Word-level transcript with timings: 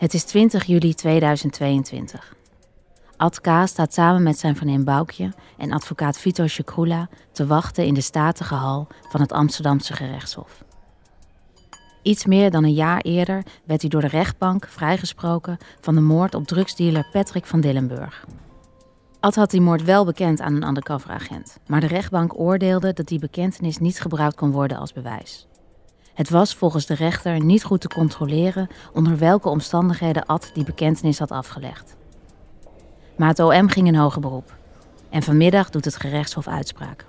Het 0.00 0.14
is 0.14 0.24
20 0.24 0.64
juli 0.64 0.94
2022. 0.94 2.34
Ad 3.16 3.40
K. 3.40 3.48
staat 3.64 3.94
samen 3.94 4.22
met 4.22 4.38
zijn 4.38 4.56
vriendin 4.56 4.84
Boukje 4.84 5.32
en 5.56 5.72
advocaat 5.72 6.18
Vito 6.18 6.46
Shkrula 6.46 7.08
te 7.32 7.46
wachten 7.46 7.86
in 7.86 7.94
de 7.94 8.00
statige 8.00 8.54
hal 8.54 8.86
van 9.08 9.20
het 9.20 9.32
Amsterdamse 9.32 9.92
gerechtshof. 9.92 10.64
Iets 12.02 12.26
meer 12.26 12.50
dan 12.50 12.64
een 12.64 12.72
jaar 12.72 13.00
eerder 13.00 13.42
werd 13.64 13.80
hij 13.80 13.90
door 13.90 14.00
de 14.00 14.06
rechtbank 14.06 14.66
vrijgesproken 14.68 15.58
van 15.80 15.94
de 15.94 16.00
moord 16.00 16.34
op 16.34 16.46
drugsdealer 16.46 17.08
Patrick 17.12 17.46
van 17.46 17.60
Dillenburg. 17.60 18.26
Ad 19.20 19.34
had 19.34 19.50
die 19.50 19.60
moord 19.60 19.82
wel 19.82 20.04
bekend 20.04 20.40
aan 20.40 20.54
een 20.54 20.68
undercover 20.68 21.10
agent, 21.10 21.58
maar 21.66 21.80
de 21.80 21.86
rechtbank 21.86 22.38
oordeelde 22.38 22.92
dat 22.92 23.06
die 23.06 23.18
bekentenis 23.18 23.78
niet 23.78 24.00
gebruikt 24.00 24.36
kon 24.36 24.50
worden 24.50 24.78
als 24.78 24.92
bewijs. 24.92 25.46
Het 26.20 26.30
was 26.30 26.54
volgens 26.54 26.86
de 26.86 26.94
rechter 26.94 27.44
niet 27.44 27.64
goed 27.64 27.80
te 27.80 27.88
controleren 27.88 28.68
onder 28.92 29.18
welke 29.18 29.48
omstandigheden 29.48 30.26
Ad 30.26 30.50
die 30.54 30.64
bekentenis 30.64 31.18
had 31.18 31.30
afgelegd. 31.30 31.96
Maar 33.16 33.28
het 33.28 33.38
OM 33.38 33.68
ging 33.68 33.86
in 33.86 33.94
hoger 33.94 34.20
beroep. 34.20 34.56
En 35.10 35.22
vanmiddag 35.22 35.70
doet 35.70 35.84
het 35.84 35.96
gerechtshof 35.96 36.48
uitspraak. 36.48 37.04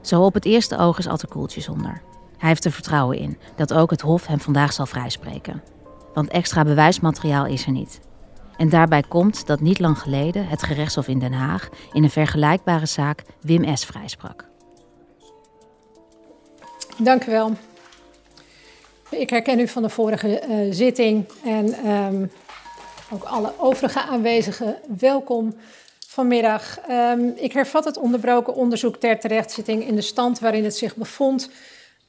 Zo 0.00 0.24
op 0.24 0.34
het 0.34 0.44
eerste 0.44 0.78
oog 0.78 0.98
is 0.98 1.06
Ad 1.06 1.22
er 1.22 1.28
koeltjes 1.28 1.68
onder. 1.68 2.02
Hij 2.38 2.48
heeft 2.48 2.64
er 2.64 2.72
vertrouwen 2.72 3.18
in 3.18 3.38
dat 3.56 3.72
ook 3.72 3.90
het 3.90 4.00
Hof 4.00 4.26
hem 4.26 4.40
vandaag 4.40 4.72
zal 4.72 4.86
vrijspreken. 4.86 5.62
Want 6.14 6.28
extra 6.28 6.64
bewijsmateriaal 6.64 7.46
is 7.46 7.66
er 7.66 7.72
niet. 7.72 8.00
En 8.56 8.68
daarbij 8.68 9.02
komt 9.02 9.46
dat 9.46 9.60
niet 9.60 9.78
lang 9.78 9.98
geleden 9.98 10.48
het 10.48 10.62
gerechtshof 10.62 11.08
in 11.08 11.18
Den 11.18 11.32
Haag 11.32 11.68
in 11.92 12.02
een 12.02 12.10
vergelijkbare 12.10 12.86
zaak 12.86 13.24
Wim 13.40 13.76
S. 13.76 13.84
vrijsprak. 13.84 14.49
Dank 17.02 17.26
u 17.26 17.30
wel. 17.30 17.52
Ik 19.10 19.30
herken 19.30 19.60
u 19.60 19.68
van 19.68 19.82
de 19.82 19.88
vorige 19.88 20.42
uh, 20.48 20.72
zitting 20.72 21.26
en 21.44 21.90
um, 21.90 22.30
ook 23.12 23.22
alle 23.22 23.52
overige 23.58 24.02
aanwezigen 24.02 24.76
welkom 24.98 25.54
vanmiddag. 26.06 26.78
Um, 26.90 27.32
ik 27.36 27.52
hervat 27.52 27.84
het 27.84 27.96
onderbroken 27.96 28.54
onderzoek 28.54 28.96
ter 28.96 29.18
terechtzitting 29.18 29.86
in 29.86 29.94
de 29.94 30.00
stand 30.00 30.38
waarin 30.38 30.64
het 30.64 30.76
zich 30.76 30.96
bevond 30.96 31.50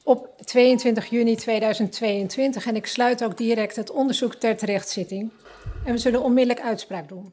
op 0.04 0.28
22 0.44 1.06
juni 1.06 1.36
2022 1.36 2.66
en 2.66 2.76
ik 2.76 2.86
sluit 2.86 3.24
ook 3.24 3.36
direct 3.36 3.76
het 3.76 3.90
onderzoek 3.90 4.34
ter 4.34 4.56
terechtzitting. 4.56 5.32
En 5.84 5.92
we 5.92 5.98
zullen 5.98 6.22
onmiddellijk 6.22 6.66
uitspraak 6.66 7.08
doen. 7.08 7.32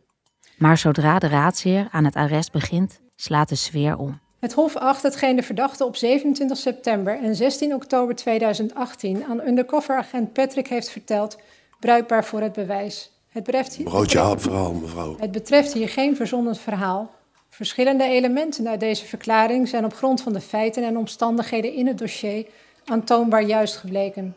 Maar 0.57 0.77
zodra 0.77 1.19
de 1.19 1.27
raadsheer 1.27 1.87
aan 1.91 2.05
het 2.05 2.15
arrest 2.15 2.52
begint, 2.52 2.99
slaat 3.15 3.49
de 3.49 3.55
sfeer 3.55 3.97
om. 3.97 4.19
Het 4.40 4.54
Hof 4.54 4.76
acht 4.76 5.04
hetgeen 5.04 5.36
de 5.36 5.44
verdachte 5.44 5.86
op 5.86 5.95
27 5.95 6.58
september 6.58 7.20
en 7.20 7.36
16 7.36 7.73
oktober 7.73 8.16
2018 8.16 9.26
aan 9.26 9.48
undercoveragent 9.48 10.34
Patrick 10.34 10.68
heeft 10.68 10.90
verteld, 10.90 11.38
bruikbaar 11.80 12.26
voor 12.26 12.42
het 12.42 12.54
bewijs. 12.54 13.12
Het 13.30 13.44
betreft 13.44 13.76
hier, 13.76 13.86
Broodje 13.86 14.36
mevrouw. 14.82 15.16
Het 15.20 15.32
betreft 15.32 15.73
hier 15.73 15.90
geen 15.90 16.16
verzonnen 16.16 16.56
verhaal. 16.56 17.12
Verschillende 17.50 18.04
elementen 18.04 18.67
uit 18.67 18.80
deze 18.80 19.05
verklaring 19.05 19.67
zijn 19.67 19.86
op 19.86 19.94
grond 19.94 20.22
van 20.22 20.33
de 20.33 20.42
feiten 20.42 20.83
en 20.83 20.98
omstandigheden 20.98 21.73
in 21.73 21.88
het 21.88 21.98
dossier 21.98 22.45
aantoonbaar 22.86 23.44
juist 23.44 23.78
gebleken. 23.78 24.36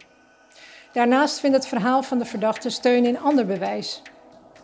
Daarnaast 0.92 1.40
vindt 1.40 1.56
het 1.56 1.66
verhaal 1.66 2.02
van 2.02 2.18
de 2.18 2.24
verdachte 2.24 2.70
steun 2.70 3.04
in 3.04 3.20
ander 3.20 3.46
bewijs. 3.46 4.02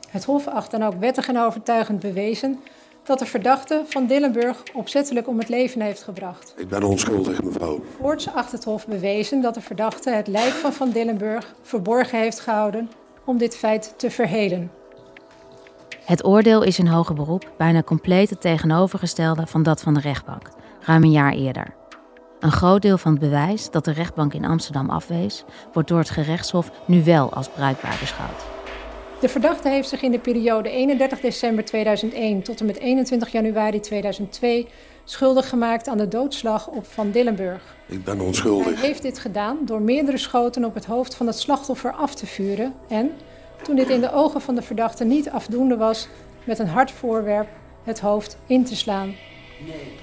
Het 0.09 0.25
Hof 0.25 0.47
acht 0.47 0.71
dan 0.71 0.82
ook 0.82 1.00
wettig 1.00 1.28
en 1.28 1.38
overtuigend 1.38 2.00
bewezen 2.00 2.60
dat 3.08 3.19
de 3.19 3.26
verdachte 3.26 3.82
van 3.86 4.06
Dillenburg 4.06 4.62
opzettelijk 4.74 5.28
om 5.28 5.38
het 5.38 5.48
leven 5.48 5.80
heeft 5.80 6.02
gebracht. 6.02 6.54
Ik 6.56 6.69
ben 6.69 6.82
onschuldig, 6.82 7.42
mevrouw. 7.42 7.82
Voorts 8.00 8.28
acht 8.34 8.52
het 8.52 8.64
Hof 8.64 8.86
bewezen 8.86 9.41
dat 9.41 9.54
de 9.54 9.60
verdachte 9.60 10.10
het 10.10 10.26
lijk 10.26 10.52
van 10.52 10.72
Van 10.72 10.91
Dillenburg 10.91 11.54
verborgen 11.62 12.18
heeft 12.18 12.41
gehouden 12.41 12.91
om 13.24 13.38
dit 13.38 13.56
feit 13.56 13.94
te 13.97 14.10
verhelen. 14.10 14.70
Het 16.04 16.24
oordeel 16.24 16.62
is 16.62 16.78
in 16.78 16.86
hoger 16.86 17.14
beroep 17.14 17.50
bijna 17.56 17.82
compleet 17.82 18.30
het 18.30 18.41
tegenovergestelde 18.41 19.47
van 19.47 19.62
dat 19.62 19.82
van 19.82 19.94
de 19.94 20.00
rechtbank, 20.00 20.48
ruim 20.80 21.02
een 21.02 21.10
jaar 21.10 21.32
eerder. 21.32 21.74
Een 22.41 22.52
groot 22.52 22.82
deel 22.82 22.98
van 22.98 23.12
het 23.12 23.20
bewijs 23.20 23.70
dat 23.70 23.84
de 23.84 23.92
rechtbank 23.92 24.34
in 24.34 24.44
Amsterdam 24.44 24.91
afwees, 24.91 25.44
wordt 25.72 25.88
door 25.88 25.98
het 25.98 26.10
gerechtshof 26.10 26.70
nu 26.84 27.04
wel 27.04 27.32
als 27.32 27.48
bruikbaar 27.48 27.97
beschouwd. 28.00 28.57
De 29.20 29.28
verdachte 29.28 29.68
heeft 29.68 29.88
zich 29.88 30.02
in 30.02 30.10
de 30.10 30.18
periode 30.18 30.70
31 30.70 31.20
december 31.20 31.64
2001 31.64 32.42
tot 32.42 32.60
en 32.60 32.66
met 32.66 32.78
21 32.78 33.32
januari 33.32 33.80
2002 33.80 34.66
schuldig 35.04 35.48
gemaakt 35.48 35.88
aan 35.88 35.98
de 35.98 36.08
doodslag 36.08 36.66
op 36.66 36.86
Van 36.86 37.10
Dillenburg. 37.10 37.76
Ik 37.86 38.04
ben 38.04 38.20
onschuldig. 38.20 38.78
Hij 38.78 38.86
heeft 38.86 39.02
dit 39.02 39.18
gedaan 39.18 39.58
door 39.60 39.80
meerdere 39.80 40.18
schoten 40.18 40.64
op 40.64 40.74
het 40.74 40.84
hoofd 40.84 41.14
van 41.14 41.26
het 41.26 41.38
slachtoffer 41.38 41.92
af 41.92 42.14
te 42.14 42.26
vuren 42.26 42.74
en, 42.88 43.10
toen 43.62 43.76
dit 43.76 43.88
in 43.88 44.00
de 44.00 44.12
ogen 44.12 44.40
van 44.40 44.54
de 44.54 44.62
verdachte 44.62 45.04
niet 45.04 45.30
afdoende 45.30 45.76
was, 45.76 46.08
met 46.44 46.58
een 46.58 46.68
hard 46.68 46.90
voorwerp 46.90 47.48
het 47.84 48.00
hoofd 48.00 48.36
in 48.46 48.64
te 48.64 48.76
slaan. 48.76 49.14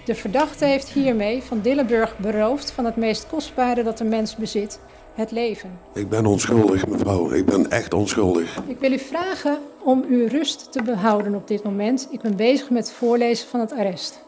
De 0.06 0.16
verdachte 0.16 0.66
heeft 0.66 0.90
hiermee 0.90 1.44
Van 1.44 1.62
Dillenburg 1.62 2.18
beroofd 2.18 2.72
van 2.72 2.86
het 2.86 2.96
meest 2.96 3.28
kostbare 3.28 3.84
dat 3.84 4.00
een 4.00 4.10
mens 4.10 4.36
bezit, 4.36 4.80
het 5.16 5.32
leven. 5.32 5.80
Ik 5.94 6.10
ben 6.10 6.26
onschuldig, 6.26 6.88
mevrouw. 6.88 7.32
Ik 7.32 7.46
ben 7.46 7.72
echt 7.72 7.94
onschuldig. 7.94 8.62
Ik 8.68 8.80
wil 8.80 8.92
u 8.92 9.00
vragen 9.00 9.58
om 9.84 10.04
uw 10.08 10.28
rust 10.28 10.72
te 10.72 10.84
behouden 10.84 11.36
op 11.36 11.48
dit 11.48 11.64
moment. 11.64 12.08
Ik 12.12 12.22
ben 12.22 12.36
bezig 12.36 12.70
met 12.70 12.88
het 12.88 12.96
voorlezen 12.96 13.48
van 13.48 13.60
het 13.60 13.72
arrest. 13.72 14.24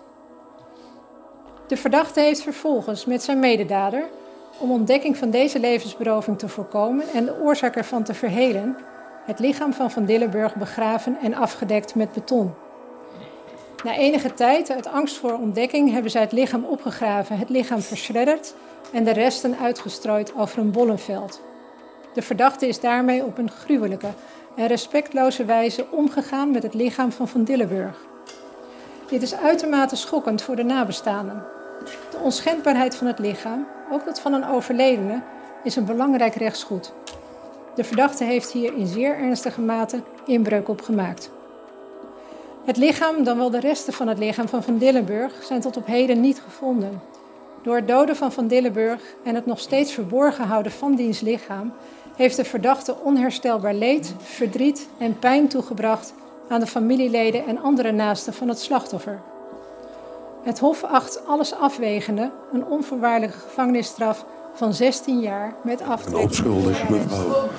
De 1.67 1.77
verdachte 1.77 2.19
heeft 2.19 2.41
vervolgens 2.41 3.05
met 3.05 3.23
zijn 3.23 3.39
mededader, 3.39 4.03
om 4.59 4.71
ontdekking 4.71 5.17
van 5.17 5.29
deze 5.29 5.59
levensberoving 5.59 6.39
te 6.39 6.47
voorkomen 6.47 7.05
en 7.13 7.25
de 7.25 7.39
oorzaak 7.41 7.75
ervan 7.75 8.03
te 8.03 8.13
verhelen, 8.13 8.77
het 9.25 9.39
lichaam 9.39 9.73
van 9.73 9.91
Van 9.91 10.05
Dillenburg 10.05 10.55
begraven 10.55 11.17
en 11.21 11.33
afgedekt 11.33 11.95
met 11.95 12.11
beton. 12.11 12.53
Na 13.83 13.97
enige 13.97 14.33
tijd, 14.33 14.71
uit 14.71 14.87
angst 14.87 15.17
voor 15.17 15.33
ontdekking, 15.33 15.91
hebben 15.91 16.11
zij 16.11 16.21
het 16.21 16.31
lichaam 16.31 16.65
opgegraven, 16.65 17.37
het 17.37 17.49
lichaam 17.49 17.81
verschredderd 17.81 18.53
en 18.91 19.03
de 19.03 19.11
resten 19.11 19.57
uitgestrooid 19.61 20.35
over 20.35 20.59
een 20.59 20.71
bollenveld. 20.71 21.41
De 22.13 22.21
verdachte 22.21 22.67
is 22.67 22.79
daarmee 22.79 23.23
op 23.23 23.37
een 23.37 23.51
gruwelijke 23.51 24.09
en 24.55 24.67
respectloze 24.67 25.45
wijze 25.45 25.85
omgegaan 25.91 26.51
met 26.51 26.63
het 26.63 26.73
lichaam 26.73 27.11
van 27.11 27.27
Van 27.27 27.43
Dillenburg. 27.43 28.05
Dit 29.09 29.21
is 29.21 29.35
uitermate 29.35 29.95
schokkend 29.95 30.41
voor 30.41 30.55
de 30.55 30.63
nabestaanden. 30.63 31.43
De 32.11 32.17
onschendbaarheid 32.17 32.95
van 32.95 33.07
het 33.07 33.19
lichaam, 33.19 33.67
ook 33.91 34.05
dat 34.05 34.19
van 34.19 34.33
een 34.33 34.47
overledene, 34.47 35.21
is 35.63 35.75
een 35.75 35.85
belangrijk 35.85 36.35
rechtsgoed. 36.35 36.93
De 37.75 37.83
verdachte 37.83 38.23
heeft 38.23 38.51
hier 38.51 38.73
in 38.73 38.87
zeer 38.87 39.17
ernstige 39.17 39.61
mate 39.61 40.01
inbreuk 40.25 40.67
op 40.69 40.81
gemaakt. 40.81 41.29
Het 42.65 42.77
lichaam, 42.77 43.23
dan 43.23 43.37
wel 43.37 43.49
de 43.49 43.59
resten 43.59 43.93
van 43.93 44.07
het 44.07 44.17
lichaam 44.17 44.47
van 44.47 44.63
Van 44.63 44.77
Dillenburg, 44.77 45.43
zijn 45.43 45.61
tot 45.61 45.77
op 45.77 45.85
heden 45.85 46.21
niet 46.21 46.41
gevonden. 46.41 47.01
Door 47.67 47.75
het 47.75 47.87
doden 47.87 48.15
van 48.15 48.31
Van 48.31 48.47
Dillenburg 48.47 49.01
en 49.23 49.35
het 49.35 49.45
nog 49.45 49.59
steeds 49.59 49.93
verborgen 49.93 50.45
houden 50.45 50.71
van 50.71 50.95
diens 50.95 51.19
lichaam, 51.19 51.73
heeft 52.15 52.35
de 52.35 52.43
verdachte 52.43 52.95
onherstelbaar 53.03 53.73
leed, 53.73 54.13
verdriet 54.17 54.87
en 54.97 55.19
pijn 55.19 55.47
toegebracht 55.47 56.13
aan 56.47 56.59
de 56.59 56.67
familieleden 56.67 57.45
en 57.45 57.61
andere 57.61 57.91
naasten 57.91 58.33
van 58.33 58.47
het 58.47 58.59
slachtoffer. 58.59 59.19
Het 60.43 60.59
Hof 60.59 60.83
acht 60.83 61.25
alles 61.25 61.53
afwegende 61.53 62.31
een 62.53 62.65
onvoorwaardelijke 62.65 63.37
gevangenisstraf 63.37 64.25
van 64.53 64.73
16 64.73 65.19
jaar 65.19 65.53
met 65.63 65.81
aftrek. 65.81 66.17
onschuldig, 66.17 66.89
mevrouw. 66.89 67.49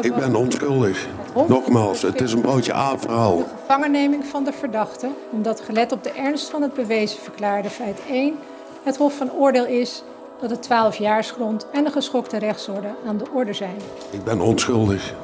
Ik 0.00 0.14
ben 0.14 0.34
onschuldig. 0.34 1.06
Nogmaals, 1.48 2.02
het 2.02 2.20
is 2.20 2.32
een 2.32 2.40
broodje 2.40 2.74
A-verhaal. 2.74 3.36
De 3.36 3.44
gevangenneming 3.60 4.24
van 4.24 4.44
de 4.44 4.52
verdachte, 4.52 5.08
omdat 5.30 5.60
gelet 5.60 5.92
op 5.92 6.02
de 6.04 6.10
ernst 6.10 6.50
van 6.50 6.62
het 6.62 6.74
bewezen 6.74 7.20
verklaarde 7.20 7.70
feit 7.70 8.00
1, 8.08 8.38
het 8.82 8.96
Hof 8.96 9.16
van 9.16 9.32
Oordeel 9.32 9.66
is 9.66 10.02
dat 10.40 10.48
de 10.50 10.56
12-jaarsgrond 10.56 11.70
en 11.72 11.84
de 11.84 11.90
geschokte 11.90 12.38
rechtsorde 12.38 12.88
aan 13.06 13.16
de 13.16 13.24
orde 13.34 13.52
zijn. 13.52 13.76
Ik 14.10 14.24
ben 14.24 14.40
onschuldig. 14.40 15.14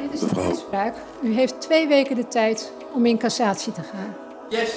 Dit 0.00 0.12
is 0.12 0.20
mevrouw. 0.20 0.42
de 0.42 0.48
uitspraak. 0.48 0.94
U 1.22 1.34
heeft 1.34 1.60
twee 1.60 1.88
weken 1.88 2.16
de 2.16 2.28
tijd 2.28 2.72
om 2.92 3.06
in 3.06 3.18
cassatie 3.18 3.72
te 3.72 3.82
gaan. 3.82 4.16
Yes. 4.48 4.74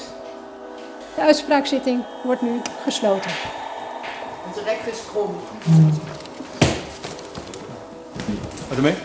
De 1.16 1.22
uitspraakzitting 1.22 2.04
wordt 2.24 2.42
nu 2.42 2.62
gesloten. 2.84 3.32
Onze 4.48 4.64
rechter 4.64 4.92
is 4.92 5.00
krom. 5.12 5.36
Wat 8.68 8.78
ermee? 8.78 8.96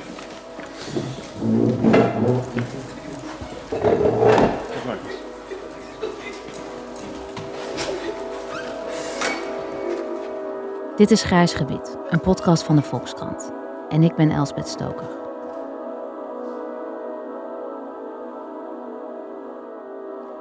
Dit 10.96 11.10
is 11.10 11.22
Grijs 11.22 11.54
Gebied, 11.54 11.98
een 12.08 12.20
podcast 12.20 12.62
van 12.62 12.76
de 12.76 12.82
Volkskrant. 12.82 13.52
En 13.88 14.02
ik 14.02 14.14
ben 14.14 14.30
Elsbeth 14.30 14.68
Stoker. 14.68 15.08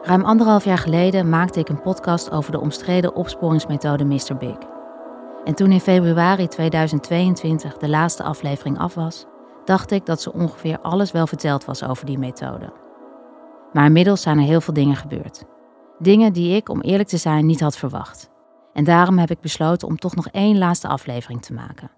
Ruim 0.02 0.24
anderhalf 0.24 0.66
jaar 0.66 0.78
geleden 0.78 1.30
maakte 1.30 1.60
ik 1.60 1.70
een 1.70 1.82
podcast 1.82 2.32
over 2.32 2.52
de 2.52 2.60
omstreden 2.60 3.16
opsporingsmethode 3.16 4.06
Mr. 4.06 4.38
Big. 4.40 4.58
En 5.44 5.56
toen 5.56 5.72
in 5.72 5.80
februari 5.80 6.48
2022 6.48 7.78
de 7.78 7.90
laatste 7.90 8.24
aflevering 8.24 8.80
af 8.80 8.94
was, 8.94 9.26
dacht 9.66 9.92
ik 9.92 10.06
dat 10.06 10.22
zo 10.22 10.30
ongeveer 10.30 10.80
alles 10.82 11.12
wel 11.12 11.28
verteld 11.28 11.66
was 11.66 11.84
over 11.84 12.06
die 12.06 12.20
methode. 12.20 12.74
Maar 13.74 13.86
inmiddels 13.86 14.22
zijn 14.22 14.38
er 14.38 14.46
heel 14.46 14.62
veel 14.62 14.74
dingen 14.74 14.96
gebeurd. 14.96 15.44
Dingen 16.00 16.34
die 16.34 16.56
ik, 16.56 16.70
om 16.70 16.82
eerlijk 16.82 17.10
te 17.10 17.18
zijn, 17.18 17.46
niet 17.46 17.60
had 17.60 17.78
verwacht. 17.78 18.34
En 18.76 18.84
daarom 18.84 19.18
heb 19.18 19.32
ik 19.32 19.42
besloten 19.42 19.88
om 19.88 19.98
toch 19.98 20.16
nog 20.16 20.28
één 20.28 20.58
laatste 20.58 20.88
aflevering 20.88 21.42
te 21.42 21.54
maken. 21.54 21.92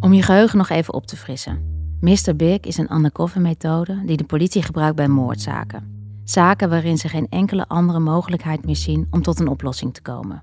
Om 0.00 0.12
je 0.12 0.22
geheugen 0.22 0.58
nog 0.58 0.68
even 0.68 0.94
op 0.94 1.06
te 1.06 1.16
frissen. 1.16 1.76
Mr. 2.00 2.36
Big 2.36 2.60
is 2.60 2.78
een 2.78 2.94
undercover 2.94 3.40
methode 3.40 4.02
die 4.04 4.16
de 4.16 4.24
politie 4.24 4.62
gebruikt 4.62 4.96
bij 4.96 5.08
moordzaken. 5.08 6.20
Zaken 6.24 6.68
waarin 6.68 6.98
ze 6.98 7.08
geen 7.08 7.26
enkele 7.28 7.68
andere 7.68 7.98
mogelijkheid 7.98 8.66
meer 8.66 8.76
zien 8.76 9.06
om 9.10 9.22
tot 9.22 9.40
een 9.40 9.48
oplossing 9.48 9.94
te 9.94 10.02
komen. 10.02 10.42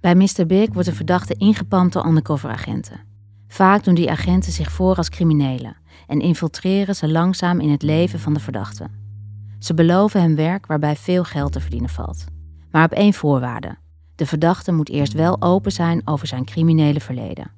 Bij 0.00 0.14
Mr. 0.14 0.46
Big 0.46 0.72
wordt 0.72 0.88
een 0.88 0.94
verdachte 0.94 1.34
ingepand 1.34 1.92
door 1.92 2.06
undercover 2.06 2.50
agenten. 2.50 3.00
Vaak 3.48 3.84
doen 3.84 3.94
die 3.94 4.10
agenten 4.10 4.52
zich 4.52 4.72
voor 4.72 4.96
als 4.96 5.08
criminelen 5.08 5.76
en 6.06 6.20
infiltreren 6.20 6.96
ze 6.96 7.08
langzaam 7.08 7.60
in 7.60 7.70
het 7.70 7.82
leven 7.82 8.20
van 8.20 8.34
de 8.34 8.40
verdachte. 8.40 8.88
Ze 9.58 9.74
beloven 9.74 10.20
hem 10.20 10.34
werk 10.34 10.66
waarbij 10.66 10.96
veel 10.96 11.24
geld 11.24 11.52
te 11.52 11.60
verdienen 11.60 11.90
valt. 11.90 12.31
Maar 12.72 12.84
op 12.84 12.92
één 12.92 13.12
voorwaarde: 13.12 13.76
de 14.14 14.26
verdachte 14.26 14.72
moet 14.72 14.88
eerst 14.88 15.12
wel 15.12 15.42
open 15.42 15.72
zijn 15.72 16.02
over 16.04 16.26
zijn 16.26 16.44
criminele 16.44 17.00
verleden. 17.00 17.50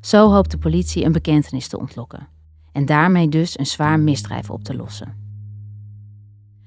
Zo 0.00 0.30
hoopt 0.30 0.50
de 0.50 0.58
politie 0.58 1.04
een 1.04 1.12
bekentenis 1.12 1.68
te 1.68 1.78
ontlokken 1.78 2.28
en 2.72 2.86
daarmee 2.86 3.28
dus 3.28 3.58
een 3.58 3.66
zwaar 3.66 4.00
misdrijf 4.00 4.50
op 4.50 4.64
te 4.64 4.76
lossen. 4.76 5.14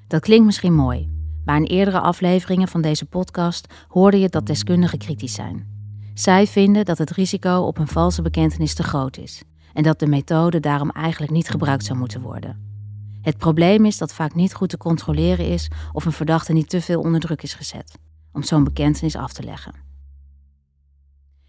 Dat 0.08 0.22
klinkt 0.22 0.46
misschien 0.46 0.76
mooi, 0.76 1.10
maar 1.46 1.58
in 1.58 1.64
eerdere 1.64 2.00
afleveringen 2.00 2.68
van 2.68 2.82
deze 2.82 3.06
podcast 3.06 3.74
hoorde 3.88 4.20
je 4.20 4.30
dat 4.30 4.46
deskundigen 4.46 4.98
kritisch 4.98 5.34
zijn. 5.34 5.72
Zij 6.14 6.48
vinden 6.48 6.86
dat 6.86 6.98
het 6.98 7.12
risico 7.12 7.58
op 7.60 7.78
een 7.78 7.88
valse 7.88 8.22
bekentenis 8.22 8.74
te 8.74 8.84
groot 8.84 9.18
is 9.18 9.44
en 9.74 9.84
dat 9.84 10.00
de 10.00 10.08
methode 10.08 10.60
daarom 10.60 10.90
eigenlijk 10.90 11.32
niet 11.32 11.50
gebruikt 11.50 11.86
zou 11.86 12.00
moeten 12.00 12.22
worden. 12.22 12.73
Het 13.24 13.38
probleem 13.38 13.86
is 13.86 13.98
dat 13.98 14.14
vaak 14.14 14.36
niet 14.36 14.54
goed 14.54 14.70
te 14.70 14.78
controleren 14.78 15.48
is 15.48 15.70
of 15.92 16.06
een 16.06 16.12
verdachte 16.12 16.54
niet 16.54 16.70
te 16.70 16.82
veel 16.82 17.02
onder 17.02 17.20
druk 17.20 17.44
is 17.44 17.54
gezet 17.54 17.98
om 18.32 18.44
zo'n 18.44 18.64
bekentenis 18.64 19.16
af 19.16 19.34
te 19.34 19.44
leggen. 19.44 19.74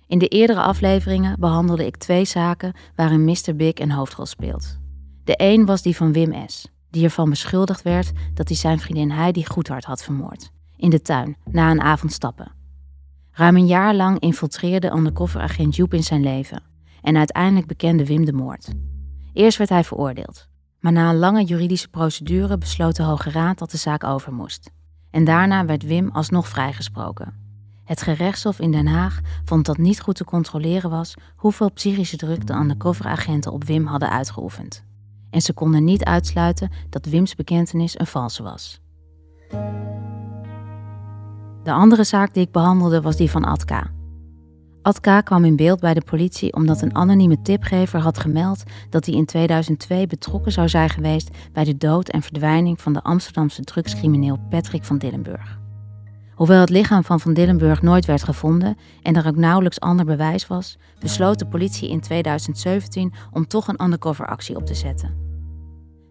In 0.07 0.19
de 0.19 0.29
eerdere 0.29 0.61
afleveringen 0.61 1.41
behandelde 1.41 1.87
ik 1.87 1.97
twee 1.97 2.25
zaken 2.25 2.73
waarin 2.95 3.25
Mr. 3.25 3.57
Big 3.57 3.75
een 3.75 3.91
hoofdrol 3.91 4.27
speelt. 4.27 4.79
De 5.25 5.35
een 5.37 5.67
was 5.67 5.83
die 5.83 5.97
van 5.97 6.13
Wim 6.13 6.49
S., 6.49 6.69
die 6.91 7.05
ervan 7.05 7.31
beschuldigd 7.31 7.83
werd 7.83 8.13
dat 8.35 8.49
hij 8.49 8.57
zijn 8.57 8.79
vriendin 8.79 9.11
Heidi 9.11 9.45
Goedhart 9.45 9.85
had 9.85 10.05
vermoord, 10.05 10.51
in 10.77 10.91
de 10.91 11.03
tuin, 11.03 11.37
na 11.51 11.71
een 11.71 11.81
avond 11.81 12.13
stappen. 12.13 12.53
Ruim 13.31 13.57
een 13.57 13.67
jaar 13.67 13.95
lang 13.95 14.19
infiltreerde 14.19 14.91
undercoveragent 14.91 15.77
Joep 15.77 15.95
in 15.95 16.03
zijn 16.03 16.23
leven 16.23 16.63
en 17.03 17.17
uiteindelijk 17.17 17.67
bekende 17.67 18.07
Wim 18.07 18.25
de 18.25 18.33
moord. 18.33 18.69
Eerst 19.33 19.59
werd 19.59 19.71
hij 19.71 19.85
veroordeeld, 19.85 20.49
maar 20.85 20.93
na 20.93 21.11
een 21.11 21.19
lange 21.19 21.45
juridische 21.45 21.89
procedure 21.89 22.59
besloot 22.59 22.97
de 22.97 23.03
Hoge 23.03 23.31
Raad 23.31 23.59
dat 23.59 23.71
de 23.71 23.77
zaak 23.77 24.05
over 24.05 24.33
moest. 24.33 24.71
En 25.11 25.25
daarna 25.25 25.65
werd 25.65 25.83
Wim 25.83 26.11
alsnog 26.11 26.49
vrijgesproken. 26.49 27.35
Het 27.85 28.03
gerechtshof 28.03 28.59
in 28.59 28.71
Den 28.71 28.87
Haag 28.87 29.21
vond 29.45 29.67
dat 29.67 29.77
niet 29.77 30.01
goed 30.01 30.15
te 30.15 30.25
controleren 30.25 30.91
was 30.91 31.15
hoeveel 31.37 31.73
psychische 31.73 32.17
druk 32.17 32.47
de 32.47 32.55
undercoveragenten 32.55 33.53
op 33.53 33.65
Wim 33.65 33.87
hadden 33.87 34.11
uitgeoefend. 34.11 34.85
En 35.31 35.41
ze 35.41 35.53
konden 35.53 35.85
niet 35.85 36.05
uitsluiten 36.05 36.71
dat 36.91 37.07
Wims 37.07 37.35
bekentenis 37.35 37.99
een 37.99 38.07
valse 38.07 38.43
was. 38.43 38.81
De 41.63 41.73
andere 41.73 42.05
zaak 42.05 42.35
die 42.35 42.43
ik 42.43 42.53
behandelde 42.53 43.01
was 43.01 43.17
die 43.17 43.31
van 43.31 43.45
Atka. 43.45 43.91
Atka 44.85 45.21
kwam 45.21 45.45
in 45.45 45.57
beeld 45.57 45.81
bij 45.81 45.95
de 45.95 46.03
politie 46.05 46.53
omdat 46.53 46.83
een 46.83 46.95
anonieme 46.95 47.43
tipgever 47.43 48.01
had 48.01 48.19
gemeld 48.19 48.63
dat 48.91 49.07
hij 49.07 49.15
in 49.15 49.25
2002 49.25 50.07
betrokken 50.07 50.53
zou 50.53 50.69
zijn 50.69 50.89
geweest 50.89 51.31
bij 51.53 51.65
de 51.65 51.77
dood 51.77 52.09
en 52.09 52.23
verdwijning 52.23 52.81
van 52.81 52.93
de 52.93 53.03
Amsterdamse 53.03 53.63
drugscrimineel 53.63 54.39
Patrick 54.51 54.85
van 54.85 54.99
Dillenburg. 54.99 55.59
Hoewel 56.35 56.61
het 56.61 56.71
lichaam 56.71 57.05
van 57.05 57.21
Van 57.21 57.35
Dillenburg 57.35 57.83
nooit 57.83 58.05
werd 58.05 58.23
gevonden 58.23 58.77
en 59.03 59.17
er 59.17 59.27
ook 59.27 59.37
nauwelijks 59.37 59.81
ander 59.81 60.05
bewijs 60.05 60.47
was, 60.47 60.79
besloot 60.99 61.39
de 61.39 61.47
politie 61.47 61.89
in 61.89 62.01
2017 62.01 63.13
om 63.33 63.47
toch 63.47 63.69
een 63.69 63.83
undercoveractie 63.83 64.57
op 64.57 64.67
te 64.67 64.75
zetten. 64.75 65.17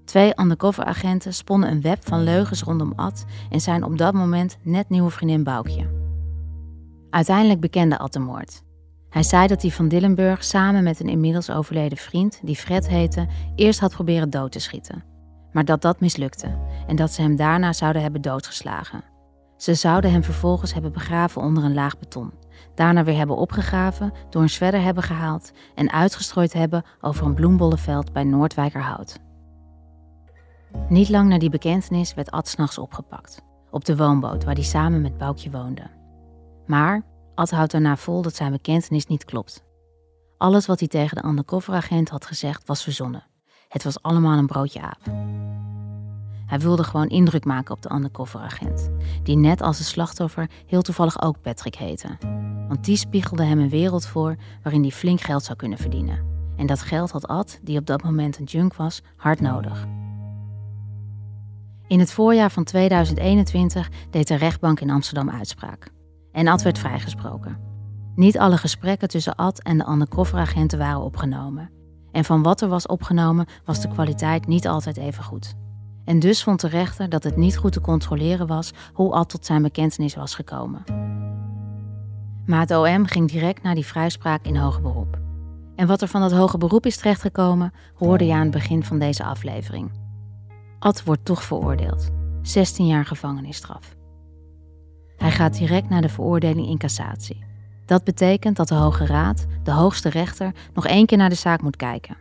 Twee 0.06 0.40
undercoveragenten 0.40 1.34
sponnen 1.34 1.72
een 1.72 1.82
web 1.82 2.08
van 2.08 2.24
leugens 2.24 2.62
rondom 2.62 2.94
Ad 2.96 3.26
en 3.50 3.62
zijn 3.62 3.84
op 3.84 3.98
dat 3.98 4.14
moment 4.14 4.58
net 4.62 4.90
nieuwe 4.90 5.10
vriendin 5.10 5.44
Boukje. 5.44 6.02
Uiteindelijk 7.14 7.60
bekende 7.60 7.98
Ad 7.98 8.14
de 8.14 8.20
moord. 8.20 8.63
Hij 9.14 9.24
zei 9.24 9.48
dat 9.48 9.62
hij 9.62 9.72
Van 9.72 9.88
Dillenburg 9.88 10.44
samen 10.44 10.84
met 10.84 11.00
een 11.00 11.10
inmiddels 11.10 11.50
overleden 11.50 11.98
vriend, 11.98 12.40
die 12.44 12.56
Fred 12.56 12.88
heette, 12.88 13.28
eerst 13.56 13.80
had 13.80 13.92
proberen 13.92 14.30
dood 14.30 14.52
te 14.52 14.60
schieten. 14.60 15.04
Maar 15.52 15.66
dat 15.66 15.82
dat 15.82 16.00
mislukte 16.00 16.58
en 16.88 16.96
dat 16.96 17.12
ze 17.12 17.22
hem 17.22 17.36
daarna 17.36 17.74
zouden 17.74 18.02
hebben 18.02 18.22
doodgeslagen. 18.22 19.04
Ze 19.58 19.74
zouden 19.74 20.12
hem 20.12 20.24
vervolgens 20.24 20.74
hebben 20.74 20.92
begraven 20.92 21.42
onder 21.42 21.64
een 21.64 21.74
laag 21.74 22.00
beton. 22.00 22.32
Daarna 22.76 23.04
weer 23.04 23.18
hebben 23.18 23.36
opgegraven, 23.36 24.14
door 24.30 24.42
een 24.42 24.50
zwerder 24.50 24.82
hebben 24.82 25.04
gehaald 25.04 25.52
en 25.76 25.92
uitgestrooid 25.92 26.54
hebben 26.54 26.84
over 27.02 27.26
een 27.26 27.34
bloembollenveld 27.34 28.14
bij 28.14 28.24
Noordwijkerhout. 28.24 29.20
Niet 30.90 31.10
lang 31.10 31.30
na 31.30 31.38
die 31.38 31.50
bekentenis 31.50 32.14
werd 32.14 32.32
Ad 32.32 32.48
s'nachts 32.48 32.78
opgepakt, 32.78 33.42
op 33.72 33.86
de 33.86 33.98
woonboot 33.98 34.44
waar 34.44 34.56
hij 34.56 34.64
samen 34.64 35.02
met 35.02 35.18
Boukje 35.18 35.52
woonde. 35.52 35.90
Maar 36.66 37.02
Ad 37.36 37.52
houdt 37.52 37.72
daarna 37.72 37.98
vol 37.98 38.22
dat 38.22 38.36
zijn 38.36 38.52
bekentenis 38.52 39.06
niet 39.06 39.26
klopt. 39.26 39.64
Alles 40.38 40.66
wat 40.66 40.80
hij 40.80 40.88
tegen 40.88 41.22
de 41.22 41.28
undercoveragent 41.28 42.10
had 42.10 42.26
gezegd 42.26 42.68
was 42.68 42.84
verzonnen. 42.84 43.26
Het 43.68 43.84
was 43.84 44.02
allemaal 44.02 44.38
een 44.38 44.48
broodje 44.48 44.82
aap. 44.82 45.02
Hij 46.46 46.60
wilde 46.60 46.84
gewoon 46.84 47.08
indruk 47.08 47.46
maken 47.46 47.76
op 47.76 47.82
de 47.82 47.94
undercoveragent, 47.94 48.90
die 49.24 49.38
net 49.38 49.62
als 49.62 49.78
de 49.78 49.84
slachtoffer 49.84 50.50
heel 50.66 50.82
toevallig 50.82 51.22
ook 51.22 51.42
Patrick 51.42 51.76
heette. 51.76 52.18
Want 52.68 52.86
die 52.86 52.98
spiegelde 52.98 53.44
hem 53.44 53.60
een 53.60 53.70
wereld 53.70 54.06
voor 54.06 54.36
waarin 54.64 54.82
hij 54.82 54.92
flink 54.92 55.22
geld 55.22 55.44
zou 55.44 55.58
kunnen 55.58 55.78
verdienen. 55.78 56.26
En 56.58 56.66
dat 56.66 56.82
geld 56.82 57.12
had 57.12 57.28
Ad, 57.28 57.60
die 57.62 57.80
op 57.80 57.86
dat 57.86 58.04
moment 58.04 58.40
een 58.40 58.46
junk 58.46 58.76
was, 58.76 59.02
hard 59.16 59.40
nodig. 59.42 59.86
In 61.88 62.00
het 62.00 62.12
voorjaar 62.12 62.52
van 62.52 62.64
2021 62.64 63.90
deed 64.10 64.28
de 64.28 64.36
rechtbank 64.36 64.80
in 64.80 64.90
Amsterdam 64.90 65.30
uitspraak. 65.30 65.92
En 66.34 66.48
Ad 66.48 66.62
werd 66.62 66.80
vrijgesproken. 66.80 67.58
Niet 68.16 68.40
alle 68.40 68.58
gesprekken 68.58 69.08
tussen 69.08 69.36
Ad 69.36 69.62
en 69.62 69.78
de 69.78 69.88
undercoveragenten 69.90 70.80
waren 70.80 71.02
opgenomen. 71.02 71.70
En 72.12 72.26
van 72.26 72.44
wat 72.44 72.62
er 72.62 72.68
was 72.68 72.88
opgenomen 72.88 73.46
was 73.66 73.82
de 73.82 73.88
kwaliteit 73.88 74.48
niet 74.48 74.68
altijd 74.68 74.98
even 74.98 75.24
goed. 75.24 75.56
En 76.06 76.20
dus 76.20 76.44
vond 76.44 76.62
de 76.62 76.68
rechter 76.68 77.10
dat 77.10 77.24
het 77.24 77.38
niet 77.38 77.58
goed 77.58 77.72
te 77.72 77.82
controleren 77.82 78.48
was 78.48 78.72
hoe 78.94 79.14
Ad 79.14 79.30
tot 79.30 79.46
zijn 79.46 79.62
bekentenis 79.62 80.16
was 80.16 80.36
gekomen. 80.36 80.84
Maar 82.46 82.60
het 82.60 82.72
OM 82.72 83.06
ging 83.06 83.32
direct 83.32 83.64
naar 83.64 83.76
die 83.76 83.86
vrijspraak 83.86 84.46
in 84.46 84.56
hoger 84.56 84.82
beroep. 84.82 85.20
En 85.76 85.88
wat 85.88 86.02
er 86.02 86.08
van 86.08 86.22
dat 86.22 86.32
hoge 86.32 86.58
beroep 86.58 86.86
is 86.86 86.98
terechtgekomen, 86.98 87.74
hoorde 87.94 88.26
je 88.26 88.34
aan 88.34 88.42
het 88.42 88.52
begin 88.52 88.84
van 88.84 89.00
deze 89.00 89.24
aflevering. 89.24 89.92
Ad 90.80 91.04
wordt 91.04 91.26
toch 91.26 91.44
veroordeeld. 91.44 92.10
16 92.42 92.88
jaar 92.88 93.06
gevangenisstraf. 93.06 93.96
Hij 95.18 95.32
gaat 95.32 95.58
direct 95.58 95.90
naar 95.90 96.02
de 96.02 96.10
veroordeling 96.10 96.68
in 96.68 96.78
cassatie. 96.78 97.44
Dat 97.86 98.04
betekent 98.04 98.56
dat 98.56 98.68
de 98.68 98.76
Hoge 98.76 99.06
Raad, 99.06 99.46
de 99.64 99.72
hoogste 99.72 100.10
rechter, 100.10 100.52
nog 100.74 100.88
één 100.88 101.06
keer 101.06 101.18
naar 101.18 101.30
de 101.30 101.36
zaak 101.36 101.62
moet 101.62 101.76
kijken. 101.76 102.18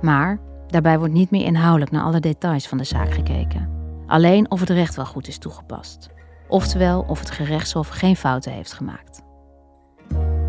Maar 0.00 0.38
Daarbij 0.74 0.98
wordt 0.98 1.14
niet 1.14 1.30
meer 1.30 1.44
inhoudelijk 1.44 1.90
naar 1.90 2.02
alle 2.02 2.20
details 2.20 2.68
van 2.68 2.78
de 2.78 2.84
zaak 2.84 3.12
gekeken. 3.12 3.68
Alleen 4.06 4.50
of 4.50 4.60
het 4.60 4.70
recht 4.70 4.94
wel 4.94 5.06
goed 5.06 5.28
is 5.28 5.38
toegepast. 5.38 6.08
Oftewel 6.48 7.04
of 7.08 7.18
het 7.18 7.30
gerechtshof 7.30 7.88
geen 7.88 8.16
fouten 8.16 8.52
heeft 8.52 8.72
gemaakt. 8.72 9.22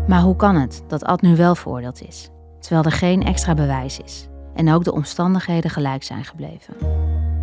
Maar 0.06 0.20
hoe 0.20 0.36
kan 0.36 0.56
het 0.56 0.82
dat 0.88 1.04
Ad 1.04 1.20
nu 1.20 1.36
wel 1.36 1.54
veroordeeld 1.54 2.02
is, 2.08 2.30
terwijl 2.60 2.84
er 2.84 2.92
geen 2.92 3.22
extra 3.22 3.54
bewijs 3.54 3.98
is 3.98 4.28
en 4.54 4.72
ook 4.72 4.84
de 4.84 4.92
omstandigheden 4.92 5.70
gelijk 5.70 6.02
zijn 6.02 6.24
gebleven? 6.24 6.74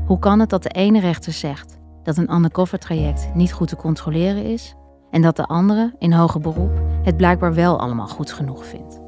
Hoe 0.05 0.19
kan 0.19 0.39
het 0.39 0.49
dat 0.49 0.63
de 0.63 0.69
ene 0.69 0.99
rechter 0.99 1.33
zegt 1.33 1.77
dat 2.03 2.17
een 2.17 2.33
undercover 2.33 2.79
traject 2.79 3.29
niet 3.33 3.53
goed 3.53 3.67
te 3.67 3.75
controleren 3.75 4.45
is 4.45 4.75
en 5.11 5.21
dat 5.21 5.35
de 5.35 5.45
andere 5.45 5.93
in 5.99 6.13
hoger 6.13 6.41
beroep 6.41 6.81
het 7.03 7.17
blijkbaar 7.17 7.53
wel 7.53 7.79
allemaal 7.79 8.07
goed 8.07 8.31
genoeg 8.31 8.65
vindt. 8.65 9.01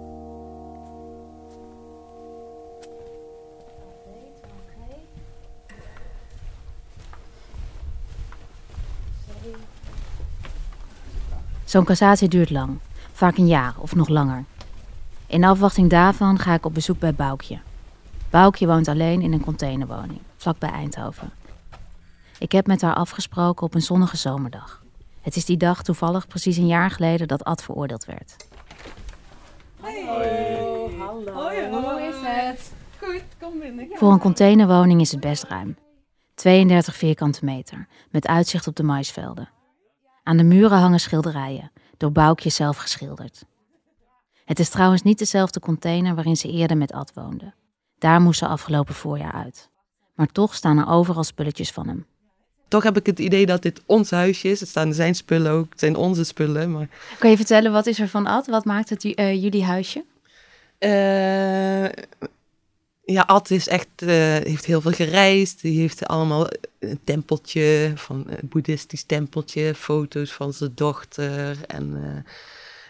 Zo'n 11.63 11.83
cassatie 11.83 12.29
duurt 12.29 12.49
lang, 12.49 12.79
vaak 13.11 13.37
een 13.37 13.47
jaar 13.47 13.73
of 13.77 13.95
nog 13.95 14.07
langer. 14.07 14.43
In 15.27 15.43
afwachting 15.43 15.89
daarvan 15.89 16.39
ga 16.39 16.53
ik 16.53 16.65
op 16.65 16.73
bezoek 16.73 16.99
bij 16.99 17.13
Boukje. 17.13 17.59
Boukje 18.29 18.67
woont 18.67 18.87
alleen 18.87 19.21
in 19.21 19.33
een 19.33 19.43
containerwoning, 19.43 20.19
vlakbij 20.37 20.69
Eindhoven. 20.69 21.31
Ik 22.39 22.51
heb 22.51 22.67
met 22.67 22.81
haar 22.81 22.95
afgesproken 22.95 23.65
op 23.65 23.73
een 23.73 23.81
zonnige 23.81 24.17
zomerdag. 24.17 24.83
Het 25.21 25.35
is 25.35 25.45
die 25.45 25.57
dag 25.57 25.83
toevallig 25.83 26.27
precies 26.27 26.57
een 26.57 26.67
jaar 26.67 26.91
geleden 26.91 27.27
dat 27.27 27.43
Ad 27.43 27.63
veroordeeld 27.63 28.05
werd. 28.05 28.35
Hallo. 29.79 30.89
Hallo. 30.97 31.31
Hoi, 31.31 31.69
hoe 31.69 32.01
is 32.01 32.15
het? 32.19 32.73
Goed, 33.01 33.23
kom 33.39 33.59
binnen. 33.59 33.87
Voor 33.93 34.11
een 34.11 34.19
containerwoning 34.19 35.01
is 35.01 35.11
het 35.11 35.19
best 35.19 35.43
ruim. 35.43 35.77
32 36.33 36.95
vierkante 36.95 37.45
meter, 37.45 37.87
met 38.11 38.27
uitzicht 38.27 38.67
op 38.67 38.75
de 38.75 38.83
maisvelden. 38.83 39.49
Aan 40.23 40.37
de 40.37 40.43
muren 40.43 40.77
hangen 40.77 40.99
schilderijen, 40.99 41.71
door 41.97 42.11
Boukje 42.11 42.49
zelf 42.49 42.77
geschilderd. 42.77 43.45
Het 44.45 44.59
is 44.59 44.69
trouwens 44.69 45.01
niet 45.01 45.17
dezelfde 45.17 45.59
container 45.59 46.15
waarin 46.15 46.37
ze 46.37 46.51
eerder 46.51 46.77
met 46.77 46.91
Ad 46.91 47.11
woonde. 47.13 47.53
Daar 47.97 48.21
moest 48.21 48.39
ze 48.39 48.47
afgelopen 48.47 48.95
voorjaar 48.95 49.31
uit. 49.33 49.69
Maar 50.15 50.27
toch 50.27 50.53
staan 50.53 50.77
er 50.77 50.87
overal 50.87 51.23
spulletjes 51.23 51.71
van 51.71 51.87
hem. 51.87 52.05
Toch 52.67 52.83
heb 52.83 52.97
ik 52.97 53.05
het 53.05 53.19
idee 53.19 53.45
dat 53.45 53.61
dit 53.61 53.81
ons 53.85 54.11
huisje 54.11 54.47
is. 54.47 54.59
Het 54.59 54.69
staan 54.69 54.93
zijn 54.93 55.15
spullen 55.15 55.51
ook, 55.51 55.69
het 55.69 55.79
zijn 55.79 55.95
onze 55.95 56.23
spullen. 56.23 56.71
Maar... 56.71 56.87
Kan 57.19 57.29
je 57.29 57.35
vertellen, 57.35 57.71
wat 57.71 57.85
is 57.85 57.99
er 57.99 58.07
van 58.07 58.25
Ad? 58.25 58.47
Wat 58.47 58.65
maakt 58.65 58.89
het 58.89 59.03
uh, 59.03 59.33
jullie 59.43 59.63
huisje? 59.63 60.03
Uh, 60.79 61.85
ja, 63.03 63.21
Ad 63.21 63.49
is 63.49 63.67
echt, 63.67 63.87
uh, 64.03 64.09
heeft 64.43 64.65
heel 64.65 64.81
veel 64.81 64.91
gereisd. 64.91 65.61
Die 65.61 65.79
heeft 65.79 66.07
allemaal 66.07 66.47
een 66.79 66.99
tempeltje, 67.03 67.91
van 67.95 68.23
een 68.27 68.47
boeddhistisch 68.49 69.03
tempeltje, 69.03 69.75
foto's 69.75 70.31
van 70.33 70.53
zijn 70.53 70.71
dochter 70.75 71.57
en 71.67 72.25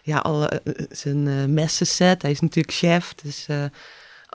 ja, 0.04 0.18
alle, 0.18 0.62
zijn 0.90 1.54
messenset. 1.54 2.22
Hij 2.22 2.32
is 2.32 2.40
natuurlijk 2.40 2.76
chef, 2.76 3.14
dus 3.14 3.48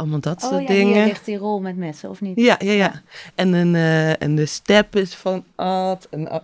allemaal 0.01 0.21
dat 0.21 0.41
soort 0.41 0.53
oh, 0.53 0.61
ja, 0.61 0.67
dingen. 0.67 0.95
Hier 0.95 1.05
ligt 1.05 1.25
die 1.25 1.37
rol 1.37 1.61
met 1.61 1.77
messen, 1.77 2.11
of 2.11 2.21
niet? 2.21 2.41
Ja, 2.41 2.57
ja, 2.59 2.73
ja. 2.73 3.03
En, 3.35 3.53
een, 3.53 3.75
uh, 3.75 4.23
en 4.23 4.35
de 4.35 4.47
step 4.47 4.97
is 4.97 5.15
van 5.15 5.45
Ad. 5.55 6.07
En, 6.11 6.43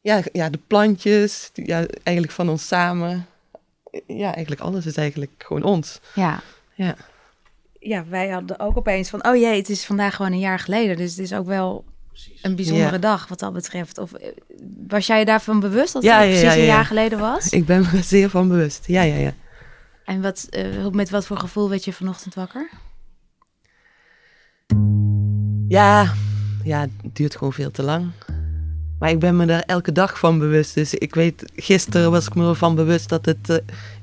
ja, 0.00 0.22
ja, 0.32 0.50
de 0.50 0.60
plantjes, 0.66 1.50
ja, 1.54 1.86
eigenlijk 2.02 2.36
van 2.36 2.48
ons 2.48 2.66
samen. 2.66 3.26
Ja, 4.06 4.34
eigenlijk 4.34 4.60
alles 4.60 4.86
is 4.86 4.96
eigenlijk 4.96 5.32
gewoon 5.38 5.62
ons. 5.62 6.00
Ja. 6.14 6.40
Ja. 6.74 6.94
Ja, 7.78 8.04
wij 8.08 8.28
hadden 8.28 8.60
ook 8.60 8.76
opeens 8.76 9.10
van, 9.10 9.26
oh 9.26 9.36
jee, 9.36 9.56
het 9.56 9.68
is 9.68 9.84
vandaag 9.84 10.16
gewoon 10.16 10.32
een 10.32 10.38
jaar 10.38 10.58
geleden. 10.58 10.96
Dus 10.96 11.10
het 11.10 11.18
is 11.18 11.32
ook 11.32 11.46
wel 11.46 11.84
een 12.42 12.56
bijzondere 12.56 12.98
dag 12.98 13.28
wat 13.28 13.38
dat 13.38 13.52
betreft. 13.52 13.98
Of 13.98 14.12
eh, 14.12 14.28
was 14.88 15.06
jij 15.06 15.18
je 15.18 15.24
daarvan 15.24 15.60
bewust 15.60 15.92
dat 15.92 16.02
het 16.02 16.12
ja, 16.12 16.18
precies 16.18 16.54
een 16.54 16.64
jaar 16.64 16.84
geleden 16.84 17.18
was? 17.18 17.48
Ik 17.48 17.66
ben 17.66 17.80
me 17.92 18.02
zeer 18.02 18.30
van 18.30 18.48
bewust. 18.48 18.86
Ja, 18.86 19.02
ja, 19.02 19.16
ja. 19.16 19.32
En 20.10 20.20
wat, 20.20 20.48
uh, 20.50 20.86
met 20.86 21.10
wat 21.10 21.26
voor 21.26 21.36
gevoel 21.36 21.68
werd 21.68 21.84
je 21.84 21.92
vanochtend 21.92 22.34
wakker? 22.34 22.70
Ja, 25.68 26.14
ja, 26.64 26.80
het 26.80 27.16
duurt 27.16 27.36
gewoon 27.36 27.52
veel 27.52 27.70
te 27.70 27.82
lang. 27.82 28.10
Maar 28.98 29.10
ik 29.10 29.18
ben 29.18 29.36
me 29.36 29.46
daar 29.46 29.62
elke 29.62 29.92
dag 29.92 30.18
van 30.18 30.38
bewust. 30.38 30.74
Dus 30.74 30.94
ik 30.94 31.14
weet, 31.14 31.52
gisteren 31.54 32.10
was 32.10 32.26
ik 32.26 32.34
me 32.34 32.48
ervan 32.48 32.74
bewust 32.74 33.08
dat 33.08 33.24
het 33.24 33.48
uh, 33.48 33.56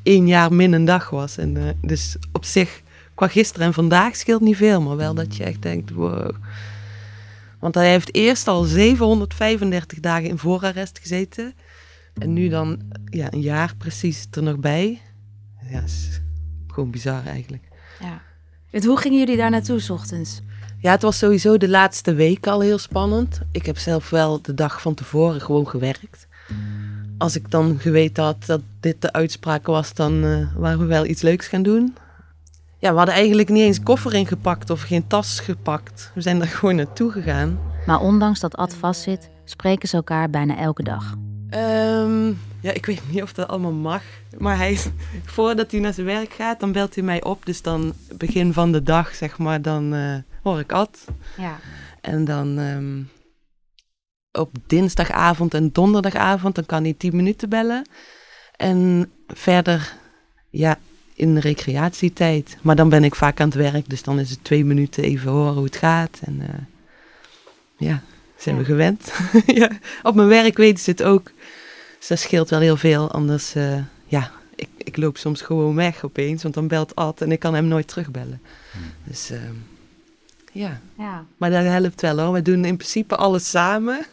één 0.03 0.27
jaar 0.27 0.53
min 0.53 0.73
een 0.73 0.85
dag 0.85 1.09
was. 1.09 1.37
En, 1.37 1.55
uh, 1.55 1.69
dus 1.81 2.17
op 2.31 2.45
zich, 2.45 2.81
qua 3.15 3.27
gisteren 3.27 3.67
en 3.67 3.73
vandaag 3.73 4.15
scheelt 4.15 4.41
niet 4.41 4.57
veel. 4.57 4.81
Maar 4.81 4.97
wel 4.97 5.13
dat 5.13 5.35
je 5.35 5.43
echt 5.43 5.61
denkt, 5.61 5.91
wow. 5.91 6.31
Want 7.59 7.75
hij 7.75 7.89
heeft 7.89 8.15
eerst 8.15 8.47
al 8.47 8.63
735 8.63 9.99
dagen 9.99 10.29
in 10.29 10.37
voorarrest 10.37 10.99
gezeten. 10.99 11.53
En 12.13 12.33
nu 12.33 12.49
dan 12.49 12.81
ja, 13.05 13.33
een 13.33 13.41
jaar 13.41 13.75
precies 13.77 14.27
er 14.31 14.43
nog 14.43 14.57
bij 14.57 15.01
ja, 15.69 15.81
is 15.81 16.21
gewoon 16.67 16.91
bizar 16.91 17.25
eigenlijk. 17.25 17.67
Ja. 17.99 18.21
En 18.71 18.85
hoe 18.85 18.97
gingen 18.97 19.19
jullie 19.19 19.37
daar 19.37 19.49
naartoe, 19.49 19.79
s 19.79 19.89
ochtends? 19.89 20.41
Ja, 20.79 20.91
het 20.91 21.01
was 21.01 21.17
sowieso 21.17 21.57
de 21.57 21.69
laatste 21.69 22.13
week 22.13 22.47
al 22.47 22.59
heel 22.59 22.77
spannend. 22.77 23.41
Ik 23.51 23.65
heb 23.65 23.77
zelf 23.77 24.09
wel 24.09 24.41
de 24.41 24.53
dag 24.53 24.81
van 24.81 24.93
tevoren 24.93 25.41
gewoon 25.41 25.67
gewerkt. 25.67 26.27
Als 27.17 27.35
ik 27.35 27.51
dan 27.51 27.79
geweten 27.79 28.23
had 28.23 28.45
dat 28.45 28.61
dit 28.79 29.01
de 29.01 29.13
uitspraak 29.13 29.65
was, 29.65 29.93
dan 29.93 30.23
uh, 30.23 30.47
waren 30.55 30.79
we 30.79 30.85
wel 30.85 31.05
iets 31.05 31.21
leuks 31.21 31.47
gaan 31.47 31.63
doen. 31.63 31.95
Ja, 32.79 32.91
we 32.91 32.97
hadden 32.97 33.15
eigenlijk 33.15 33.49
niet 33.49 33.63
eens 33.63 33.83
koffer 33.83 34.13
ingepakt 34.13 34.69
of 34.69 34.81
geen 34.81 35.07
tas 35.07 35.39
gepakt. 35.39 36.11
We 36.15 36.21
zijn 36.21 36.41
er 36.41 36.47
gewoon 36.57 36.75
naartoe 36.75 37.11
gegaan. 37.11 37.59
Maar 37.85 37.99
ondanks 37.99 38.39
dat 38.39 38.55
Ad 38.55 38.73
vastzit, 38.73 39.29
spreken 39.45 39.89
ze 39.89 39.95
elkaar 39.95 40.29
bijna 40.29 40.57
elke 40.57 40.83
dag. 40.83 41.15
Um, 41.49 42.39
ja, 42.61 42.71
ik 42.73 42.85
weet 42.85 43.01
niet 43.11 43.21
of 43.21 43.33
dat 43.33 43.47
allemaal 43.47 43.71
mag. 43.71 44.03
Maar 44.37 44.57
hij, 44.57 44.77
voordat 45.25 45.71
hij 45.71 45.79
naar 45.79 45.93
zijn 45.93 46.05
werk 46.05 46.33
gaat, 46.33 46.59
dan 46.59 46.71
belt 46.71 46.95
hij 46.95 47.03
mij 47.03 47.23
op. 47.23 47.45
Dus 47.45 47.61
dan 47.61 47.93
begin 48.17 48.53
van 48.53 48.71
de 48.71 48.83
dag, 48.83 49.15
zeg 49.15 49.37
maar, 49.37 49.61
dan 49.61 49.93
uh, 49.93 50.15
hoor 50.43 50.59
ik 50.59 50.71
Ad. 50.71 51.05
Ja. 51.37 51.59
En 52.01 52.25
dan 52.25 52.57
um, 52.57 53.09
op 54.31 54.51
dinsdagavond 54.67 55.53
en 55.53 55.71
donderdagavond, 55.71 56.55
dan 56.55 56.65
kan 56.65 56.83
hij 56.83 56.93
tien 56.97 57.15
minuten 57.15 57.49
bellen. 57.49 57.89
En 58.55 59.11
verder, 59.27 59.93
ja, 60.49 60.77
in 61.13 61.33
de 61.33 61.39
recreatietijd. 61.39 62.57
Maar 62.61 62.75
dan 62.75 62.89
ben 62.89 63.03
ik 63.03 63.15
vaak 63.15 63.39
aan 63.39 63.47
het 63.47 63.57
werk, 63.57 63.89
dus 63.89 64.03
dan 64.03 64.19
is 64.19 64.29
het 64.29 64.43
twee 64.43 64.65
minuten 64.65 65.03
even 65.03 65.31
horen 65.31 65.53
hoe 65.53 65.63
het 65.63 65.75
gaat. 65.75 66.19
En 66.23 66.39
uh, 66.41 66.47
ja, 67.77 68.01
zijn 68.37 68.55
ja. 68.55 68.61
we 68.61 68.67
gewend. 68.67 69.11
ja, 69.61 69.69
op 70.03 70.15
mijn 70.15 70.27
werk 70.27 70.57
weten 70.57 70.83
ze 70.83 70.89
het 70.89 71.03
ook. 71.03 71.31
Dus 71.97 72.07
dat 72.07 72.19
scheelt 72.19 72.49
wel 72.49 72.59
heel 72.59 72.77
veel. 72.77 73.11
Anders, 73.11 73.55
uh, 73.55 73.77
ja, 74.05 74.31
ik, 74.55 74.69
ik 74.77 74.97
loop 74.97 75.17
soms 75.17 75.41
gewoon 75.41 75.75
weg 75.75 76.03
opeens, 76.03 76.43
want 76.43 76.53
dan 76.53 76.67
belt 76.67 76.95
Ad 76.95 77.21
en 77.21 77.31
ik 77.31 77.39
kan 77.39 77.53
hem 77.53 77.65
nooit 77.65 77.87
terugbellen. 77.87 78.41
Hmm. 78.71 78.81
Dus 79.03 79.31
uh, 79.31 79.39
ja. 80.51 80.79
ja. 80.97 81.25
Maar 81.37 81.49
dat 81.49 81.63
helpt 81.63 82.01
wel 82.01 82.19
hoor. 82.19 82.33
We 82.33 82.41
doen 82.41 82.65
in 82.65 82.77
principe 82.77 83.15
alles 83.15 83.49
samen. 83.49 84.05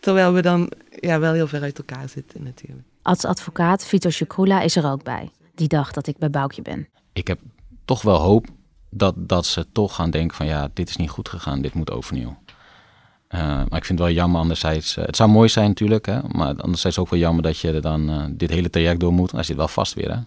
Terwijl 0.00 0.32
we 0.32 0.42
dan 0.42 0.72
ja, 1.00 1.18
wel 1.18 1.32
heel 1.32 1.48
ver 1.48 1.62
uit 1.62 1.78
elkaar 1.78 2.08
zitten 2.08 2.42
natuurlijk. 2.42 2.86
Als 3.02 3.24
advocaat 3.24 3.84
Vito 3.84 4.10
Shikula 4.10 4.60
is 4.60 4.76
er 4.76 4.90
ook 4.90 5.02
bij. 5.02 5.30
Die 5.54 5.68
dag 5.68 5.92
dat 5.92 6.06
ik 6.06 6.18
bij 6.18 6.30
Boukje 6.30 6.62
ben. 6.62 6.88
Ik 7.12 7.26
heb 7.26 7.40
toch 7.84 8.02
wel 8.02 8.18
hoop 8.18 8.46
dat, 8.90 9.14
dat 9.16 9.46
ze 9.46 9.66
toch 9.72 9.94
gaan 9.94 10.10
denken 10.10 10.36
van 10.36 10.46
ja, 10.46 10.70
dit 10.74 10.88
is 10.88 10.96
niet 10.96 11.10
goed 11.10 11.28
gegaan, 11.28 11.62
dit 11.62 11.74
moet 11.74 11.90
overnieuw. 11.90 12.36
Uh, 13.34 13.40
maar 13.40 13.78
ik 13.78 13.84
vind 13.84 13.98
het 13.98 13.98
wel 13.98 14.10
jammer 14.10 14.40
anderzijds. 14.40 14.96
Uh, 14.96 15.04
het 15.04 15.16
zou 15.16 15.30
mooi 15.30 15.48
zijn 15.48 15.68
natuurlijk, 15.68 16.06
hè, 16.06 16.18
maar 16.28 16.56
anderzijds 16.56 16.98
ook 16.98 17.10
wel 17.10 17.18
jammer 17.18 17.42
dat 17.42 17.58
je 17.58 17.72
er 17.72 17.80
dan 17.82 18.10
uh, 18.10 18.24
dit 18.30 18.50
hele 18.50 18.70
traject 18.70 19.00
door 19.00 19.12
moet. 19.12 19.32
Hij 19.32 19.42
zit 19.42 19.56
wel 19.56 19.68
vast 19.68 19.94
weer. 19.94 20.10
Hè? 20.10 20.20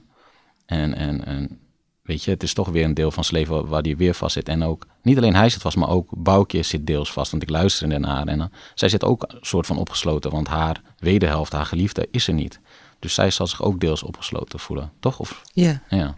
En, 0.65 0.95
en, 0.95 1.25
en 1.25 1.59
weet 2.01 2.23
je, 2.23 2.31
het 2.31 2.43
is 2.43 2.53
toch 2.53 2.69
weer 2.69 2.83
een 2.83 2.93
deel 2.93 3.11
van 3.11 3.23
zijn 3.23 3.41
leven 3.41 3.67
waar 3.67 3.81
hij 3.81 3.97
weer 3.97 4.13
vast 4.13 4.33
zit. 4.33 4.49
En 4.49 4.63
ook, 4.63 4.87
niet 5.01 5.17
alleen 5.17 5.35
hij 5.35 5.49
zit 5.49 5.61
vast, 5.61 5.77
maar 5.77 5.89
ook 5.89 6.09
Boukje 6.15 6.63
zit 6.63 6.87
deels 6.87 7.11
vast. 7.11 7.31
Want 7.31 7.43
ik 7.43 7.49
luister 7.49 7.87
naar 7.87 8.15
haar 8.15 8.27
en 8.27 8.51
zij 8.73 8.89
zit 8.89 9.03
ook 9.03 9.23
een 9.27 9.37
soort 9.41 9.65
van 9.65 9.77
opgesloten. 9.77 10.31
Want 10.31 10.47
haar 10.47 10.81
wederhelft, 10.97 11.51
haar 11.51 11.65
geliefde, 11.65 12.07
is 12.11 12.27
er 12.27 12.33
niet. 12.33 12.59
Dus 12.99 13.13
zij 13.13 13.31
zal 13.31 13.47
zich 13.47 13.61
ook 13.61 13.79
deels 13.79 14.03
opgesloten 14.03 14.59
voelen, 14.59 14.91
toch? 14.99 15.19
Of, 15.19 15.41
ja. 15.53 15.81
ja. 15.89 16.13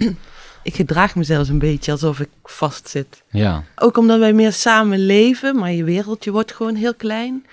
Ik 0.67 0.75
gedraag 0.75 1.15
me 1.15 1.24
zelfs 1.24 1.50
een 1.50 1.59
beetje 1.59 1.91
alsof 1.91 2.19
ik 2.19 2.29
vastzit. 2.43 3.24
Ja. 3.29 3.63
Ook 3.75 3.97
omdat 3.97 4.19
wij 4.19 4.33
meer 4.33 4.53
samen 4.53 5.05
leven, 5.05 5.55
maar 5.55 5.71
je 5.71 5.83
wereldje 5.83 6.31
wordt 6.31 6.53
gewoon 6.53 6.75
heel 6.75 6.95
klein. 6.95 7.45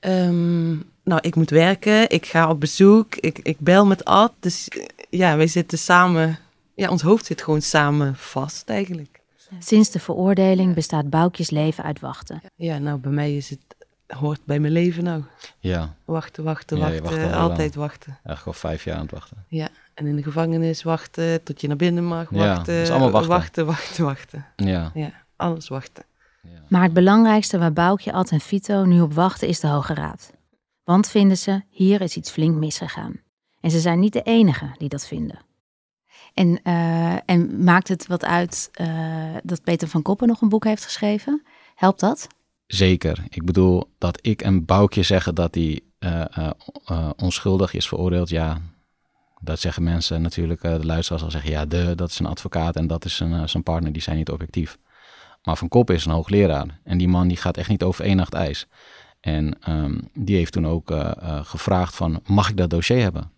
Um, 0.00 0.82
nou, 1.04 1.20
ik 1.20 1.34
moet 1.34 1.50
werken, 1.50 2.10
ik 2.10 2.26
ga 2.26 2.48
op 2.48 2.60
bezoek, 2.60 3.16
ik, 3.16 3.38
ik 3.38 3.58
bel 3.58 3.86
met 3.86 4.04
Ad. 4.04 4.32
Dus 4.40 4.68
ja, 5.10 5.36
wij 5.36 5.46
zitten 5.46 5.78
samen, 5.78 6.38
ja, 6.74 6.90
ons 6.90 7.02
hoofd 7.02 7.26
zit 7.26 7.42
gewoon 7.42 7.62
samen 7.62 8.16
vast 8.16 8.68
eigenlijk. 8.68 9.20
Sinds 9.58 9.90
de 9.90 9.98
veroordeling 9.98 10.74
bestaat 10.74 11.10
Boukjes 11.10 11.50
leven 11.50 11.84
uit 11.84 12.00
wachten. 12.00 12.42
Ja, 12.54 12.78
nou, 12.78 12.98
bij 12.98 13.12
mij 13.12 13.36
is 13.36 13.50
het 13.50 13.60
hoort 14.06 14.40
bij 14.44 14.60
mijn 14.60 14.72
leven 14.72 15.04
nou. 15.04 15.22
Ja. 15.58 15.94
Wachten, 16.04 16.44
wachten, 16.44 16.76
ja, 16.76 17.00
wachten. 17.00 17.32
altijd 17.32 17.74
lang. 17.74 17.88
wachten. 17.88 18.18
Eigenlijk 18.24 18.46
al 18.46 18.52
vijf 18.70 18.84
jaar 18.84 18.96
aan 18.96 19.02
het 19.02 19.10
wachten. 19.10 19.44
Ja, 19.48 19.68
en 20.00 20.06
in 20.06 20.16
de 20.16 20.22
gevangenis 20.22 20.82
wachten 20.82 21.42
tot 21.42 21.60
je 21.60 21.66
naar 21.66 21.76
binnen 21.76 22.04
mag. 22.04 22.30
Wachten, 22.30 22.74
ja, 22.74 22.90
allemaal 22.90 23.10
wachten. 23.10 23.28
wachten, 23.28 23.66
wachten, 23.66 24.04
wachten. 24.04 24.46
Ja. 24.56 24.90
ja 24.94 25.12
alles 25.36 25.68
wachten. 25.68 26.04
Ja. 26.42 26.62
Maar 26.68 26.82
het 26.82 26.92
belangrijkste 26.92 27.58
waar 27.58 27.72
Boukje, 27.72 28.12
Ad 28.12 28.30
en 28.30 28.40
Vito 28.40 28.84
nu 28.84 29.00
op 29.00 29.12
wachten 29.12 29.48
is 29.48 29.60
de 29.60 29.66
Hoge 29.66 29.94
Raad. 29.94 30.32
Want 30.84 31.08
vinden 31.08 31.36
ze, 31.36 31.62
hier 31.68 32.00
is 32.00 32.16
iets 32.16 32.30
flink 32.30 32.56
misgegaan. 32.56 33.20
En 33.60 33.70
ze 33.70 33.80
zijn 33.80 34.00
niet 34.00 34.12
de 34.12 34.22
enigen 34.22 34.74
die 34.78 34.88
dat 34.88 35.06
vinden. 35.06 35.38
En, 36.34 36.60
uh, 36.64 37.30
en 37.30 37.64
maakt 37.64 37.88
het 37.88 38.06
wat 38.06 38.24
uit 38.24 38.70
uh, 38.80 39.36
dat 39.42 39.62
Peter 39.62 39.88
van 39.88 40.02
Koppen 40.02 40.28
nog 40.28 40.40
een 40.40 40.48
boek 40.48 40.64
heeft 40.64 40.84
geschreven? 40.84 41.42
Helpt 41.74 42.00
dat? 42.00 42.26
Zeker. 42.66 43.24
Ik 43.28 43.44
bedoel, 43.44 43.90
dat 43.98 44.18
ik 44.20 44.42
en 44.42 44.64
Boukje 44.64 45.02
zeggen 45.02 45.34
dat 45.34 45.54
hij 45.54 45.80
uh, 45.98 46.24
uh, 46.90 47.10
onschuldig 47.16 47.74
is 47.74 47.88
veroordeeld, 47.88 48.28
ja, 48.28 48.60
dat 49.40 49.60
zeggen 49.60 49.82
mensen 49.82 50.22
natuurlijk, 50.22 50.60
de 50.60 50.86
luisteraars 50.86 51.22
al 51.22 51.30
zeggen, 51.30 51.50
ja, 51.50 51.66
de, 51.66 51.92
dat 51.94 52.10
is 52.10 52.18
een 52.18 52.26
advocaat 52.26 52.76
en 52.76 52.86
dat 52.86 53.04
is 53.04 53.16
zijn, 53.16 53.48
zijn 53.48 53.62
partner, 53.62 53.92
die 53.92 54.02
zijn 54.02 54.16
niet 54.16 54.30
objectief. 54.30 54.78
Maar 55.42 55.56
Van 55.56 55.68
Kop 55.68 55.90
is 55.90 56.04
een 56.04 56.12
hoogleraar 56.12 56.80
en 56.84 56.98
die 56.98 57.08
man 57.08 57.28
die 57.28 57.36
gaat 57.36 57.56
echt 57.56 57.68
niet 57.68 57.82
over 57.82 58.04
één 58.04 58.16
nacht 58.16 58.34
ijs. 58.34 58.66
En 59.20 59.58
um, 59.68 60.08
die 60.14 60.36
heeft 60.36 60.52
toen 60.52 60.66
ook 60.66 60.94
gevraagd 61.42 61.96
van, 61.96 62.20
mag 62.26 62.48
ik 62.48 62.56
dat 62.56 62.70
dossier 62.70 63.02
hebben? 63.02 63.32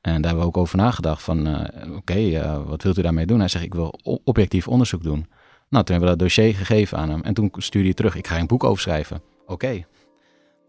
En 0.00 0.14
daar 0.14 0.30
hebben 0.30 0.40
we 0.40 0.46
ook 0.46 0.56
over 0.56 0.76
nagedacht 0.76 1.22
van, 1.22 1.68
oké, 1.96 2.62
wat 2.64 2.82
wilt 2.82 2.98
u 2.98 3.02
daarmee 3.02 3.26
doen? 3.26 3.38
Hij 3.38 3.48
zegt, 3.48 3.64
ik 3.64 3.74
wil 3.74 3.98
objectief 4.24 4.68
onderzoek 4.68 5.02
doen. 5.02 5.26
Nou, 5.68 5.84
toen 5.84 5.94
hebben 5.94 6.00
we 6.12 6.16
dat 6.16 6.18
dossier 6.18 6.54
gegeven 6.54 6.98
aan 6.98 7.10
hem. 7.10 7.22
En 7.22 7.34
toen 7.34 7.52
stuurde 7.56 7.86
hij 7.86 7.96
terug, 7.96 8.14
ik 8.14 8.26
ga 8.26 8.38
een 8.38 8.46
boek 8.46 8.64
over 8.64 8.82
schrijven. 8.82 9.22
Oké. 9.46 9.84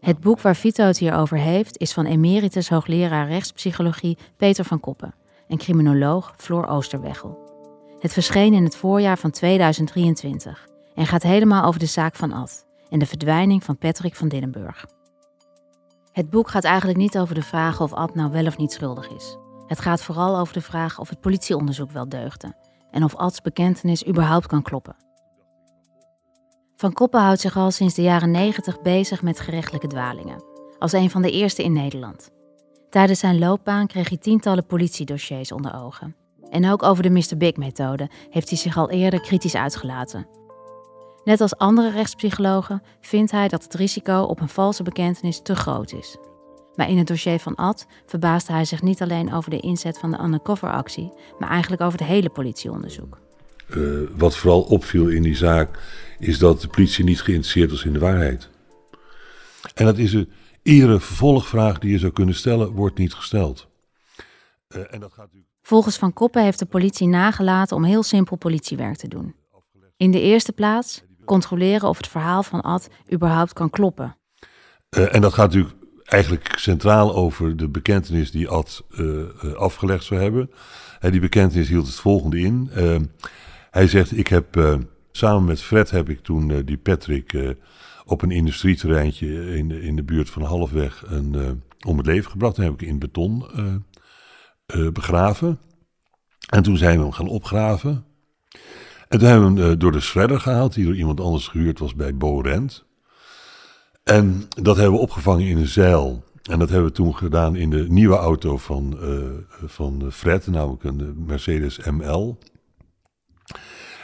Het 0.00 0.20
boek 0.20 0.40
waar 0.40 0.56
Vito 0.56 0.84
het 0.84 0.98
hier 0.98 1.14
over 1.14 1.38
heeft, 1.38 1.78
is 1.78 1.92
van 1.92 2.06
emeritus 2.06 2.68
hoogleraar 2.68 3.28
rechtspsychologie 3.28 4.18
Peter 4.36 4.64
van 4.64 4.80
Koppen 4.80 5.14
en 5.48 5.58
criminoloog 5.58 6.34
Floor 6.36 6.66
Oosterweggel. 6.66 7.38
Het 7.98 8.12
verscheen 8.12 8.54
in 8.54 8.64
het 8.64 8.76
voorjaar 8.76 9.18
van 9.18 9.30
2023 9.30 10.68
en 10.94 11.06
gaat 11.06 11.22
helemaal 11.22 11.64
over 11.64 11.80
de 11.80 11.86
zaak 11.86 12.14
van 12.14 12.32
Ad 12.32 12.66
en 12.90 12.98
de 12.98 13.06
verdwijning 13.06 13.64
van 13.64 13.78
Patrick 13.78 14.14
van 14.14 14.28
Dillenburg. 14.28 14.86
Het 16.12 16.30
boek 16.30 16.48
gaat 16.48 16.64
eigenlijk 16.64 16.98
niet 16.98 17.18
over 17.18 17.34
de 17.34 17.42
vraag 17.42 17.80
of 17.80 17.92
Ad 17.92 18.14
nou 18.14 18.30
wel 18.32 18.46
of 18.46 18.56
niet 18.56 18.72
schuldig 18.72 19.10
is. 19.10 19.36
Het 19.66 19.80
gaat 19.80 20.02
vooral 20.02 20.38
over 20.38 20.54
de 20.54 20.60
vraag 20.60 20.98
of 20.98 21.08
het 21.08 21.20
politieonderzoek 21.20 21.90
wel 21.90 22.08
deugde 22.08 22.54
en 22.90 23.04
of 23.04 23.16
Ads 23.16 23.40
bekentenis 23.40 24.06
überhaupt 24.06 24.46
kan 24.46 24.62
kloppen. 24.62 25.09
Van 26.80 26.92
Koppen 26.92 27.20
houdt 27.20 27.40
zich 27.40 27.56
al 27.56 27.70
sinds 27.70 27.94
de 27.94 28.02
jaren 28.02 28.30
90 28.30 28.82
bezig 28.82 29.22
met 29.22 29.40
gerechtelijke 29.40 29.86
dwalingen, 29.86 30.42
als 30.78 30.92
een 30.92 31.10
van 31.10 31.22
de 31.22 31.30
eerste 31.30 31.62
in 31.62 31.72
Nederland. 31.72 32.30
Tijdens 32.90 33.18
zijn 33.18 33.38
loopbaan 33.38 33.86
kreeg 33.86 34.08
hij 34.08 34.18
tientallen 34.18 34.66
politiedossiers 34.66 35.52
onder 35.52 35.74
ogen. 35.74 36.16
En 36.50 36.70
ook 36.70 36.82
over 36.82 37.02
de 37.02 37.10
Mr. 37.10 37.36
Big-methode 37.36 38.10
heeft 38.30 38.48
hij 38.48 38.58
zich 38.58 38.76
al 38.76 38.90
eerder 38.90 39.20
kritisch 39.20 39.54
uitgelaten. 39.54 40.26
Net 41.24 41.40
als 41.40 41.56
andere 41.56 41.90
rechtspsychologen 41.90 42.82
vindt 43.00 43.30
hij 43.30 43.48
dat 43.48 43.62
het 43.62 43.74
risico 43.74 44.22
op 44.22 44.40
een 44.40 44.48
valse 44.48 44.82
bekentenis 44.82 45.40
te 45.42 45.56
groot 45.56 45.92
is. 45.92 46.16
Maar 46.74 46.88
in 46.88 46.98
het 46.98 47.06
dossier 47.06 47.38
van 47.38 47.54
Ad 47.54 47.86
verbaasde 48.06 48.52
hij 48.52 48.64
zich 48.64 48.82
niet 48.82 49.02
alleen 49.02 49.32
over 49.32 49.50
de 49.50 49.60
inzet 49.60 49.98
van 49.98 50.10
de 50.10 50.20
undercover-actie, 50.22 51.12
maar 51.38 51.50
eigenlijk 51.50 51.82
over 51.82 51.98
het 51.98 52.08
hele 52.08 52.30
politieonderzoek. 52.30 53.18
Uh, 53.76 54.08
wat 54.16 54.36
vooral 54.36 54.62
opviel 54.62 55.08
in 55.08 55.22
die 55.22 55.36
zaak 55.36 55.78
is 56.20 56.38
dat 56.38 56.60
de 56.60 56.68
politie 56.68 57.04
niet 57.04 57.20
geïnteresseerd 57.20 57.70
was 57.70 57.84
in 57.84 57.92
de 57.92 57.98
waarheid. 57.98 58.48
En 59.74 59.84
dat 59.84 59.98
is 59.98 60.12
een, 60.12 60.30
iedere 60.62 61.00
vervolgvraag 61.00 61.78
die 61.78 61.90
je 61.90 61.98
zou 61.98 62.12
kunnen 62.12 62.34
stellen, 62.34 62.70
wordt 62.70 62.98
niet 62.98 63.14
gesteld. 63.14 63.68
Uh, 64.68 64.82
en 64.90 65.00
dat 65.00 65.12
gaat 65.12 65.28
Volgens 65.62 65.96
Van 65.96 66.12
Koppen 66.12 66.42
heeft 66.42 66.58
de 66.58 66.66
politie 66.66 67.06
nagelaten 67.06 67.76
om 67.76 67.84
heel 67.84 68.02
simpel 68.02 68.36
politiewerk 68.36 68.96
te 68.96 69.08
doen. 69.08 69.34
In 69.96 70.10
de 70.10 70.20
eerste 70.20 70.52
plaats 70.52 71.02
controleren 71.24 71.88
of 71.88 71.96
het 71.96 72.08
verhaal 72.08 72.42
van 72.42 72.60
Ad 72.60 72.88
überhaupt 73.12 73.52
kan 73.52 73.70
kloppen. 73.70 74.16
Uh, 74.96 75.14
en 75.14 75.20
dat 75.20 75.32
gaat 75.32 75.46
natuurlijk 75.46 75.76
eigenlijk 76.04 76.58
centraal 76.58 77.14
over 77.14 77.56
de 77.56 77.68
bekentenis 77.68 78.30
die 78.30 78.48
Ad 78.48 78.84
uh, 78.90 79.54
afgelegd 79.54 80.04
zou 80.04 80.20
hebben. 80.20 80.50
Uh, 81.00 81.10
die 81.10 81.20
bekentenis 81.20 81.68
hield 81.68 81.86
het 81.86 81.94
volgende 81.94 82.38
in. 82.38 82.70
hij 83.70 83.86
zegt, 83.86 84.16
ik 84.16 84.26
heb 84.26 84.56
samen 85.12 85.44
met 85.44 85.62
Fred 85.62 85.90
heb 85.90 86.08
ik 86.08 86.20
toen 86.20 86.62
die 86.64 86.78
Patrick 86.78 87.56
op 88.04 88.22
een 88.22 88.30
industrieterreintje 88.30 89.56
in 89.56 89.68
de, 89.68 89.82
in 89.82 89.96
de 89.96 90.02
buurt 90.02 90.30
van 90.30 90.42
Halfweg 90.42 91.02
een, 91.06 91.62
om 91.86 91.96
het 91.96 92.06
leven 92.06 92.30
gebracht. 92.30 92.56
Dan 92.56 92.64
heb 92.64 92.74
ik 92.74 92.82
in 92.82 92.98
beton 92.98 93.44
begraven. 94.92 95.58
En 96.48 96.62
toen 96.62 96.76
zijn 96.76 96.96
we 96.96 97.02
hem 97.02 97.12
gaan 97.12 97.28
opgraven. 97.28 98.04
En 99.08 99.18
toen 99.18 99.28
hebben 99.28 99.54
we 99.54 99.60
hem 99.60 99.78
door 99.78 99.92
de 99.92 100.00
shredder 100.00 100.40
gehaald, 100.40 100.74
die 100.74 100.84
door 100.84 100.96
iemand 100.96 101.20
anders 101.20 101.48
gehuurd 101.48 101.78
was 101.78 101.94
bij 101.94 102.16
Bo 102.16 102.40
Rent. 102.40 102.84
En 104.02 104.48
dat 104.62 104.76
hebben 104.76 104.94
we 104.94 105.00
opgevangen 105.00 105.46
in 105.46 105.56
een 105.56 105.66
zeil. 105.66 106.24
En 106.42 106.58
dat 106.58 106.68
hebben 106.68 106.88
we 106.88 106.94
toen 106.94 107.16
gedaan 107.16 107.56
in 107.56 107.70
de 107.70 107.86
nieuwe 107.88 108.16
auto 108.16 108.56
van, 108.56 108.98
van 109.64 110.12
Fred, 110.12 110.46
namelijk 110.46 110.84
een 110.84 111.24
Mercedes 111.26 111.78
ML. 111.78 112.38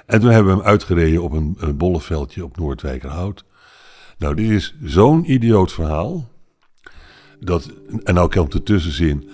En 0.07 0.21
toen 0.21 0.31
hebben 0.31 0.53
we 0.53 0.59
hem 0.59 0.69
uitgereden 0.69 1.23
op 1.23 1.33
een, 1.33 1.55
een 1.59 1.77
bolleveldje 1.77 2.45
op 2.45 2.57
Noordwijkerhout. 2.57 3.45
Nou, 4.19 4.35
dit 4.35 4.51
is 4.51 4.77
zo'n 4.83 5.33
idioot 5.33 5.73
verhaal. 5.73 6.29
Dat, 7.41 7.71
en 8.03 8.15
nou 8.15 8.31
komt 8.31 8.53
de 8.53 8.63
tussenzin. 8.63 9.29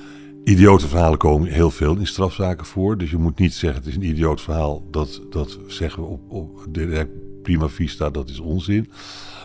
Idiote 0.45 0.89
verhalen 0.89 1.19
komen 1.19 1.49
heel 1.49 1.71
veel 1.71 1.97
in 1.97 2.07
strafzaken 2.07 2.67
voor. 2.67 2.99
Dus 2.99 3.11
je 3.11 3.17
moet 3.17 3.39
niet 3.39 3.55
zeggen 3.55 3.81
het 3.81 3.89
is 3.89 3.97
een 3.97 4.03
idioot 4.03 4.41
verhaal. 4.41 4.87
Dat, 4.91 5.23
dat 5.31 5.59
zeggen 5.67 6.03
we 6.03 6.09
op, 6.09 6.31
op 6.31 6.67
direct 6.69 7.11
prima 7.43 7.69
vista, 7.69 8.11
dat 8.11 8.29
is 8.29 8.41
onzin. 8.41 8.91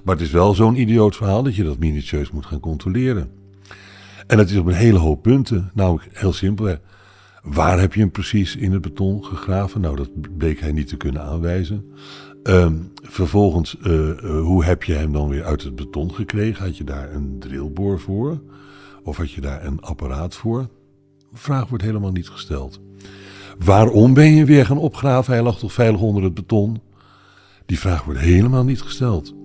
Maar 0.03 0.15
het 0.15 0.25
is 0.25 0.31
wel 0.31 0.53
zo'n 0.53 0.79
idioot 0.79 1.15
verhaal 1.15 1.43
dat 1.43 1.55
je 1.55 1.63
dat 1.63 1.79
minutieus 1.79 2.31
moet 2.31 2.45
gaan 2.45 2.59
controleren. 2.59 3.31
En 4.27 4.37
dat 4.37 4.49
is 4.49 4.57
op 4.57 4.65
een 4.65 4.73
hele 4.73 4.97
hoop 4.97 5.21
punten. 5.21 5.71
Nou, 5.73 5.99
heel 6.11 6.33
simpel. 6.33 6.77
Waar 7.49 7.79
heb 7.79 7.93
je 7.93 7.99
hem 7.99 8.11
precies 8.11 8.55
in 8.55 8.71
het 8.71 8.81
beton 8.81 9.25
gegraven? 9.25 9.81
Nou, 9.81 9.95
dat 9.95 10.37
bleek 10.37 10.59
hij 10.59 10.71
niet 10.71 10.87
te 10.87 10.97
kunnen 10.97 11.21
aanwijzen. 11.21 11.91
Um, 12.43 12.91
vervolgens, 13.01 13.77
uh, 13.83 13.93
uh, 13.93 14.41
hoe 14.41 14.63
heb 14.63 14.83
je 14.83 14.93
hem 14.93 15.11
dan 15.11 15.29
weer 15.29 15.43
uit 15.43 15.63
het 15.63 15.75
beton 15.75 16.13
gekregen? 16.13 16.65
Had 16.65 16.77
je 16.77 16.83
daar 16.83 17.13
een 17.13 17.35
drillboor 17.39 17.99
voor? 17.99 18.41
Of 19.03 19.17
had 19.17 19.31
je 19.31 19.41
daar 19.41 19.65
een 19.65 19.81
apparaat 19.81 20.35
voor? 20.35 20.67
De 21.31 21.37
vraag 21.37 21.67
wordt 21.67 21.83
helemaal 21.83 22.11
niet 22.11 22.29
gesteld. 22.29 22.79
Waarom 23.57 24.13
ben 24.13 24.31
je 24.31 24.45
weer 24.45 24.65
gaan 24.65 24.77
opgraven? 24.77 25.33
Hij 25.33 25.43
lag 25.43 25.59
toch 25.59 25.73
veilig 25.73 26.01
onder 26.01 26.23
het 26.23 26.33
beton? 26.33 26.81
Die 27.65 27.79
vraag 27.79 28.03
wordt 28.03 28.19
helemaal 28.19 28.63
niet 28.63 28.81
gesteld. 28.81 29.35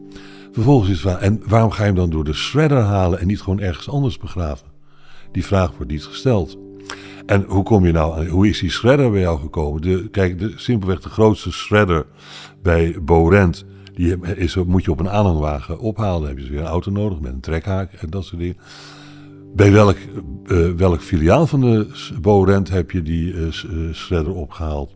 Vervolgens 0.52 0.90
is 0.90 1.02
het 1.02 1.18
en 1.18 1.42
waarom 1.46 1.70
ga 1.70 1.80
je 1.80 1.86
hem 1.86 1.94
dan 1.94 2.10
door 2.10 2.24
de 2.24 2.32
shredder 2.32 2.80
halen 2.80 3.20
en 3.20 3.26
niet 3.26 3.40
gewoon 3.40 3.60
ergens 3.60 3.88
anders 3.88 4.18
begraven? 4.18 4.66
Die 5.32 5.44
vraag 5.44 5.70
wordt 5.76 5.90
niet 5.90 6.04
gesteld. 6.04 6.58
En 7.26 7.44
hoe 7.48 7.62
kom 7.62 7.86
je 7.86 7.92
nou, 7.92 8.28
hoe 8.28 8.48
is 8.48 8.58
die 8.58 8.70
shredder 8.70 9.10
bij 9.10 9.20
jou 9.20 9.40
gekomen? 9.40 9.82
De, 9.82 10.08
kijk, 10.10 10.38
de, 10.38 10.52
simpelweg 10.56 11.00
de 11.00 11.08
grootste 11.08 11.52
shredder 11.52 12.06
bij 12.62 12.96
Borent, 13.02 13.64
die 13.94 14.16
is, 14.36 14.56
moet 14.56 14.84
je 14.84 14.90
op 14.90 15.00
een 15.00 15.10
aanhangwagen 15.10 15.78
ophalen. 15.78 16.20
Dan 16.20 16.28
heb 16.28 16.36
je 16.36 16.42
dus 16.42 16.52
weer 16.52 16.60
een 16.60 16.66
auto 16.66 16.90
nodig 16.90 17.20
met 17.20 17.32
een 17.32 17.40
trekhaak 17.40 17.92
en 17.92 18.10
dat 18.10 18.24
soort 18.24 18.40
dingen. 18.40 18.56
Bij 19.54 19.72
welk, 19.72 19.96
uh, 20.46 20.70
welk 20.70 21.00
filiaal 21.00 21.46
van 21.46 21.60
de 21.60 21.86
Borent 22.20 22.68
heb 22.68 22.90
je 22.90 23.02
die 23.02 23.32
uh, 23.32 23.46
shredder 23.92 24.34
opgehaald? 24.34 24.94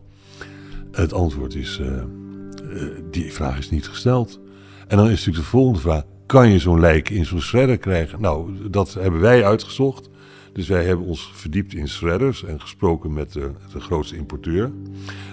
Het 0.91 1.13
antwoord 1.13 1.55
is, 1.55 1.81
die 3.11 3.33
vraag 3.33 3.57
is 3.57 3.69
niet 3.69 3.87
gesteld. 3.87 4.39
En 4.87 4.97
dan 4.97 5.05
is 5.05 5.11
natuurlijk 5.11 5.43
de 5.43 5.49
volgende 5.49 5.79
vraag: 5.79 6.03
kan 6.25 6.49
je 6.49 6.59
zo'n 6.59 6.79
lijk 6.79 7.09
in 7.09 7.25
zo'n 7.25 7.41
shredder 7.41 7.77
krijgen? 7.77 8.21
Nou, 8.21 8.69
dat 8.69 8.93
hebben 8.93 9.19
wij 9.19 9.45
uitgezocht. 9.45 10.09
Dus 10.57 10.67
wij 10.67 10.85
hebben 10.85 11.05
ons 11.05 11.31
verdiept 11.33 11.73
in 11.73 11.87
shredders 11.87 12.43
en 12.43 12.61
gesproken 12.61 13.13
met 13.13 13.33
de, 13.33 13.51
de 13.73 13.79
grootste 13.79 14.15
importeur, 14.15 14.71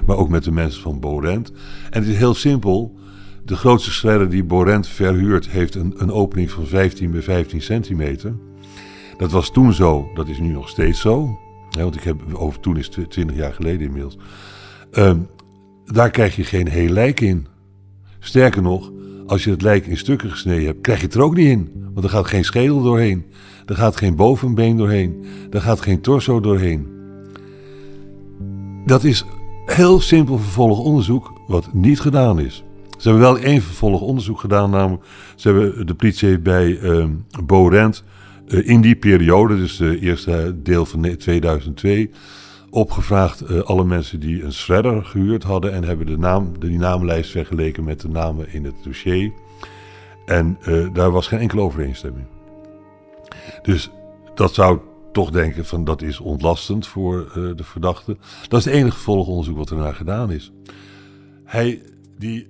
maar 0.06 0.16
ook 0.16 0.28
met 0.28 0.44
de 0.44 0.52
mensen 0.52 0.82
van 0.82 1.00
Borent. 1.00 1.52
En 1.90 2.00
het 2.00 2.10
is 2.10 2.16
heel 2.16 2.34
simpel. 2.34 2.98
De 3.44 3.56
grootste 3.56 3.90
shredder 3.90 4.30
die 4.30 4.44
Borent 4.44 4.88
verhuurt 4.88 5.48
heeft 5.48 5.74
een, 5.74 5.94
een 5.96 6.12
opening 6.12 6.50
van 6.50 6.66
15 6.66 7.10
bij 7.10 7.22
15 7.22 7.62
centimeter. 7.62 8.34
Dat 9.16 9.30
was 9.30 9.52
toen 9.52 9.72
zo, 9.72 10.10
dat 10.14 10.28
is 10.28 10.38
nu 10.38 10.52
nog 10.52 10.68
steeds 10.68 11.00
zo. 11.00 11.38
want 11.70 11.96
ik 11.96 12.02
heb 12.02 12.34
over 12.34 12.60
toen 12.60 12.76
is 12.76 12.88
20 12.88 13.37
jaar 13.37 13.52
geleden 13.52 13.87
inmiddels. 13.87 14.18
Um, 14.92 15.26
daar 15.84 16.10
krijg 16.10 16.37
je 16.37 16.44
geen 16.44 16.68
heel 16.68 16.90
lijk 16.90 17.20
in. 17.20 17.46
Sterker 18.18 18.62
nog, 18.62 18.92
als 19.26 19.44
je 19.44 19.50
het 19.50 19.62
lijk 19.62 19.87
in 19.87 19.96
stukken 19.96 20.30
gesneden 20.30 20.66
hebt, 20.66 20.80
krijg 20.80 20.98
je 21.00 21.06
het 21.06 21.14
er 21.14 21.22
ook 21.22 21.37
niet 21.37 21.48
in. 21.48 21.70
Want 21.92 22.04
er 22.06 22.12
gaat 22.12 22.26
geen 22.26 22.44
schedel 22.44 22.82
doorheen. 22.82 23.24
Er 23.66 23.77
gaat 23.77 23.96
geen 23.96 24.16
bovenbeen 24.16 24.77
doorheen. 24.77 25.24
Er 25.50 25.61
gaat 25.61 25.81
geen 25.81 26.00
torso 26.00 26.40
doorheen. 26.40 26.87
Dat 28.87 29.05
is 29.05 29.24
heel 29.66 30.00
simpel 30.00 30.38
vervolgonderzoek 30.38 31.33
wat 31.46 31.68
niet 31.72 32.00
gedaan 32.00 32.40
is. 32.40 32.64
Ze 32.98 33.09
hebben 33.09 33.29
wel 33.29 33.38
één 33.38 33.62
vervolgonderzoek 33.62 34.40
gedaan, 34.40 34.70
namelijk 34.70 35.05
ze 35.37 35.48
hebben 35.48 35.87
de 35.87 35.94
politie 35.94 36.38
bij 36.38 36.68
uh, 36.68 37.05
Bo 37.44 37.68
Rent 37.68 38.05
uh, 38.48 38.68
in 38.68 38.81
die 38.81 38.96
periode, 38.96 39.57
dus 39.57 39.77
de 39.77 39.98
eerste 39.98 40.55
deel 40.62 40.87
van 40.87 41.16
2002, 41.16 42.11
opgevraagd 42.70 43.50
uh, 43.50 43.61
alle 43.61 43.85
mensen 43.85 44.20
die 44.20 44.44
een 44.44 44.53
shredder 44.53 45.05
gehuurd 45.05 45.42
hadden 45.42 45.72
en 45.72 45.85
hebben 45.85 46.07
de 46.07 46.18
naam, 46.18 46.53
die 46.59 46.79
naamlijst 46.79 47.31
vergeleken 47.31 47.85
met 47.85 48.00
de 48.00 48.09
namen 48.09 48.53
in 48.53 48.64
het 48.64 48.74
dossier. 48.85 49.33
En 50.27 50.59
uh, 50.68 50.87
daar 50.92 51.11
was 51.11 51.27
geen 51.27 51.38
enkele 51.38 51.61
overeenstemming. 51.61 52.27
Dus 53.62 53.90
dat 54.34 54.54
zou 54.54 54.78
toch 55.12 55.30
denken 55.30 55.64
van 55.64 55.84
dat 55.84 56.02
is 56.02 56.20
ontlastend 56.20 56.87
voor 56.87 57.32
uh, 57.37 57.56
de 57.56 57.64
verdachte. 57.64 58.16
Dat 58.48 58.58
is 58.58 58.64
het 58.64 58.74
enige 58.74 58.94
vervolgonderzoek 58.94 59.56
wat 59.56 59.70
er 59.70 59.76
naar 59.76 59.94
gedaan 59.94 60.30
is. 60.32 60.52
Hij, 61.44 61.82
die, 62.18 62.48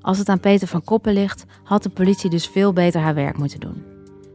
Als 0.00 0.18
het 0.18 0.28
aan 0.28 0.40
Peter 0.40 0.68
van 0.68 0.84
Koppen 0.84 1.12
ligt, 1.12 1.44
had 1.64 1.82
de 1.82 1.88
politie 1.88 2.30
dus 2.30 2.46
veel 2.46 2.72
beter 2.72 3.00
haar 3.00 3.14
werk 3.14 3.38
moeten 3.38 3.60
doen. 3.60 3.82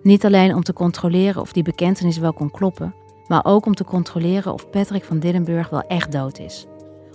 Niet 0.03 0.25
alleen 0.25 0.55
om 0.55 0.63
te 0.63 0.73
controleren 0.73 1.41
of 1.41 1.53
die 1.53 1.63
bekentenis 1.63 2.17
wel 2.17 2.33
kon 2.33 2.51
kloppen, 2.51 2.93
maar 3.27 3.45
ook 3.45 3.65
om 3.65 3.75
te 3.75 3.83
controleren 3.83 4.53
of 4.53 4.69
Patrick 4.69 5.03
van 5.03 5.19
Dillenburg 5.19 5.69
wel 5.69 5.81
echt 5.81 6.11
dood 6.11 6.39
is. 6.39 6.65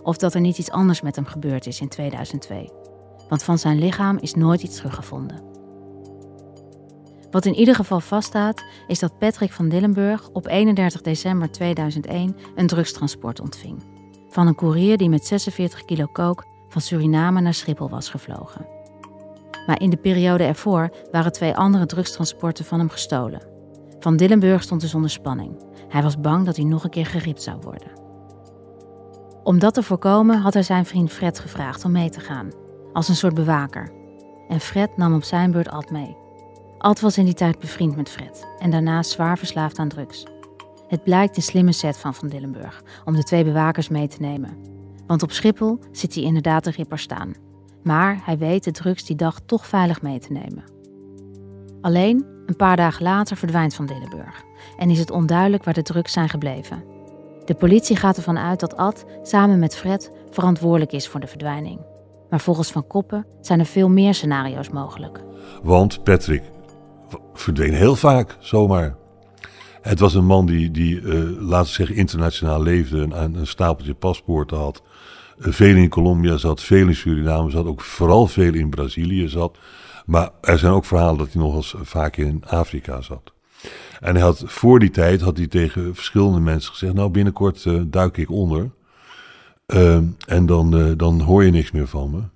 Of 0.03 0.17
dat 0.17 0.35
er 0.35 0.41
niet 0.41 0.59
iets 0.59 0.71
anders 0.71 1.01
met 1.01 1.17
hem 1.17 1.25
gebeurd 1.25 1.67
is 1.67 1.81
in 1.81 1.89
2002. 1.89 2.71
Want 3.29 3.43
van 3.43 3.59
zijn 3.59 3.79
lichaam 3.79 4.19
is 4.21 4.35
nooit 4.35 4.63
iets 4.63 4.77
teruggevonden. 4.77 5.54
Wat 7.35 7.45
in 7.45 7.55
ieder 7.55 7.75
geval 7.75 8.01
vaststaat, 8.01 8.65
is 8.87 8.99
dat 8.99 9.19
Patrick 9.19 9.53
van 9.53 9.69
Dillenburg 9.69 10.29
op 10.33 10.47
31 10.47 11.01
december 11.01 11.51
2001 11.51 12.37
een 12.55 12.67
drugstransport 12.67 13.41
ontving. 13.41 13.83
Van 14.29 14.47
een 14.47 14.55
koerier 14.55 14.97
die 14.97 15.09
met 15.09 15.27
46 15.27 15.85
kilo 15.85 16.07
kook 16.07 16.45
van 16.69 16.81
Suriname 16.81 17.41
naar 17.41 17.55
Schiphol 17.55 17.89
was 17.89 18.09
gevlogen. 18.09 18.67
Maar 19.67 19.81
in 19.81 19.91
de 19.91 19.97
periode 19.97 20.45
ervoor 20.45 20.91
waren 21.13 21.33
twee 21.33 21.57
andere 21.57 21.87
drugstransporten 21.87 22.65
van 22.65 22.79
hem 22.79 22.89
gestolen. 22.89 23.43
Van 24.01 24.17
Dillenburg 24.17 24.63
stond 24.63 24.81
dus 24.81 24.95
onder 24.95 25.11
spanning. 25.11 25.57
Hij 25.89 26.03
was 26.03 26.21
bang 26.21 26.47
dat 26.47 26.57
hij 26.57 26.65
nog 26.65 26.85
een 26.85 26.91
keer 26.91 27.07
geriept 27.07 27.43
zou 27.43 27.61
worden. 27.61 27.91
Om 29.43 29.59
dat 29.59 29.75
te 29.75 29.83
voorkomen 29.83 30.41
had 30.41 30.55
hij 30.55 30.63
zijn 30.63 30.87
vriend 30.87 31.13
Fred 31.13 31.39
gevraagd 31.39 31.85
om 31.85 31.93
mee 31.93 32.11
te 32.11 32.21
gaan, 32.21 32.53
als 32.93 33.09
een 33.09 33.17
soort 33.17 33.35
bewaker. 33.35 33.93
En 34.49 34.61
Fred 34.61 34.97
nam 34.97 35.15
op 35.15 35.25
zijn 35.25 35.51
beurt 35.51 35.69
Ad 35.69 35.91
mee. 35.91 36.24
Ad 36.85 37.01
was 37.01 37.19
in 37.19 37.25
die 37.25 37.35
tijd 37.35 37.59
bevriend 37.59 37.97
met 37.97 38.09
Fred 38.09 38.47
en 38.59 38.71
daarna 38.71 39.03
zwaar 39.03 39.39
verslaafd 39.39 39.79
aan 39.79 39.89
drugs. 39.89 40.27
Het 40.89 41.05
blijkt 41.05 41.37
een 41.37 41.43
slimme 41.43 41.73
set 41.73 41.97
van 41.97 42.15
Van 42.15 42.29
Dillenburg 42.29 42.83
om 43.05 43.15
de 43.15 43.23
twee 43.23 43.45
bewakers 43.45 43.89
mee 43.89 44.09
te 44.09 44.21
nemen. 44.21 44.57
Want 45.07 45.23
op 45.23 45.33
Schiphol 45.33 45.79
zit 45.93 46.15
hij 46.15 46.23
inderdaad 46.23 46.65
de 46.65 46.71
ripper 46.71 46.99
staan. 46.99 47.35
Maar 47.83 48.21
hij 48.25 48.39
weet 48.39 48.65
de 48.65 48.71
drugs 48.71 49.05
die 49.05 49.17
dag 49.17 49.41
toch 49.47 49.67
veilig 49.67 50.03
mee 50.03 50.19
te 50.19 50.33
nemen. 50.33 50.65
Alleen, 51.81 52.27
een 52.47 52.57
paar 52.57 52.77
dagen 52.77 53.03
later 53.03 53.37
verdwijnt 53.37 53.75
Van 53.75 53.87
Dillenburg 53.87 54.43
en 54.79 54.91
is 54.91 54.99
het 54.99 55.11
onduidelijk 55.11 55.65
waar 55.65 55.75
de 55.75 55.83
drugs 55.83 56.13
zijn 56.13 56.29
gebleven. 56.29 56.85
De 57.45 57.55
politie 57.55 57.97
gaat 57.97 58.17
ervan 58.17 58.39
uit 58.39 58.61
dat 58.61 58.77
Ad 58.77 59.05
samen 59.23 59.59
met 59.59 59.77
Fred 59.77 60.13
verantwoordelijk 60.31 60.93
is 60.93 61.09
voor 61.09 61.21
de 61.21 61.27
verdwijning. 61.27 61.81
Maar 62.31 62.41
volgens 62.41 62.73
Van 62.73 62.87
Koppen 62.87 63.27
zijn 63.41 63.59
er 63.59 63.67
veel 63.67 63.89
meer 63.89 64.15
scenario's 64.15 64.69
mogelijk. 64.69 65.25
Want 65.63 66.05
Patrick 66.05 66.53
verdween 67.35 67.73
heel 67.75 67.97
vaak 67.97 68.37
zomaar. 68.39 68.97
Het 69.83 69.99
was 69.99 70.15
een 70.15 70.25
man 70.25 70.47
die, 70.47 70.71
die 70.71 71.01
uh, 71.01 71.41
laten 71.41 71.67
we 71.67 71.73
zeggen, 71.73 71.97
internationaal 71.97 72.63
leefde 72.63 73.03
en 73.03 73.35
een 73.35 73.47
stapeltje 73.47 73.95
paspoorten 73.95 74.57
had. 74.57 74.83
Uh, 75.39 75.53
veel 75.53 75.77
in 75.77 75.89
Colombia 75.89 76.37
zat, 76.37 76.63
veel 76.63 76.89
in 76.89 76.95
Suriname 76.95 77.51
zat, 77.51 77.67
ook 77.67 77.81
vooral 77.81 78.27
veel 78.27 78.55
in 78.55 78.71
Brazilië 78.71 79.29
zat. 79.29 79.59
Maar 80.07 80.31
er 80.41 80.59
zijn 80.59 80.73
ook 80.73 80.85
verhalen 80.85 81.19
dat 81.19 81.33
hij 81.33 81.43
nog 81.43 81.55
eens 81.55 81.75
vaak 81.83 82.17
in 82.17 82.43
Afrika 82.47 83.01
zat. 83.01 83.33
En 84.01 84.15
hij 84.15 84.25
had, 84.25 84.43
voor 84.47 84.79
die 84.79 84.91
tijd 84.91 85.21
had 85.21 85.37
hij 85.37 85.47
tegen 85.47 85.95
verschillende 85.95 86.41
mensen 86.41 86.71
gezegd: 86.71 86.95
Nou, 86.95 87.11
binnenkort 87.11 87.65
uh, 87.65 87.83
duik 87.87 88.17
ik 88.17 88.31
onder. 88.31 88.71
en 90.27 90.47
dan, 90.47 90.95
dan 90.97 91.21
hoor 91.21 91.45
je 91.45 91.51
niks 91.51 91.71
meer 91.71 91.89
van 91.89 92.11
me. 92.11 92.34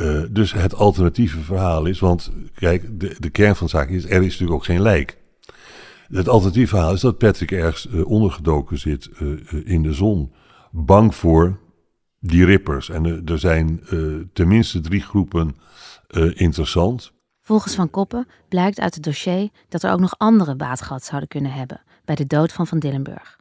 Uh, 0.00 0.22
dus 0.30 0.52
het 0.52 0.74
alternatieve 0.74 1.40
verhaal 1.40 1.86
is, 1.86 1.98
want 1.98 2.32
kijk, 2.54 3.00
de, 3.00 3.16
de 3.18 3.30
kern 3.30 3.56
van 3.56 3.66
de 3.66 3.72
zaak 3.72 3.88
is, 3.88 4.04
er 4.04 4.22
is 4.22 4.22
natuurlijk 4.22 4.52
ook 4.52 4.64
geen 4.64 4.82
lijk. 4.82 5.18
Het 6.08 6.28
alternatieve 6.28 6.68
verhaal 6.68 6.92
is 6.92 7.00
dat 7.00 7.18
Patrick 7.18 7.50
ergens 7.50 7.86
uh, 7.86 8.06
ondergedoken 8.06 8.78
zit 8.78 9.10
uh, 9.18 9.38
in 9.64 9.82
de 9.82 9.92
zon, 9.92 10.32
bang 10.70 11.14
voor 11.14 11.58
die 12.20 12.44
rippers. 12.44 12.90
En 12.90 13.26
er 13.26 13.38
zijn 13.38 13.80
tenminste 14.32 14.80
drie 14.80 15.00
groepen 15.00 15.56
interessant. 16.34 17.12
Volgens 17.42 17.74
Van 17.74 17.90
Koppen 17.90 18.26
blijkt 18.48 18.80
uit 18.80 18.94
het 18.94 19.04
dossier 19.04 19.48
dat 19.68 19.82
er 19.82 19.92
ook 19.92 20.00
nog 20.00 20.18
andere 20.18 20.56
baat 20.56 20.82
gehad 20.82 21.04
zouden 21.04 21.28
kunnen 21.28 21.52
hebben 21.52 21.82
bij 22.04 22.14
de 22.14 22.26
dood 22.26 22.52
van 22.52 22.66
Van 22.66 22.78
Dillenburg. 22.78 23.38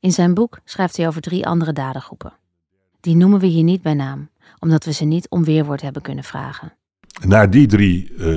In 0.00 0.12
zijn 0.12 0.34
boek 0.34 0.60
schrijft 0.64 0.96
hij 0.96 1.06
over 1.06 1.20
drie 1.20 1.46
andere 1.46 1.72
dadergroepen. 1.72 2.32
Die 3.00 3.16
noemen 3.16 3.40
we 3.40 3.46
hier 3.46 3.62
niet 3.62 3.82
bij 3.82 3.94
naam, 3.94 4.29
omdat 4.58 4.84
we 4.84 4.92
ze 4.92 5.04
niet 5.04 5.28
om 5.28 5.44
weerwoord 5.44 5.80
hebben 5.80 6.02
kunnen 6.02 6.24
vragen. 6.24 6.72
Naar 7.26 7.50
die 7.50 7.66
drie 7.66 8.12
uh, 8.16 8.36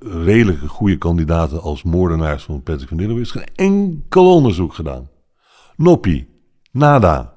redelijke 0.00 0.68
goede 0.68 0.96
kandidaten 0.96 1.62
als 1.62 1.82
moordenaars 1.82 2.42
van 2.44 2.62
Patrick 2.62 2.88
van 2.88 2.96
Dillenburg 2.96 3.26
is 3.26 3.42
geen 3.42 3.54
enkel 3.54 4.34
onderzoek 4.34 4.74
gedaan. 4.74 5.08
Noppie, 5.76 6.28
nada. 6.70 7.34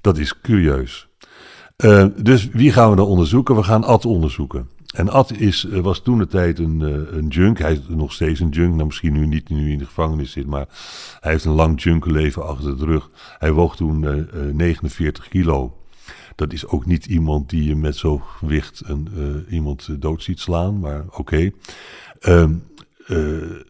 Dat 0.00 0.18
is 0.18 0.40
curieus. 0.40 1.08
Uh, 1.84 2.06
dus 2.16 2.48
wie 2.48 2.72
gaan 2.72 2.90
we 2.90 2.96
dan 2.96 3.06
onderzoeken? 3.06 3.56
We 3.56 3.62
gaan 3.62 3.84
Ad 3.84 4.04
onderzoeken. 4.04 4.68
En 4.94 5.08
Ad 5.08 5.32
is, 5.32 5.62
was 5.62 6.02
toen 6.02 6.18
de 6.18 6.26
tijd 6.26 6.58
een, 6.58 6.80
een 7.16 7.28
junk. 7.28 7.58
Hij 7.58 7.72
is 7.72 7.80
nog 7.88 8.12
steeds 8.12 8.40
een 8.40 8.48
junk. 8.48 8.74
Nou, 8.74 8.86
misschien 8.86 9.12
nu 9.12 9.26
niet, 9.26 9.48
nu 9.48 9.72
in 9.72 9.78
de 9.78 9.84
gevangenis 9.84 10.32
zit. 10.32 10.46
Maar 10.46 10.66
hij 11.20 11.32
heeft 11.32 11.44
een 11.44 11.52
lang 11.52 11.82
junkenleven 11.82 12.46
achter 12.46 12.78
de 12.78 12.84
rug. 12.84 13.10
Hij 13.38 13.52
woog 13.52 13.76
toen 13.76 14.02
uh, 14.02 14.52
49 14.52 15.28
kilo. 15.28 15.76
Dat 16.38 16.52
is 16.52 16.66
ook 16.66 16.86
niet 16.86 17.06
iemand 17.06 17.50
die 17.50 17.64
je 17.64 17.76
met 17.76 17.96
zo'n 17.96 18.22
gewicht 18.22 18.82
een, 18.84 19.08
uh, 19.14 19.52
iemand 19.52 20.02
dood 20.02 20.22
ziet 20.22 20.40
slaan, 20.40 20.78
maar 20.78 21.04
oké. 21.06 21.18
Okay. 21.18 21.52
Um, 22.20 22.64
uh, 23.06 23.60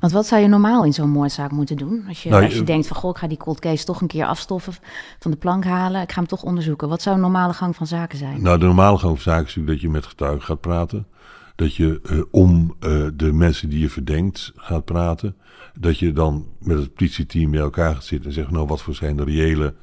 Want 0.00 0.12
wat 0.12 0.26
zou 0.26 0.42
je 0.42 0.48
normaal 0.48 0.84
in 0.84 0.92
zo'n 0.92 1.10
moordzaak 1.10 1.50
moeten 1.50 1.76
doen? 1.76 2.04
Als 2.08 2.22
je, 2.22 2.28
nou, 2.28 2.44
als 2.44 2.54
je 2.54 2.62
denkt 2.62 2.86
van, 2.86 2.96
goh, 2.96 3.10
ik 3.10 3.16
ga 3.16 3.26
die 3.26 3.38
cold 3.38 3.60
case 3.60 3.84
toch 3.84 4.00
een 4.00 4.06
keer 4.06 4.26
afstoffen, 4.26 4.74
van 5.18 5.30
de 5.30 5.36
plank 5.36 5.64
halen, 5.64 6.02
ik 6.02 6.12
ga 6.12 6.18
hem 6.18 6.28
toch 6.28 6.42
onderzoeken. 6.42 6.88
Wat 6.88 7.02
zou 7.02 7.14
een 7.14 7.20
normale 7.20 7.52
gang 7.52 7.76
van 7.76 7.86
zaken 7.86 8.18
zijn? 8.18 8.42
Nou, 8.42 8.58
de 8.58 8.64
normale 8.64 8.98
gang 8.98 9.12
van 9.12 9.32
zaken 9.32 9.46
is 9.46 9.54
natuurlijk 9.54 9.82
dat 9.82 9.90
je 9.90 9.96
met 9.96 10.06
getuigen 10.06 10.42
gaat 10.42 10.60
praten. 10.60 11.06
Dat 11.54 11.74
je 11.74 12.00
uh, 12.10 12.22
om 12.30 12.74
uh, 12.80 13.06
de 13.14 13.32
mensen 13.32 13.68
die 13.68 13.80
je 13.80 13.90
verdenkt 13.90 14.52
gaat 14.56 14.84
praten. 14.84 15.36
Dat 15.78 15.98
je 15.98 16.12
dan 16.12 16.46
met 16.58 16.78
het 16.78 16.94
politieteam 16.94 17.50
bij 17.50 17.60
elkaar 17.60 17.94
gaat 17.94 18.04
zitten 18.04 18.28
en 18.28 18.34
zegt, 18.34 18.50
nou, 18.50 18.66
wat 18.66 18.82
voor 18.82 18.94
zijn 18.94 19.16
de 19.16 19.24
reële 19.24 19.74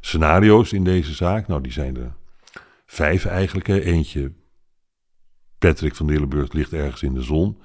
scenario's 0.00 0.72
in 0.72 0.84
deze 0.84 1.14
zaak. 1.14 1.48
Nou, 1.48 1.60
die 1.60 1.72
zijn 1.72 1.96
er 1.96 2.14
vijf 2.86 3.24
eigenlijk. 3.24 3.68
Eentje, 3.68 4.32
Patrick 5.58 5.94
van 5.94 6.06
Dillenburg 6.06 6.52
ligt 6.52 6.72
ergens 6.72 7.02
in 7.02 7.14
de 7.14 7.22
zon. 7.22 7.58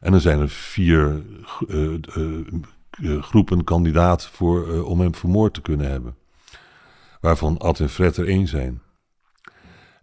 En 0.00 0.10
dan 0.10 0.20
zijn 0.20 0.40
er 0.40 0.48
vier 0.48 1.22
uh, 1.68 1.94
uh, 2.16 3.22
groepen 3.22 3.64
kandidaat 3.64 4.26
voor, 4.26 4.84
om 4.84 5.00
hem 5.00 5.14
vermoord 5.14 5.54
te 5.54 5.60
kunnen 5.60 5.90
hebben. 5.90 6.16
Waarvan 7.20 7.58
Ad 7.58 7.80
en 7.80 7.88
Fred 7.88 8.16
er 8.16 8.28
één 8.28 8.46
zijn. 8.46 8.82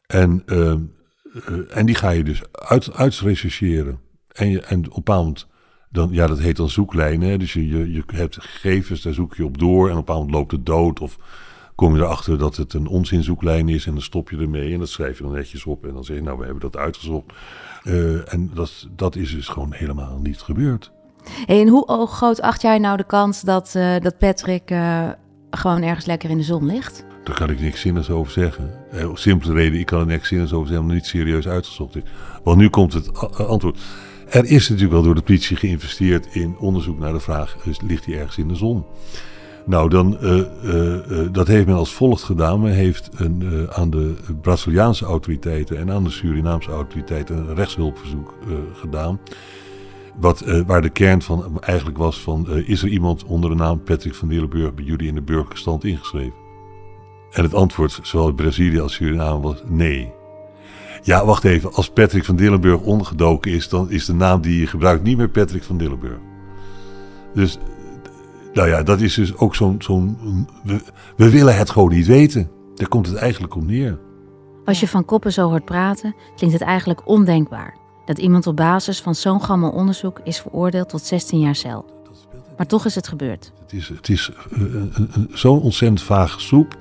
En, 0.08 0.44
en 1.70 1.86
die 1.86 1.96
ga 1.96 2.10
je 2.10 2.24
dus 2.24 2.42
uit, 2.52 2.94
uitrechercheren. 2.94 4.00
En, 4.28 4.50
je, 4.50 4.62
en 4.62 4.92
op 4.92 5.08
een 5.08 5.38
dan, 5.90 6.10
ja, 6.12 6.28
dat 6.28 6.40
heet 6.40 6.56
dan 6.56 6.70
zoeklijnen. 6.70 7.40
Dus 7.40 7.54
je, 7.54 7.68
je, 7.68 7.92
je 7.92 8.04
hebt 8.06 8.42
gegevens, 8.42 9.02
daar 9.02 9.14
zoek 9.14 9.36
je 9.36 9.46
op 9.46 9.58
door. 9.58 9.90
En 9.90 9.98
op 9.98 10.10
een 10.10 10.16
moment 10.16 10.34
loopt 10.34 10.52
het 10.52 10.66
dood. 10.66 11.00
Of 11.00 11.18
kom 11.78 11.96
je 11.96 12.02
erachter 12.02 12.38
dat 12.38 12.56
het 12.56 12.74
een 12.74 12.88
onzinzoeklijn 12.88 13.70
is 13.70 13.86
en 13.86 13.92
dan 13.92 14.02
stop 14.02 14.30
je 14.30 14.38
ermee 14.38 14.74
en 14.74 14.80
dat 14.80 14.90
schrijf 14.90 15.18
je 15.18 15.24
dan 15.24 15.34
netjes 15.34 15.66
op 15.66 15.86
en 15.86 15.94
dan 15.94 16.04
zeg 16.04 16.16
je, 16.16 16.24
nou, 16.24 16.38
we 16.38 16.44
hebben 16.44 16.62
dat 16.62 16.78
uitgezocht. 16.78 17.26
Uh, 17.84 18.34
en 18.34 18.52
dat, 18.54 18.88
dat 18.96 19.16
is 19.16 19.32
dus 19.32 19.48
gewoon 19.48 19.74
helemaal 19.74 20.20
niet 20.24 20.42
gebeurd. 20.42 20.92
Hey, 21.46 21.62
en 21.62 21.68
hoe 21.68 22.08
groot 22.08 22.42
acht 22.42 22.62
jij 22.62 22.78
nou 22.78 22.98
de 22.98 23.04
kans 23.04 23.42
dat, 23.42 23.74
uh, 23.78 24.00
dat 24.00 24.18
Patrick 24.18 24.72
uh, 24.72 25.10
gewoon 25.52 25.84
ergens 25.84 26.06
lekker 26.06 26.30
in 26.30 26.38
de 26.38 26.44
zon 26.44 26.66
ligt? 26.66 27.06
Daar 27.24 27.36
kan 27.36 27.50
ik 27.50 27.60
niks 27.60 27.82
zinnigs 27.82 28.10
over 28.10 28.32
zeggen. 28.32 28.74
Uh, 28.94 29.10
simpele 29.14 29.54
reden, 29.54 29.80
ik 29.80 29.86
kan 29.86 30.00
er 30.00 30.06
niks 30.06 30.28
zinnigs 30.28 30.54
over 30.54 30.68
zeggen, 30.68 30.86
omdat 30.86 31.04
het 31.04 31.14
niet 31.14 31.22
serieus 31.22 31.48
uitgezocht 31.48 31.96
is. 31.96 32.04
Want 32.44 32.58
nu 32.58 32.70
komt 32.70 32.94
het 32.94 33.38
antwoord. 33.38 33.80
Er 34.30 34.46
is 34.46 34.70
natuurlijk 34.70 34.94
wel 34.94 35.04
door 35.04 35.16
de 35.16 35.22
politie 35.22 35.56
geïnvesteerd 35.56 36.28
in 36.36 36.58
onderzoek 36.58 37.00
naar 37.00 37.14
de 37.14 37.20
vraag, 37.20 37.58
ligt 37.88 38.06
hij 38.06 38.18
ergens 38.18 38.38
in 38.38 38.48
de 38.48 38.56
zon? 38.56 38.86
Nou, 39.68 39.90
dan, 39.90 40.18
uh, 40.22 40.36
uh, 40.64 40.96
dat 41.32 41.48
heeft 41.48 41.66
men 41.66 41.76
als 41.76 41.94
volgt 41.94 42.24
gedaan. 42.24 42.62
Men 42.62 42.72
heeft 42.72 43.10
een, 43.16 43.68
aan 43.72 43.90
de 43.90 44.14
Braziliaanse 44.42 45.06
autoriteiten 45.06 45.78
en 45.78 45.92
aan 45.92 46.04
de 46.04 46.10
Surinaamse 46.10 46.72
autoriteiten 46.72 47.38
een 47.38 47.56
rechtshulpverzoek 47.56 48.34
gedaan. 48.74 49.20
Wat, 50.20 50.64
waar 50.66 50.82
de 50.82 50.90
kern 50.90 51.22
van 51.22 51.62
eigenlijk 51.62 51.98
was 51.98 52.20
van, 52.20 52.50
is 52.50 52.82
er 52.82 52.90
iemand 52.90 53.24
onder 53.26 53.50
de 53.50 53.56
naam 53.56 53.84
Patrick 53.84 54.16
van 54.16 54.28
Dillenburg 54.28 54.74
bij 54.74 54.86
jullie 54.86 55.08
in 55.08 55.16
de 55.16 55.22
burgerstand 55.22 55.84
ingeschreven? 55.84 56.34
En 57.32 57.44
het 57.44 57.54
antwoord, 57.54 58.00
zowel 58.04 58.34
Brazilië 58.34 58.80
als 58.80 58.94
Suriname, 58.94 59.42
was 59.42 59.64
nee. 59.66 60.12
Ja, 61.04 61.26
wacht 61.26 61.44
even. 61.44 61.74
Als 61.74 61.90
Patrick 61.90 62.26
van 62.26 62.36
Dillenburg 62.36 62.82
ondergedoken 62.82 63.52
is, 63.52 63.70
dan 63.70 63.90
is 63.92 64.06
de 64.06 64.14
naam 64.14 64.42
die 64.42 64.60
je 64.60 64.68
gebruikt 64.68 65.04
niet 65.04 65.18
meer 65.18 65.30
Patrick 65.30 65.64
van 65.64 65.78
Dillenburg. 65.78 66.20
Dus 67.34 67.58
nou 68.58 68.70
ja, 68.70 68.84
dat 68.84 69.02
is 69.02 69.14
dus 69.14 69.38
ook 69.38 69.56
zo'n. 69.56 69.76
zo'n 69.80 70.18
we, 70.64 70.82
we, 71.16 71.30
willen 71.30 71.58
het 71.58 71.70
gewoon 71.70 71.90
niet 71.90 72.06
weten. 72.06 72.50
Daar 72.76 72.88
komt 72.88 73.08
het 73.08 73.16
eigenlijk 73.16 73.56
om 73.56 73.66
neer. 73.66 74.00
Als 74.66 74.80
je 74.80 74.88
van 74.88 75.06
koppen 75.06 75.34
zo 75.34 75.50
hoort 75.50 75.66
praten, 75.66 76.16
klinkt 76.36 76.60
het 76.60 76.68
eigenlijk 76.68 77.08
ondenkbaar 77.08 77.76
dat 78.06 78.18
iemand 78.18 78.48
op 78.48 78.56
basis 78.56 79.02
van 79.02 79.16
zo'n 79.16 79.42
gammel 79.42 79.70
onderzoek 79.70 80.20
is 80.24 80.40
veroordeeld 80.40 80.90
tot 80.90 81.02
16 81.02 81.40
jaar 81.40 81.56
cel. 81.56 81.86
Maar 82.58 82.66
toch 82.66 82.86
is 82.86 82.96
het 82.96 83.08
gebeurd. 83.08 83.52
Het 83.62 83.74
is, 83.74 83.88
het 83.88 84.10
is 84.10 84.32
uh, 84.58 84.84
zo'n 85.32 85.62
ontzettend 85.62 86.02
vage 86.02 86.40
soep. 86.40 86.78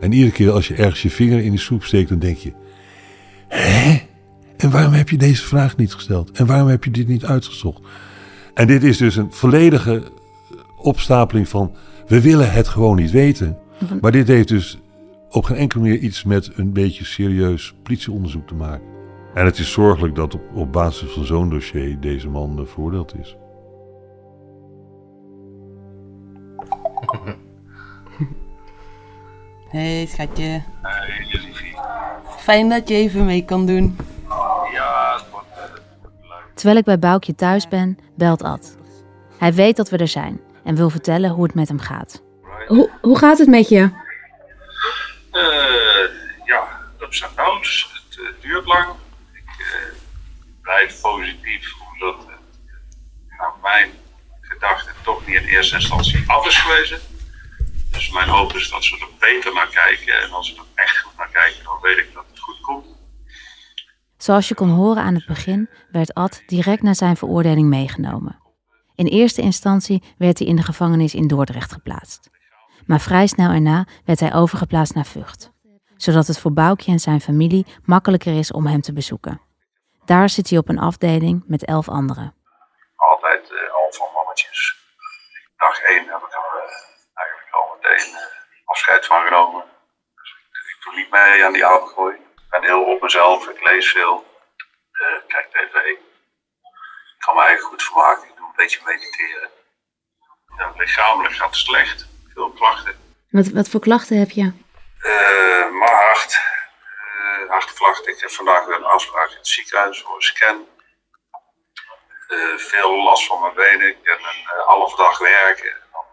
En 0.00 0.12
iedere 0.12 0.32
keer 0.32 0.50
als 0.50 0.68
je 0.68 0.74
ergens 0.74 1.02
je 1.02 1.10
vinger 1.10 1.40
in 1.42 1.50
die 1.50 1.60
soep 1.60 1.84
steekt, 1.84 2.08
dan 2.08 2.18
denk 2.18 2.36
je: 2.36 2.52
hè? 3.48 4.02
En 4.56 4.70
waarom 4.70 4.92
heb 4.92 5.08
je 5.08 5.16
deze 5.16 5.42
vraag 5.42 5.76
niet 5.76 5.94
gesteld? 5.94 6.30
En 6.30 6.46
waarom 6.46 6.68
heb 6.68 6.84
je 6.84 6.90
dit 6.90 7.08
niet 7.08 7.24
uitgezocht? 7.24 7.82
En 8.54 8.66
dit 8.66 8.82
is 8.82 8.96
dus 8.96 9.16
een 9.16 9.32
volledige 9.32 10.02
opstapeling 10.86 11.48
van 11.48 11.74
we 12.06 12.20
willen 12.20 12.52
het 12.52 12.68
gewoon 12.68 12.96
niet 12.96 13.10
weten. 13.10 13.58
Maar 14.00 14.12
dit 14.12 14.28
heeft 14.28 14.48
dus 14.48 14.78
op 15.30 15.44
geen 15.44 15.56
enkele 15.56 15.82
manier 15.82 15.98
iets 15.98 16.24
met 16.24 16.50
een 16.54 16.72
beetje 16.72 17.04
serieus 17.04 17.74
politieonderzoek 17.82 18.46
te 18.46 18.54
maken. 18.54 18.86
En 19.34 19.44
het 19.44 19.58
is 19.58 19.72
zorgelijk 19.72 20.14
dat 20.14 20.34
op, 20.34 20.40
op 20.54 20.72
basis 20.72 21.10
van 21.10 21.24
zo'n 21.24 21.50
dossier 21.50 22.00
deze 22.00 22.28
man 22.28 22.60
uh, 22.60 22.66
veroordeeld 22.66 23.14
is. 23.18 23.36
Hey 29.66 30.06
schatje. 30.06 30.62
Hey. 30.82 31.26
Fijn 32.38 32.68
dat 32.68 32.88
je 32.88 32.94
even 32.94 33.24
mee 33.24 33.44
kan 33.44 33.66
doen. 33.66 33.96
Ja, 34.72 35.12
het 35.16 35.30
wordt 35.30 35.46
leuk. 35.56 35.82
Terwijl 36.54 36.76
ik 36.76 36.84
bij 36.84 36.98
Boukje 36.98 37.34
thuis 37.34 37.68
ben, 37.68 37.98
belt 38.14 38.42
Ad. 38.42 38.76
Hij 39.38 39.54
weet 39.54 39.76
dat 39.76 39.90
we 39.90 39.96
er 39.96 40.08
zijn 40.08 40.40
en 40.66 40.74
wil 40.74 40.90
vertellen 40.90 41.30
hoe 41.30 41.44
het 41.44 41.54
met 41.54 41.68
hem 41.68 41.80
gaat. 41.80 42.22
Hoe, 42.66 42.90
hoe 43.00 43.18
gaat 43.18 43.38
het 43.38 43.48
met 43.48 43.68
je? 43.68 43.90
Uh, 45.32 46.04
ja, 46.44 46.80
ups 47.00 47.22
en 47.22 47.28
downs. 47.36 48.02
Het 48.08 48.18
uh, 48.18 48.28
duurt 48.40 48.66
lang. 48.66 48.86
Ik 49.32 49.50
uh, 49.58 49.66
blijf 50.62 51.00
positief 51.00 51.72
omdat 51.92 52.16
het 52.18 52.26
naar 53.38 53.52
mijn 53.62 53.90
gedachten 54.40 54.92
toch 55.02 55.26
niet 55.26 55.36
in 55.36 55.44
eerste 55.44 55.74
instantie 55.74 56.24
af 56.26 56.46
is 56.46 56.56
geweest. 56.56 57.08
Dus 57.90 58.10
mijn 58.10 58.28
hoop 58.28 58.52
is 58.52 58.70
dat 58.70 58.84
ze 58.84 58.94
er 58.94 59.08
beter 59.18 59.54
naar 59.54 59.68
kijken. 59.68 60.22
En 60.22 60.30
als 60.30 60.48
ze 60.48 60.54
er 60.54 60.82
echt 60.82 60.98
goed 60.98 61.16
naar 61.16 61.30
kijken, 61.32 61.64
dan 61.64 61.78
weet 61.82 61.98
ik 61.98 62.14
dat 62.14 62.24
het 62.30 62.40
goed 62.40 62.60
komt. 62.60 62.86
Zoals 64.16 64.48
je 64.48 64.54
kon 64.54 64.70
horen 64.70 65.02
aan 65.02 65.14
het 65.14 65.26
begin, 65.26 65.68
werd 65.90 66.14
Ad 66.14 66.42
direct 66.46 66.82
na 66.82 66.94
zijn 66.94 67.16
veroordeling 67.16 67.68
meegenomen. 67.68 68.45
In 68.96 69.06
eerste 69.06 69.42
instantie 69.42 70.02
werd 70.18 70.38
hij 70.38 70.46
in 70.46 70.56
de 70.56 70.62
gevangenis 70.62 71.14
in 71.14 71.26
Dordrecht 71.28 71.72
geplaatst. 71.72 72.30
Maar 72.86 73.00
vrij 73.00 73.26
snel 73.26 73.50
erna 73.50 73.86
werd 74.04 74.20
hij 74.20 74.34
overgeplaatst 74.34 74.94
naar 74.94 75.06
Vught, 75.06 75.52
zodat 75.96 76.26
het 76.26 76.38
voor 76.38 76.52
Boukje 76.52 76.92
en 76.92 76.98
zijn 76.98 77.20
familie 77.20 77.66
makkelijker 77.84 78.38
is 78.38 78.52
om 78.52 78.66
hem 78.66 78.80
te 78.80 78.92
bezoeken. 78.92 79.40
Daar 80.04 80.28
zit 80.28 80.50
hij 80.50 80.58
op 80.58 80.68
een 80.68 80.78
afdeling 80.78 81.44
met 81.46 81.64
elf 81.64 81.88
anderen. 81.88 82.34
Altijd 82.96 83.50
uh, 83.50 83.74
al 83.74 83.92
van 83.92 84.08
mannetjes. 84.14 84.86
Dag 85.56 85.80
één 85.80 86.06
heb 86.08 86.22
ik 86.26 86.32
er 86.32 86.48
uh, 86.56 86.62
eigenlijk 87.14 87.50
al 87.50 87.66
meteen 87.74 88.12
uh, 88.12 88.20
afscheid 88.64 89.06
van 89.06 89.22
genomen. 89.24 89.64
Dus 90.14 90.30
ik, 90.30 90.76
ik 90.76 90.84
doe 90.84 90.94
niet 90.94 91.10
mee 91.10 91.44
aan 91.44 91.52
die 91.52 91.66
avondgooi. 91.66 92.14
Ik 92.14 92.50
ben 92.50 92.62
heel 92.62 92.84
op 92.84 93.02
mezelf, 93.02 93.48
ik 93.48 93.64
lees 93.64 93.92
veel, 93.92 94.24
kijk 95.26 95.48
tv. 95.50 96.05
Ik 97.26 97.32
kan 97.32 97.40
me 97.40 97.48
eigenlijk 97.48 97.74
goed 97.74 97.88
vermaken 97.92 98.36
beetje 98.56 98.80
mediteren. 98.84 99.50
Ja, 100.58 100.72
lichamelijk 100.76 101.34
gaat 101.34 101.46
het 101.46 101.56
slecht. 101.56 102.06
Veel 102.34 102.50
klachten. 102.50 102.94
Wat, 103.30 103.48
wat 103.48 103.68
voor 103.68 103.80
klachten 103.80 104.18
heb 104.18 104.30
je? 104.30 104.52
Uh, 105.00 105.70
maagd, 105.70 106.40
uh, 107.20 107.50
hartklachten. 107.50 108.12
Ik 108.12 108.20
heb 108.20 108.30
vandaag 108.30 108.66
weer 108.66 108.76
een 108.76 108.84
afspraak 108.84 109.30
in 109.30 109.36
het 109.36 109.48
ziekenhuis 109.48 110.00
voor 110.00 110.14
een 110.14 110.22
scan. 110.22 110.66
Uh, 112.28 112.56
veel 112.56 113.02
last 113.02 113.26
van 113.26 113.40
mijn 113.40 113.54
benen. 113.54 113.88
Ik 113.88 114.02
ben 114.02 114.18
een 114.18 114.64
half 114.66 114.94
dag 114.94 115.18
werken. 115.18 115.72
Dan, 115.92 116.04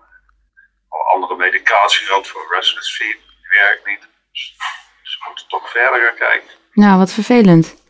al 0.87 1.07
andere 1.13 1.35
medicatie 1.35 2.05
gehad 2.05 2.27
voor 2.27 2.55
restless 2.55 2.95
feet. 2.95 3.17
Die 3.27 3.59
werkt 3.59 3.85
niet. 3.85 4.07
Dus 4.31 4.55
ze 5.01 5.17
moeten 5.27 5.47
toch 5.47 5.69
verder 5.69 6.01
gaan 6.01 6.15
kijken. 6.15 6.49
Nou, 6.73 6.97
wat 6.97 7.11
vervelend. 7.11 7.82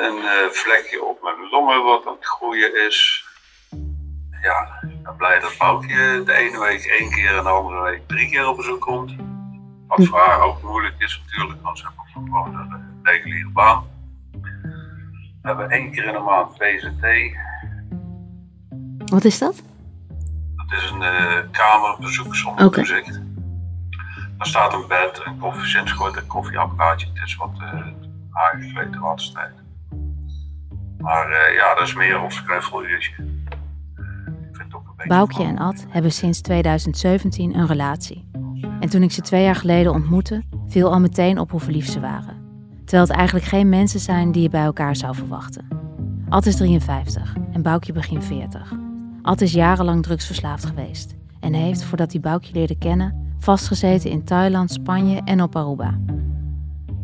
Een 0.00 0.50
vlekje 0.52 1.04
op 1.04 1.22
mijn 1.22 1.48
longen 1.50 1.84
wat 1.84 2.06
aan 2.06 2.14
het 2.14 2.26
groeien 2.26 2.86
is 2.86 3.24
ja, 4.44 4.78
ik 4.82 5.02
ben 5.02 5.16
blij 5.16 5.40
dat 5.40 5.54
Boukje 5.58 6.22
de 6.24 6.32
ene 6.32 6.58
week 6.58 6.84
één 6.84 7.10
keer 7.10 7.36
en 7.36 7.42
de 7.42 7.48
andere 7.48 7.82
week 7.82 8.08
drie 8.08 8.28
keer 8.30 8.48
op 8.48 8.56
bezoek 8.56 8.80
komt. 8.80 9.14
Wat 9.86 10.06
voor 10.06 10.18
haar 10.18 10.40
ook 10.40 10.62
moeilijk 10.62 10.94
is 10.98 11.22
natuurlijk, 11.26 11.62
want 11.62 11.78
ze 11.78 11.84
hebben 11.84 12.04
gewoon 12.24 12.54
een 12.54 13.00
reguliere 13.02 13.48
baan. 13.48 13.84
We 15.42 15.50
hebben 15.50 15.70
één 15.70 15.90
keer 15.90 16.04
in 16.04 16.12
de 16.12 16.18
maand 16.18 16.56
VZT. 16.56 17.36
Wat 19.10 19.24
is 19.24 19.38
dat? 19.38 19.62
Dat 20.56 20.78
is 20.78 20.90
een 20.90 21.02
uh, 21.02 21.38
kamerbezoek 21.50 22.34
zonder 22.34 22.66
okay. 22.66 22.84
toezicht. 22.84 23.20
Daar 24.36 24.46
staat 24.46 24.72
een 24.72 24.86
bed, 24.88 25.20
een 25.24 25.38
koffie, 25.38 25.64
sinds 25.64 25.94
kort 25.94 26.16
een 26.16 26.26
koffieapparaatje. 26.26 27.06
Het 27.14 27.26
is 27.26 27.36
wat 27.36 27.58
uh, 27.60 27.86
aangekleed 28.32 28.92
de 28.92 28.98
laatste 28.98 29.34
tijd. 29.34 29.63
Maar 31.04 31.28
uh, 31.28 31.56
ja, 31.56 31.74
dat 31.74 31.86
is 31.86 31.94
meer 31.94 32.20
ons 32.20 32.42
knuffeluurtje. 32.42 33.12
Boukje 35.06 35.44
en 35.44 35.58
Ad 35.58 35.84
hebben 35.88 36.12
sinds 36.12 36.40
2017 36.40 37.54
een 37.54 37.66
relatie. 37.66 38.28
En 38.80 38.88
toen 38.88 39.02
ik 39.02 39.12
ze 39.12 39.20
twee 39.20 39.42
jaar 39.42 39.54
geleden 39.54 39.92
ontmoette, 39.92 40.42
viel 40.66 40.92
al 40.92 41.00
meteen 41.00 41.38
op 41.38 41.50
hoe 41.50 41.60
verliefd 41.60 41.92
ze 41.92 42.00
waren. 42.00 42.42
Terwijl 42.84 43.08
het 43.08 43.16
eigenlijk 43.16 43.46
geen 43.46 43.68
mensen 43.68 44.00
zijn 44.00 44.32
die 44.32 44.42
je 44.42 44.48
bij 44.48 44.64
elkaar 44.64 44.96
zou 44.96 45.14
verwachten. 45.14 45.68
Ad 46.28 46.46
is 46.46 46.56
53 46.56 47.34
en 47.52 47.62
Boukje 47.62 47.92
begin 47.92 48.22
40. 48.22 48.72
Ad 49.22 49.40
is 49.40 49.52
jarenlang 49.52 50.02
drugsverslaafd 50.02 50.64
geweest 50.64 51.14
en 51.40 51.52
heeft, 51.52 51.84
voordat 51.84 52.12
hij 52.12 52.20
Boukje 52.20 52.52
leerde 52.52 52.78
kennen, 52.78 53.34
vastgezeten 53.38 54.10
in 54.10 54.24
Thailand, 54.24 54.70
Spanje 54.70 55.20
en 55.24 55.42
op 55.42 55.56
Aruba. 55.56 55.98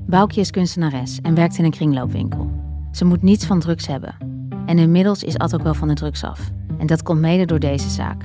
Boukje 0.06 0.40
is 0.40 0.50
kunstenares 0.50 1.20
en 1.20 1.34
werkt 1.34 1.58
in 1.58 1.64
een 1.64 1.70
kringloopwinkel. 1.70 2.59
Ze 2.90 3.04
moet 3.04 3.22
niets 3.22 3.46
van 3.46 3.60
drugs 3.60 3.86
hebben. 3.86 4.14
En 4.66 4.78
inmiddels 4.78 5.22
is 5.22 5.38
Ad 5.38 5.54
ook 5.54 5.62
wel 5.62 5.74
van 5.74 5.88
de 5.88 5.94
drugs 5.94 6.24
af. 6.24 6.50
En 6.78 6.86
dat 6.86 7.02
komt 7.02 7.20
mede 7.20 7.44
door 7.44 7.60
deze 7.60 7.88
zaak. 7.90 8.22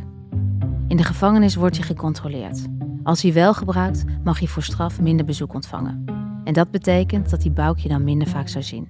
In 0.88 0.97
de 0.97 1.04
gevangenis 1.04 1.56
wordt 1.56 1.78
je 1.78 1.84
gecontroleerd. 1.84 2.65
Als 3.04 3.21
hij 3.21 3.34
wel 3.34 3.54
gebruikt, 3.54 4.04
mag 4.23 4.39
hij 4.39 4.47
voor 4.47 4.63
straf 4.63 5.01
minder 5.01 5.25
bezoek 5.25 5.54
ontvangen. 5.54 6.04
En 6.43 6.54
dat 6.54 6.71
betekent 6.71 7.30
dat 7.30 7.41
die 7.41 7.51
Boukje 7.51 7.89
dan 7.89 8.04
minder 8.04 8.28
vaak 8.28 8.47
zou 8.47 8.63
zien. 8.63 8.88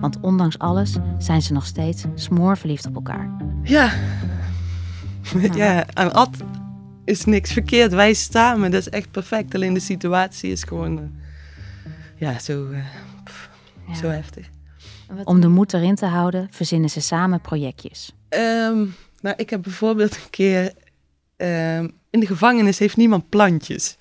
Want 0.00 0.20
ondanks 0.20 0.58
alles 0.58 0.96
zijn 1.18 1.42
ze 1.42 1.52
nog 1.52 1.66
steeds 1.66 2.04
smoorverliefd 2.14 2.86
op 2.86 2.94
elkaar. 2.94 3.36
Ja, 3.62 3.92
ja 5.54 5.86
aan 5.92 6.12
Ad 6.12 6.36
is 7.04 7.24
niks 7.24 7.52
verkeerd. 7.52 7.92
Wij 7.92 8.14
staan, 8.14 8.60
maar 8.60 8.70
dat 8.70 8.80
is 8.80 8.88
echt 8.88 9.10
perfect. 9.10 9.54
Alleen 9.54 9.74
de 9.74 9.80
situatie 9.80 10.50
is 10.50 10.62
gewoon, 10.62 10.98
uh, 10.98 11.04
ja, 12.16 12.38
zo, 12.38 12.70
uh, 12.70 12.78
pff, 13.24 13.50
ja. 13.86 13.94
zo 13.94 14.08
heftig. 14.08 14.48
Om 15.24 15.40
de 15.40 15.48
moed 15.48 15.72
erin 15.72 15.94
te 15.94 16.06
houden, 16.06 16.48
verzinnen 16.50 16.90
ze 16.90 17.00
samen 17.00 17.40
projectjes. 17.40 18.14
Um, 18.28 18.94
nou, 19.20 19.36
ik 19.36 19.50
heb 19.50 19.62
bijvoorbeeld 19.62 20.14
een 20.16 20.30
keer... 20.30 20.72
Um, 21.36 21.92
in 22.10 22.20
de 22.20 22.26
gevangenis 22.26 22.78
heeft 22.78 22.96
niemand 22.96 23.28
plantjes. 23.28 23.96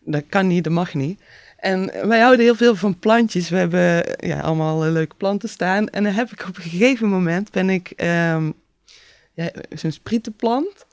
Dat 0.00 0.24
kan 0.28 0.46
niet, 0.46 0.64
dat 0.64 0.72
mag 0.72 0.94
niet. 0.94 1.20
En 1.56 2.08
wij 2.08 2.20
houden 2.20 2.44
heel 2.44 2.54
veel 2.54 2.74
van 2.74 2.98
plantjes. 2.98 3.48
We 3.48 3.56
hebben 3.56 4.16
ja, 4.26 4.40
allemaal 4.40 4.90
leuke 4.90 5.14
planten 5.14 5.48
staan. 5.48 5.88
En 5.88 6.04
dan 6.04 6.12
heb 6.12 6.32
ik 6.32 6.48
op 6.48 6.56
een 6.56 6.62
gegeven 6.62 7.08
moment 7.08 7.50
ben 7.50 7.70
ik 7.70 7.92
um, 7.96 8.54
ja, 9.32 9.50
zo'n 9.70 9.90
sprietenplant. 9.90 10.86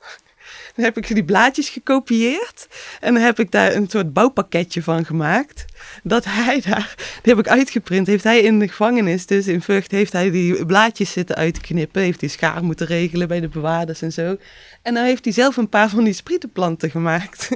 Heb 0.80 0.96
ik 0.96 1.14
die 1.14 1.24
blaadjes 1.24 1.68
gekopieerd. 1.68 2.68
En 3.00 3.14
heb 3.14 3.38
ik 3.38 3.50
daar 3.50 3.74
een 3.74 3.88
soort 3.88 4.12
bouwpakketje 4.12 4.82
van 4.82 5.04
gemaakt. 5.04 5.64
Dat 6.02 6.24
hij 6.24 6.60
daar, 6.60 6.94
die 7.22 7.34
heb 7.34 7.38
ik 7.38 7.48
uitgeprint. 7.48 8.06
Heeft 8.06 8.24
hij 8.24 8.40
in 8.40 8.58
de 8.58 8.68
gevangenis, 8.68 9.26
dus 9.26 9.46
in 9.46 9.62
Vught, 9.62 9.90
heeft 9.90 10.12
hij 10.12 10.30
die 10.30 10.66
blaadjes 10.66 11.12
zitten 11.12 11.36
uitknippen. 11.36 12.02
Heeft 12.02 12.20
hij 12.20 12.28
schaar 12.28 12.64
moeten 12.64 12.86
regelen 12.86 13.28
bij 13.28 13.40
de 13.40 13.48
bewaarders 13.48 14.02
en 14.02 14.12
zo. 14.12 14.36
En 14.82 14.94
dan 14.94 15.04
heeft 15.04 15.24
hij 15.24 15.32
zelf 15.32 15.56
een 15.56 15.68
paar 15.68 15.88
van 15.88 16.04
die 16.04 16.12
sprietenplanten 16.12 16.90
gemaakt. 16.90 17.48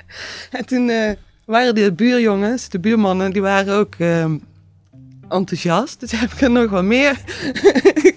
en 0.58 0.66
toen 0.66 0.88
uh, 0.88 1.10
waren 1.44 1.74
de 1.74 1.92
buurjongens, 1.92 2.68
de 2.68 2.78
buurmannen, 2.78 3.32
die 3.32 3.42
waren 3.42 3.74
ook... 3.74 3.94
Uh, 3.98 4.24
enthousiast. 5.32 6.00
Dus 6.00 6.10
heb 6.10 6.32
ik 6.32 6.40
er 6.40 6.50
nog 6.50 6.70
wel 6.70 6.82
meer 6.82 7.16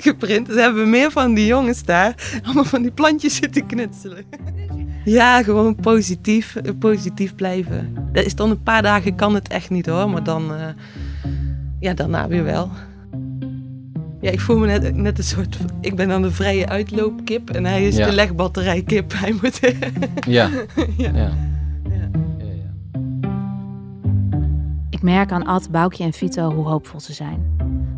geprint. 0.05 0.47
Dus 0.47 0.55
hebben 0.55 0.83
we 0.83 0.89
meer 0.89 1.11
van 1.11 1.33
die 1.33 1.45
jongens 1.45 1.83
daar. 1.83 2.39
Allemaal 2.43 2.63
van 2.63 2.81
die 2.81 2.91
plantjes 2.91 3.35
zitten 3.35 3.65
knutselen. 3.65 4.25
Ja, 5.05 5.43
gewoon 5.43 5.75
positief, 5.75 6.55
positief 6.79 7.35
blijven. 7.35 8.09
Dat 8.11 8.25
is 8.25 8.35
dan 8.35 8.49
een 8.49 8.63
paar 8.63 8.81
dagen 8.81 9.15
kan 9.15 9.33
het 9.33 9.47
echt 9.47 9.69
niet 9.69 9.85
hoor. 9.85 10.09
Maar 10.09 10.23
dan, 10.23 10.51
uh, 10.51 10.67
ja, 11.79 11.93
daarna 11.93 12.27
weer 12.27 12.43
wel. 12.43 12.69
Ja, 14.21 14.31
ik 14.31 14.39
voel 14.39 14.57
me 14.57 14.65
net, 14.65 14.95
net 14.95 15.17
een 15.17 15.23
soort. 15.23 15.57
Ik 15.81 15.95
ben 15.95 16.07
dan 16.07 16.21
de 16.21 16.31
vrije 16.31 16.67
uitloopkip 16.67 17.49
en 17.49 17.65
hij 17.65 17.87
is 17.87 17.95
de 17.95 18.11
legbatterijkip. 18.11 19.13
Hij 19.15 19.35
moet. 19.41 19.59
ja. 20.27 20.49
ja. 20.97 21.11
ja. 21.15 21.31
merk 25.05 25.31
aan 25.31 25.45
Ad, 25.45 25.71
Boukje 25.71 26.03
en 26.03 26.13
Vito 26.13 26.53
hoe 26.53 26.65
hoopvol 26.65 26.99
ze 26.99 27.13
zijn. 27.13 27.54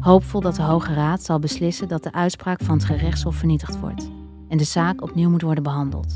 Hoopvol 0.08 0.42
dat 0.42 0.56
de 0.56 0.62
Hoge 0.62 0.94
Raad 0.94 1.24
zal 1.24 1.40
beslissen 1.40 1.88
dat 1.88 2.04
de 2.04 2.12
uitspraak 2.12 2.62
van 2.64 2.76
het 2.76 2.86
gerechtshof 2.86 3.36
vernietigd 3.36 3.80
wordt 3.80 4.10
en 4.50 4.58
de 4.58 4.64
zaak 4.64 5.02
opnieuw 5.02 5.30
moet 5.30 5.42
worden 5.42 5.64
behandeld. 5.64 6.14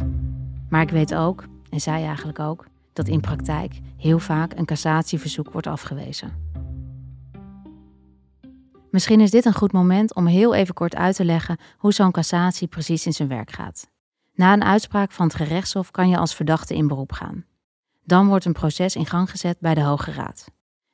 Maar 0.69 0.82
ik 0.82 0.89
weet 0.89 1.15
ook, 1.15 1.43
en 1.69 1.82
zij 1.82 2.06
eigenlijk 2.06 2.39
ook, 2.39 2.67
dat 2.93 3.08
in 3.08 3.19
praktijk 3.19 3.80
heel 3.97 4.19
vaak 4.19 4.54
een 4.54 4.65
cassatieverzoek 4.65 5.51
wordt 5.51 5.67
afgewezen. 5.67 6.32
Misschien 8.91 9.21
is 9.21 9.32
dit 9.32 9.45
een 9.45 9.54
goed 9.54 9.71
moment 9.71 10.15
om 10.15 10.25
heel 10.25 10.54
even 10.54 10.73
kort 10.73 10.95
uit 10.95 11.15
te 11.15 11.25
leggen 11.25 11.58
hoe 11.77 11.93
zo'n 11.93 12.12
cassatie 12.12 12.67
precies 12.67 13.06
in 13.06 13.13
zijn 13.13 13.27
werk 13.27 13.51
gaat. 13.51 13.89
Na 14.34 14.54
een 14.54 14.63
uitspraak 14.63 15.12
van 15.12 15.25
het 15.25 15.36
gerechtshof 15.36 15.91
kan 15.91 16.10
je 16.10 16.17
als 16.17 16.36
verdachte 16.36 16.75
in 16.75 16.88
beroep 16.88 17.12
gaan. 17.12 17.45
Dan 18.04 18.27
wordt 18.27 18.45
een 18.45 18.54
proces 18.54 18.95
in 18.95 19.06
gang 19.06 19.30
gezet 19.30 19.60
bij 19.60 19.73
de 19.73 19.82
Hoge 19.82 20.12
Raad. 20.12 20.45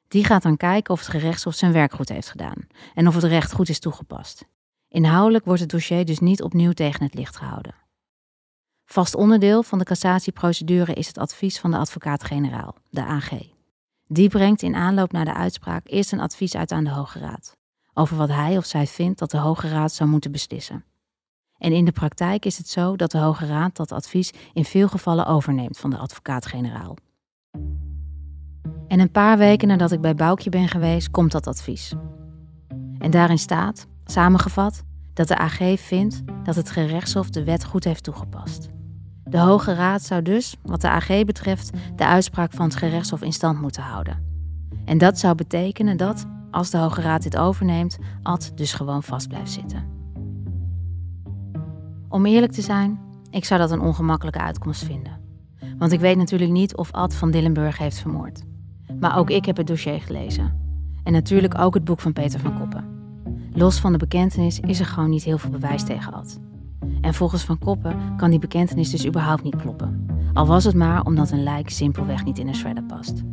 Die 0.08 0.24
gaat 0.24 0.44
dan 0.44 0.58
kijken 0.58 0.94
of 0.94 1.00
het 1.00 1.10
gerechtshof 1.10 1.54
zijn 1.54 1.72
werk 1.72 1.94
goed 1.94 2.10
heeft 2.10 2.30
gedaan 2.30 2.68
en 2.94 3.08
of 3.08 3.16
het 3.16 3.24
recht 3.24 3.52
goed 3.52 3.70
is 3.70 3.80
toegepast. 3.80 4.46
Inhoudelijk 4.90 5.46
wordt 5.46 5.62
het 5.62 5.70
dossier 5.70 6.06
dus 6.06 6.20
niet 6.20 6.44
opnieuw 6.44 6.72
tegen 6.72 7.04
het 7.04 7.14
licht 7.14 7.38
gehouden. 7.38 7.76
Vast 8.86 9.16
onderdeel 9.16 9.64
van 9.64 9.80
de 9.80 9.86
cassatieprocedure 9.86 10.94
is 10.94 11.08
het 11.08 11.18
advies 11.18 11.60
van 11.60 11.72
de 11.72 11.78
advocaat-generaal, 11.78 12.76
de 12.90 13.04
AG. 13.04 13.32
Die 14.08 14.30
brengt 14.30 14.62
in 14.62 14.76
aanloop 14.76 15.12
naar 15.12 15.26
de 15.26 15.34
uitspraak 15.34 15.88
eerst 15.88 16.12
een 16.12 16.20
advies 16.20 16.56
uit 16.56 16.72
aan 16.72 16.84
de 16.84 16.90
Hoge 16.90 17.20
Raad 17.20 17.58
over 17.98 18.18
wat 18.18 18.30
hij 18.30 18.58
of 18.58 18.66
zij 18.66 18.88
vindt 18.88 19.20
dat 19.20 19.32
de 19.32 19.38
Hoge 19.38 19.68
Raad 19.68 19.92
zou 19.92 20.10
moeten 20.10 20.32
beslissen. 20.32 20.86
En 21.58 21.72
in 21.72 21.86
de 21.86 21.92
praktijk 21.92 22.46
is 22.46 22.58
het 22.58 22.70
zo 22.70 22.96
dat 22.96 23.12
de 23.12 23.18
Hoge 23.18 23.46
Raad 23.46 23.76
dat 23.76 23.92
advies 23.92 24.34
in 24.54 24.66
veel 24.66 24.88
gevallen 24.88 25.26
overneemt 25.26 25.78
van 25.78 25.90
de 25.90 25.98
advocaat-generaal. 25.98 26.96
En 28.88 29.00
een 29.00 29.12
paar 29.12 29.38
weken 29.38 29.68
nadat 29.68 29.92
ik 29.92 30.02
bij 30.02 30.16
Boukje 30.16 30.50
ben 30.50 30.68
geweest, 30.68 31.12
komt 31.12 31.32
dat 31.32 31.48
advies. 31.48 31.94
En 32.98 33.12
daarin 33.12 33.38
staat, 33.38 33.88
samengevat, 34.06 34.84
dat 35.14 35.28
de 35.28 35.38
AG 35.38 35.60
vindt 35.76 36.22
dat 36.44 36.56
het 36.56 36.70
gerechtshof 36.70 37.30
de 37.30 37.44
wet 37.44 37.66
goed 37.66 37.84
heeft 37.84 38.04
toegepast. 38.04 38.70
De 39.24 39.40
Hoge 39.40 39.74
Raad 39.74 40.02
zou 40.02 40.22
dus, 40.22 40.56
wat 40.64 40.82
de 40.82 40.90
AG 40.90 41.24
betreft, 41.26 41.72
de 41.96 42.06
uitspraak 42.06 42.54
van 42.54 42.66
het 42.66 42.76
gerechtshof 42.76 43.22
in 43.22 43.34
stand 43.34 43.62
moeten 43.62 43.84
houden. 43.84 44.24
En 44.86 44.98
dat 44.98 45.20
zou 45.20 45.36
betekenen 45.36 45.98
dat, 45.98 46.26
als 46.52 46.70
de 46.70 46.78
Hoge 46.78 47.02
Raad 47.02 47.24
dit 47.24 47.38
overneemt, 47.38 47.98
Ad 48.24 48.52
dus 48.56 48.74
gewoon 48.74 49.04
vast 49.04 49.28
blijft 49.28 49.52
zitten. 49.52 49.86
Om 52.10 52.26
eerlijk 52.26 52.52
te 52.52 52.62
zijn, 52.62 53.00
ik 53.30 53.46
zou 53.46 53.60
dat 53.60 53.72
een 53.72 53.82
ongemakkelijke 53.82 54.40
uitkomst 54.40 54.84
vinden. 54.84 55.20
Want 55.78 55.92
ik 55.92 56.00
weet 56.00 56.18
natuurlijk 56.18 56.52
niet 56.52 56.76
of 56.76 56.92
Ad 56.92 57.16
van 57.16 57.32
Dillenburg 57.32 57.78
heeft 57.78 58.00
vermoord. 58.00 58.44
Maar 59.00 59.18
ook 59.18 59.30
ik 59.30 59.46
heb 59.46 59.58
het 59.58 59.68
dossier 59.68 60.02
gelezen. 60.02 60.54
En 61.04 61.14
natuurlijk 61.14 61.58
ook 61.60 61.74
het 61.74 61.84
boek 61.84 62.00
van 62.00 62.14
Peter 62.14 62.40
van 62.40 62.60
Koppen. 62.60 62.86
Los 63.54 63.80
van 63.80 63.92
de 63.92 63.98
bekentenis 63.98 64.60
is 64.60 64.80
er 64.80 64.86
gewoon 64.86 65.10
niet 65.10 65.24
heel 65.24 65.38
veel 65.38 65.50
bewijs 65.50 65.84
tegen 65.84 66.14
Ad. 66.14 66.40
En 67.02 67.14
volgens 67.14 67.44
Van 67.44 67.60
Koppen 67.60 67.96
kan 68.18 68.30
die 68.30 68.40
bekentenis 68.40 68.90
dus 68.90 69.08
überhaupt 69.08 69.44
niet 69.44 69.56
kloppen. 69.56 70.06
Al 70.34 70.46
was 70.46 70.64
het 70.64 70.76
maar 70.76 71.06
omdat 71.06 71.32
een 71.32 71.44
lijk 71.44 71.70
simpelweg 71.70 72.26
niet 72.26 72.38
in 72.38 72.48
een 72.48 72.56
shredder 72.56 72.84
past. 72.84 73.24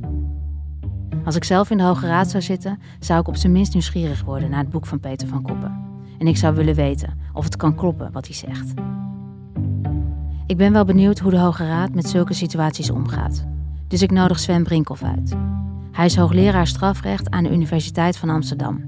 Als 1.24 1.36
ik 1.36 1.44
zelf 1.44 1.70
in 1.70 1.76
de 1.76 1.82
Hoge 1.82 2.06
Raad 2.06 2.30
zou 2.30 2.42
zitten, 2.42 2.78
zou 2.98 3.20
ik 3.20 3.28
op 3.28 3.36
zijn 3.36 3.52
minst 3.52 3.72
nieuwsgierig 3.72 4.22
worden 4.24 4.50
naar 4.50 4.60
het 4.60 4.70
boek 4.70 4.86
van 4.86 5.00
Peter 5.00 5.28
van 5.28 5.42
Koppen. 5.42 5.82
En 6.18 6.26
ik 6.26 6.36
zou 6.36 6.54
willen 6.54 6.74
weten 6.74 7.18
of 7.32 7.44
het 7.44 7.56
kan 7.56 7.74
kloppen 7.74 8.12
wat 8.12 8.26
hij 8.26 8.34
zegt. 8.34 8.74
Ik 10.46 10.56
ben 10.56 10.72
wel 10.72 10.84
benieuwd 10.84 11.18
hoe 11.18 11.30
de 11.30 11.38
Hoge 11.38 11.66
Raad 11.66 11.94
met 11.94 12.08
zulke 12.08 12.34
situaties 12.34 12.90
omgaat. 12.90 13.46
Dus 13.94 14.02
ik 14.02 14.10
nodig 14.10 14.38
Sven 14.38 14.62
Brinkhoff 14.62 15.02
uit. 15.02 15.34
Hij 15.92 16.04
is 16.04 16.16
hoogleraar 16.16 16.66
strafrecht 16.66 17.30
aan 17.30 17.42
de 17.44 17.50
Universiteit 17.50 18.16
van 18.16 18.28
Amsterdam 18.28 18.82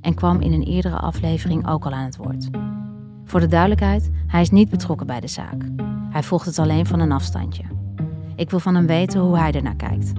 en 0.00 0.14
kwam 0.14 0.40
in 0.40 0.52
een 0.52 0.62
eerdere 0.62 0.96
aflevering 0.96 1.68
ook 1.68 1.84
al 1.84 1.92
aan 1.92 2.04
het 2.04 2.16
woord. 2.16 2.48
Voor 3.24 3.40
de 3.40 3.46
duidelijkheid, 3.46 4.10
hij 4.26 4.40
is 4.40 4.50
niet 4.50 4.70
betrokken 4.70 5.06
bij 5.06 5.20
de 5.20 5.28
zaak. 5.28 5.62
Hij 6.10 6.22
volgt 6.22 6.46
het 6.46 6.58
alleen 6.58 6.86
van 6.86 7.00
een 7.00 7.12
afstandje. 7.12 7.62
Ik 8.36 8.50
wil 8.50 8.60
van 8.60 8.74
hem 8.74 8.86
weten 8.86 9.20
hoe 9.20 9.38
hij 9.38 9.52
ernaar 9.52 9.76
kijkt. 9.76 10.12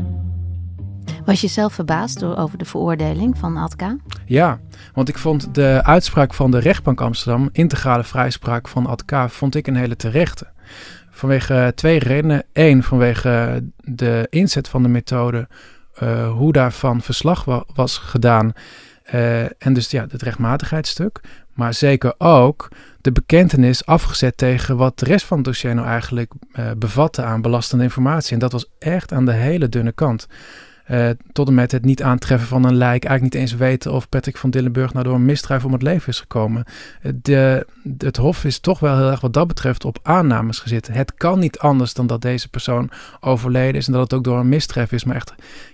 Was 1.26 1.42
je 1.42 1.48
zelf 1.48 1.74
verbaasd 1.74 2.20
door, 2.20 2.38
over 2.38 2.58
de 2.58 2.66
veroordeling 2.66 3.38
van 3.38 3.58
Adka? 3.58 3.98
Ja, 4.26 4.60
want 4.94 5.10
ik 5.10 5.18
vond 5.18 5.56
de 5.56 5.82
uitspraak 5.84 6.34
van 6.34 6.52
de 6.52 6.60
rechtbank 6.60 7.02
Amsterdam, 7.02 7.50
integrale 7.52 8.04
vrijspraak 8.04 8.68
van 8.68 8.86
Adka, 8.86 9.30
vond 9.30 9.56
ik 9.56 9.68
een 9.68 9.76
hele 9.76 9.96
terechte. 9.96 10.48
Vanwege 11.15 11.71
twee 11.76 11.99
redenen. 11.99 12.43
Eén, 12.54 12.84
vanwege 12.84 13.63
de 13.78 14.28
inzet 14.30 14.67
van 14.67 14.84
de 14.84 14.89
methode, 14.89 15.47
uh, 16.04 16.32
hoe 16.32 16.52
daarvan 16.52 17.02
verslag 17.02 17.45
wa 17.45 17.63
was 17.73 17.97
gedaan. 17.97 18.52
Uh, 19.13 19.41
en 19.41 19.73
dus 19.73 19.91
ja, 19.91 20.06
het 20.10 20.21
rechtmatigheidsstuk. 20.21 21.19
Maar 21.54 21.73
zeker 21.73 22.13
ook 22.17 22.67
de 23.02 23.12
bekentenis 23.12 23.86
afgezet 23.86 24.38
tegen 24.38 24.78
wat 24.78 24.99
de 24.99 25.06
rest 25.06 25.26
van 25.26 25.38
het 25.38 25.45
dossier 25.45 25.76
nou 25.76 25.88
eigenlijk 25.88 26.32
bevatte 26.78 27.23
aan 27.23 27.41
belastende 27.41 27.84
informatie. 27.84 28.34
En 28.34 28.39
dat 28.39 28.52
was 28.52 28.69
echt 28.80 29.12
aan 29.12 29.26
de 29.26 29.34
hele 29.34 29.69
dunne 29.69 29.91
kant. 29.91 30.28
Uh, 30.91 31.10
tot 31.32 31.48
en 31.48 31.54
met 31.54 31.72
het 31.72 31.86
niet 31.86 32.04
aantreffen 32.04 32.48
van 32.48 32.63
een 32.63 32.76
lijk. 32.76 33.04
Eigenlijk 33.06 33.22
niet 33.22 33.43
eens 33.43 33.56
weten 33.56 33.91
of 33.91 34.10
Patrick 34.10 34.38
van 34.38 34.50
Dillenburg 34.50 34.93
nou 34.93 35.06
door 35.06 35.15
een 35.15 35.26
misdrijf 35.26 35.65
om 35.65 35.74
het 35.74 35.82
leven 35.82 36.08
is 36.08 36.19
gekomen. 36.19 36.65
De, 37.22 37.67
het 37.98 38.17
Hof 38.17 38.43
is 38.43 38.60
toch 38.60 38.80
wel 38.80 38.98
heel 38.98 39.12
erg 39.12 39.22
wat 39.22 39.34
dat 39.34 39.48
betreft 39.48 39.86
op 39.86 40.00
aannames 40.02 40.60
gezeten. 40.60 40.93
Het 40.93 41.13
kan 41.13 41.39
niet 41.39 41.60
anders 41.60 41.93
dan 41.93 42.08
dat 42.08 42.22
deze 42.22 42.50
persoon 42.50 42.91
overleden 43.19 43.76
is 43.76 43.88
en 43.88 43.93
dat 43.93 44.02
het 44.02 44.13
ook 44.13 44.24
door 44.24 44.39
een 44.39 44.50
misdrijf 44.50 44.91
is. 44.91 45.04
Maar 45.04 45.15
echt 45.15 45.34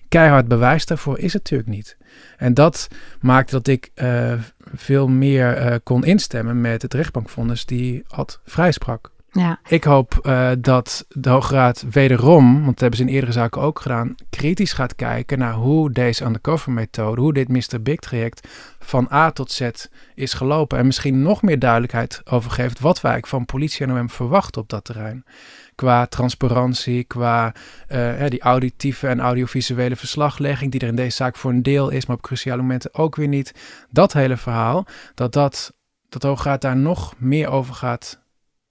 keihard 0.09 0.47
bewijs 0.47 0.85
daarvoor 0.85 1.19
is 1.19 1.33
het 1.33 1.41
natuurlijk 1.41 1.69
niet. 1.69 1.97
En 2.37 2.53
dat 2.53 2.87
maakte 3.21 3.51
dat 3.55 3.67
ik 3.67 3.91
uh, 3.95 4.33
veel 4.73 5.07
meer 5.07 5.79
kon 5.83 6.03
instemmen 6.03 6.61
met 6.61 6.81
het 6.81 6.93
rechtbankvonnis 6.93 7.65
die 7.65 8.03
had 8.07 8.39
vrijsprak. 8.45 9.11
Ja. 9.31 9.59
Ik 9.67 9.83
hoop 9.83 10.19
uh, 10.23 10.51
dat 10.59 11.05
de 11.09 11.29
Hoge 11.29 11.53
Raad 11.53 11.85
wederom, 11.89 12.53
want 12.53 12.65
dat 12.65 12.79
hebben 12.79 12.97
ze 12.99 13.05
in 13.05 13.13
eerdere 13.13 13.31
zaken 13.31 13.61
ook 13.61 13.79
gedaan, 13.79 14.15
kritisch 14.29 14.73
gaat 14.73 14.95
kijken 14.95 15.39
naar 15.39 15.53
hoe 15.53 15.91
deze 15.91 16.25
undercover 16.25 16.71
methode, 16.71 17.21
hoe 17.21 17.33
dit 17.33 17.47
Mr. 17.47 17.81
Big 17.81 17.99
traject 17.99 18.47
van 18.79 19.07
A 19.11 19.31
tot 19.31 19.51
Z 19.51 19.69
is 20.15 20.33
gelopen. 20.33 20.77
En 20.77 20.85
misschien 20.85 21.21
nog 21.21 21.41
meer 21.41 21.59
duidelijkheid 21.59 22.21
over 22.25 22.51
geeft 22.51 22.79
wat 22.79 23.01
wij 23.01 23.23
van 23.27 23.45
politie 23.45 23.85
en 23.85 23.97
OM 23.97 24.09
verwachten 24.09 24.61
op 24.61 24.69
dat 24.69 24.83
terrein. 24.83 25.23
Qua 25.75 26.05
transparantie, 26.05 27.03
qua 27.03 27.53
uh, 27.91 28.25
die 28.27 28.41
auditieve 28.41 29.07
en 29.07 29.19
audiovisuele 29.19 29.95
verslaglegging, 29.95 30.71
die 30.71 30.81
er 30.81 30.87
in 30.87 30.95
deze 30.95 31.15
zaak 31.15 31.35
voor 31.35 31.51
een 31.51 31.63
deel 31.63 31.89
is, 31.89 32.05
maar 32.05 32.15
op 32.15 32.21
cruciale 32.21 32.61
momenten 32.61 32.93
ook 32.93 33.15
weer 33.15 33.27
niet. 33.27 33.53
Dat 33.89 34.13
hele 34.13 34.37
verhaal, 34.37 34.85
dat 35.15 35.33
dat, 35.33 35.73
dat 36.09 36.21
de 36.21 36.27
Hoge 36.27 36.43
Raad 36.43 36.61
daar 36.61 36.77
nog 36.77 37.13
meer 37.17 37.49
over 37.49 37.73
gaat 37.73 38.18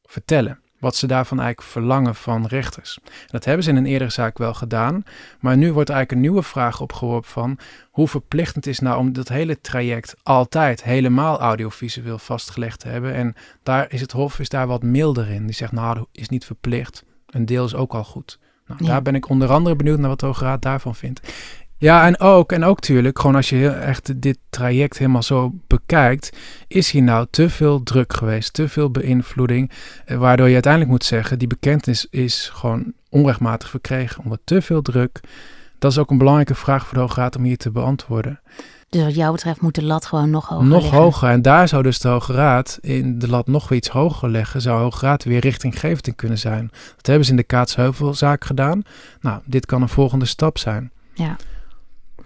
vertellen. 0.09 0.61
Wat 0.79 0.97
ze 0.97 1.07
daarvan 1.07 1.41
eigenlijk 1.41 1.71
verlangen 1.71 2.15
van 2.15 2.47
rechters. 2.47 2.99
dat 3.27 3.45
hebben 3.45 3.65
ze 3.65 3.71
in 3.71 3.77
een 3.77 3.87
eerdere 3.87 4.11
zaak 4.11 4.39
wel 4.39 4.55
gedaan. 4.55 5.03
Maar 5.41 5.57
nu 5.57 5.73
wordt 5.73 5.91
eigenlijk 5.91 6.13
een 6.13 6.31
nieuwe 6.31 6.47
vraag 6.47 6.81
opgeworpen 6.81 7.31
van 7.31 7.59
hoe 7.91 8.09
verplichtend 8.09 8.67
is 8.67 8.79
nou 8.79 8.99
om 8.99 9.13
dat 9.13 9.29
hele 9.29 9.61
traject 9.61 10.17
altijd 10.23 10.83
helemaal 10.83 11.41
audiovisueel 11.41 12.19
vastgelegd 12.19 12.81
te 12.81 12.89
hebben. 12.89 13.15
En 13.15 13.35
daar 13.63 13.93
is 13.93 14.01
het 14.01 14.13
Hof 14.13 14.39
is 14.39 14.49
daar 14.49 14.67
wat 14.67 14.83
milder 14.83 15.29
in. 15.29 15.47
Die 15.47 15.55
zegt 15.55 15.73
nou, 15.73 15.95
dat 15.95 16.09
is 16.13 16.29
niet 16.29 16.45
verplicht. 16.45 17.05
Een 17.27 17.47
deel 17.47 17.65
is 17.65 17.75
ook 17.75 17.95
al 17.95 18.05
goed. 18.05 18.39
Nou, 18.67 18.85
Daar 18.85 19.03
ben 19.03 19.15
ik 19.15 19.29
onder 19.29 19.51
andere 19.51 19.77
benieuwd 19.77 19.99
naar 19.99 20.09
wat 20.09 20.21
de 20.21 20.27
Hoge 20.27 20.45
Raad 20.45 20.63
daarvan 20.63 20.95
vindt. 20.95 21.21
Ja, 21.79 22.07
en 22.07 22.21
ook, 22.21 22.53
en 22.53 22.65
ook 22.65 22.77
natuurlijk, 22.77 23.19
gewoon 23.19 23.37
als 23.37 23.49
je 23.49 23.57
heel, 23.57 23.73
echt 23.73 24.23
dit 24.23 24.39
traject 24.51 24.99
helemaal 24.99 25.23
zo 25.23 25.53
bekijkt, 25.67 26.37
is 26.69 26.91
hier 26.91 27.03
nou 27.03 27.27
te 27.31 27.51
veel 27.51 27.83
druk 27.83 28.13
geweest, 28.13 28.53
te 28.53 28.69
veel 28.69 28.91
beïnvloeding, 28.91 29.71
eh, 30.05 30.17
waardoor 30.17 30.47
je 30.47 30.53
uiteindelijk 30.53 30.93
moet 30.93 31.05
zeggen, 31.05 31.39
die 31.39 31.49
bekentenis 31.49 32.07
is 32.11 32.51
gewoon 32.53 32.93
onrechtmatig 33.11 33.69
verkregen 33.69 34.25
onder 34.25 34.39
te 34.45 34.63
veel 34.63 34.83
druk. 34.83 35.21
Dat 35.79 35.91
is 35.91 35.99
ook 35.99 36.11
een 36.11 36.19
belangrijke 36.19 36.55
vraag 36.55 36.87
voor 36.87 36.95
de 36.95 37.01
Hoge 37.01 37.21
Raad 37.21 37.37
om 37.37 37.43
hier 37.43 37.57
te 37.57 37.71
beantwoorden. 37.71 38.41
Dus 38.89 39.03
wat 39.03 39.15
jou 39.15 39.33
betreft 39.33 39.61
moet 39.61 39.75
de 39.75 39.83
lat 39.83 40.07
gewoon 40.07 40.31
nog 40.31 40.49
hoger 40.49 40.67
Nog 40.67 40.83
liggen. 40.83 40.99
hoger. 41.01 41.29
En 41.29 41.43
daar 41.43 41.69
zou 41.69 41.83
dus 41.83 41.99
de 41.99 42.09
Hoge 42.09 42.33
Raad 42.33 42.79
in 42.81 43.19
de 43.19 43.29
lat 43.29 43.47
nog 43.47 43.69
weer 43.69 43.79
iets 43.79 43.89
hoger 43.89 44.31
leggen. 44.31 44.61
Zou 44.61 44.77
de 44.77 44.83
Hoge 44.83 45.07
Raad 45.07 45.25
weer 45.25 45.41
richtinggevend 45.41 46.07
in 46.07 46.15
kunnen 46.15 46.39
zijn. 46.39 46.71
Dat 46.97 47.07
hebben 47.07 47.25
ze 47.25 47.31
in 47.31 47.37
de 47.37 47.43
Kaatsheuvelzaak 47.43 48.45
gedaan. 48.45 48.83
Nou, 49.21 49.41
dit 49.45 49.67
kan 49.67 49.83
een 49.83 49.89
volgende 49.89 50.25
stap 50.25 50.59
zijn. 50.59 50.91
Ja. 51.15 51.37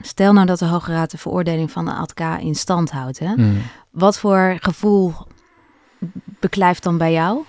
Stel 0.03 0.33
nou 0.33 0.47
dat 0.47 0.59
de 0.59 0.65
Hoge 0.65 0.93
Raad 0.93 1.11
de 1.11 1.19
veroordeling 1.19 1.71
van 1.71 1.85
de 1.85 1.91
ADK 1.91 2.21
in 2.41 2.55
stand 2.55 2.91
houdt. 2.91 3.19
Hè? 3.19 3.35
Mm. 3.37 3.63
Wat 3.91 4.19
voor 4.19 4.57
gevoel 4.61 5.15
beklijft 6.41 6.83
dan 6.83 6.99
bij 6.99 7.13
jou? 7.13 7.45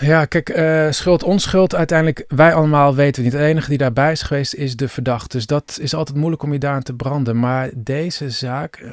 Ja, 0.00 0.24
kijk, 0.24 0.56
uh, 0.56 0.90
schuld, 0.90 1.22
onschuld, 1.22 1.74
uiteindelijk, 1.74 2.24
wij 2.28 2.54
allemaal 2.54 2.94
weten 2.94 3.22
niet. 3.22 3.32
De 3.32 3.44
enige 3.44 3.68
die 3.68 3.78
daarbij 3.78 4.12
is 4.12 4.22
geweest 4.22 4.54
is 4.54 4.76
de 4.76 4.88
verdachte. 4.88 5.36
Dus 5.36 5.46
dat 5.46 5.78
is 5.80 5.94
altijd 5.94 6.16
moeilijk 6.16 6.42
om 6.42 6.52
je 6.52 6.58
daar 6.58 6.74
aan 6.74 6.82
te 6.82 6.94
branden. 6.94 7.38
Maar 7.38 7.70
deze 7.74 8.30
zaak, 8.30 8.80
uh, 8.80 8.92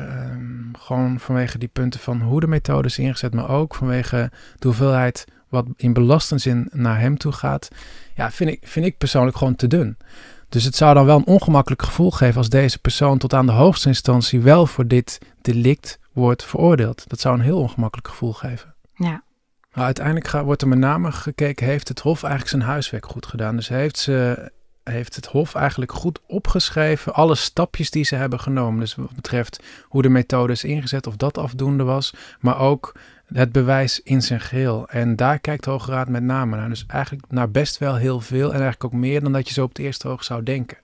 gewoon 0.80 1.20
vanwege 1.20 1.58
die 1.58 1.70
punten 1.74 2.00
van 2.00 2.22
hoe 2.22 2.40
de 2.40 2.48
methode 2.48 2.88
is 2.88 2.98
ingezet, 2.98 3.34
maar 3.34 3.50
ook 3.50 3.76
vanwege 3.76 4.32
de 4.60 4.68
hoeveelheid 4.68 5.26
wat 5.50 5.66
in 5.76 5.94
belastende 5.94 6.42
zin 6.42 6.70
naar 6.72 7.00
hem 7.00 7.18
toe 7.18 7.32
gaat, 7.32 7.68
ja, 8.16 8.32
vind 8.32 8.50
ik, 8.50 8.60
vind 8.62 8.86
ik 8.86 8.98
persoonlijk 8.98 9.38
gewoon 9.38 9.56
te 9.56 9.68
dun. 9.68 9.98
Dus 10.54 10.64
het 10.64 10.76
zou 10.76 10.94
dan 10.94 11.06
wel 11.06 11.18
een 11.18 11.26
ongemakkelijk 11.26 11.82
gevoel 11.82 12.12
geven 12.12 12.38
als 12.38 12.50
deze 12.50 12.80
persoon 12.80 13.18
tot 13.18 13.34
aan 13.34 13.46
de 13.46 13.52
hoogste 13.52 13.88
instantie 13.88 14.42
wel 14.42 14.66
voor 14.66 14.88
dit 14.88 15.20
delict 15.42 16.00
wordt 16.12 16.44
veroordeeld. 16.44 17.04
Dat 17.08 17.20
zou 17.20 17.36
een 17.36 17.44
heel 17.44 17.60
ongemakkelijk 17.60 18.08
gevoel 18.08 18.34
geven. 18.34 18.76
Ja. 18.96 19.24
Maar 19.74 19.86
uiteindelijk 19.86 20.32
wordt 20.32 20.62
er 20.62 20.68
met 20.68 20.78
name 20.78 21.12
gekeken, 21.12 21.66
heeft 21.66 21.88
het 21.88 22.00
Hof 22.00 22.24
eigenlijk 22.24 22.56
zijn 22.56 22.72
huiswerk 22.72 23.06
goed 23.06 23.26
gedaan? 23.26 23.56
Dus 23.56 23.68
heeft, 23.68 23.98
ze, 23.98 24.52
heeft 24.84 25.16
het 25.16 25.26
Hof 25.26 25.56
eigenlijk 25.56 25.92
goed 25.92 26.20
opgeschreven, 26.28 27.14
alle 27.14 27.36
stapjes 27.36 27.92
die 27.92 28.04
ze 28.04 28.16
hebben 28.16 28.40
genomen. 28.40 28.80
Dus 28.80 28.96
wat 28.96 29.16
betreft 29.16 29.64
hoe 29.84 30.02
de 30.02 30.10
methode 30.10 30.54
is 30.54 30.64
ingezet, 30.64 31.08
of 31.08 31.16
dat 31.16 31.38
afdoende 31.38 31.84
was, 31.84 32.14
maar 32.40 32.60
ook 32.60 32.96
het 33.34 33.52
bewijs 33.52 34.02
in 34.04 34.22
zijn 34.22 34.42
geheel. 34.42 34.88
En 34.88 35.16
daar 35.16 35.40
kijkt 35.40 35.64
de 35.64 35.70
Hoge 35.70 35.92
Raad 35.92 36.10
met 36.10 36.24
name 36.24 36.56
naar. 36.56 36.70
Dus 36.70 36.86
eigenlijk 36.88 37.26
naar 37.30 37.52
best 37.52 37.78
wel 37.78 37.96
heel 37.96 38.20
veel 38.20 38.48
en 38.48 38.62
eigenlijk 38.62 38.84
ook 38.84 38.94
meer 38.94 39.22
dan 39.22 39.32
dat 39.32 39.48
je 39.48 39.54
zo 39.54 39.64
op 39.64 39.70
het 39.70 39.80
eerste 39.80 40.08
oog 40.08 40.24
zou 40.24 40.44
denken. 40.44 40.78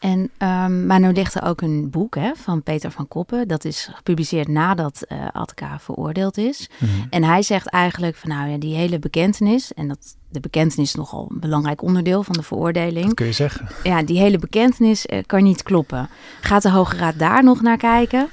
En, 0.00 0.30
um, 0.38 0.86
maar 0.86 1.00
nu 1.00 1.12
ligt 1.12 1.34
er 1.34 1.42
ook 1.42 1.60
een 1.60 1.90
boek 1.90 2.14
hè, 2.14 2.32
van 2.34 2.62
Peter 2.62 2.90
van 2.90 3.08
Koppen. 3.08 3.48
Dat 3.48 3.64
is 3.64 3.90
gepubliceerd 3.94 4.48
nadat 4.48 5.04
uh, 5.08 5.28
Atka 5.32 5.78
veroordeeld 5.78 6.36
is. 6.38 6.70
Mhm. 6.78 6.90
En 7.10 7.24
hij 7.24 7.42
zegt 7.42 7.66
eigenlijk 7.66 8.16
van 8.16 8.30
nou 8.30 8.50
ja, 8.50 8.58
die 8.58 8.74
hele 8.74 8.98
bekentenis... 8.98 9.74
en 9.74 9.88
dat, 9.88 10.16
de 10.28 10.40
bekentenis 10.40 10.88
is 10.88 10.94
nogal 10.94 11.28
een 11.30 11.40
belangrijk 11.40 11.82
onderdeel 11.82 12.22
van 12.22 12.34
de 12.34 12.42
veroordeling. 12.42 13.06
Dat 13.06 13.14
kun 13.14 13.26
je 13.26 13.32
zeggen. 13.32 13.68
Ja, 13.82 14.02
die 14.02 14.18
hele 14.18 14.38
bekentenis 14.38 15.06
uh, 15.06 15.18
kan 15.26 15.42
niet 15.42 15.62
kloppen. 15.62 16.08
Gaat 16.40 16.62
de 16.62 16.70
Hoge 16.70 16.96
Raad 16.96 17.18
daar 17.18 17.44
nog 17.44 17.62
naar 17.62 17.76
kijken? 17.76 18.28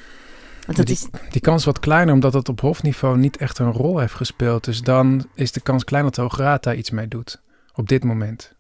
Want 0.66 0.78
dat 0.78 0.86
die, 0.86 0.96
is... 0.96 1.08
die 1.30 1.42
kans 1.42 1.60
is 1.60 1.66
wat 1.66 1.80
kleiner, 1.80 2.14
omdat 2.14 2.34
het 2.34 2.50
op 2.50 2.62
hofniveau 2.62 3.18
niet 3.18 3.38
echt 3.38 3.60
een 3.60 3.72
rol 3.72 4.00
heeft 4.00 4.14
gespeeld. 4.14 4.64
Dus 4.64 4.82
dan 4.82 5.26
is 5.36 5.52
de 5.52 5.62
kans 5.62 5.84
kleiner 5.84 6.12
dat 6.12 6.20
de 6.20 6.30
Hoge 6.30 6.44
Raad 6.44 6.64
daar 6.64 6.76
iets 6.76 6.90
mee 6.90 7.08
doet. 7.08 7.42
Op 7.74 7.88
dit 7.90 8.04
moment. 8.04 8.56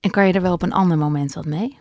En 0.00 0.10
kan 0.10 0.26
je 0.26 0.32
er 0.32 0.42
wel 0.42 0.52
op 0.52 0.62
een 0.62 0.72
ander 0.72 0.98
moment 0.98 1.34
wat 1.34 1.44
mee? 1.44 1.78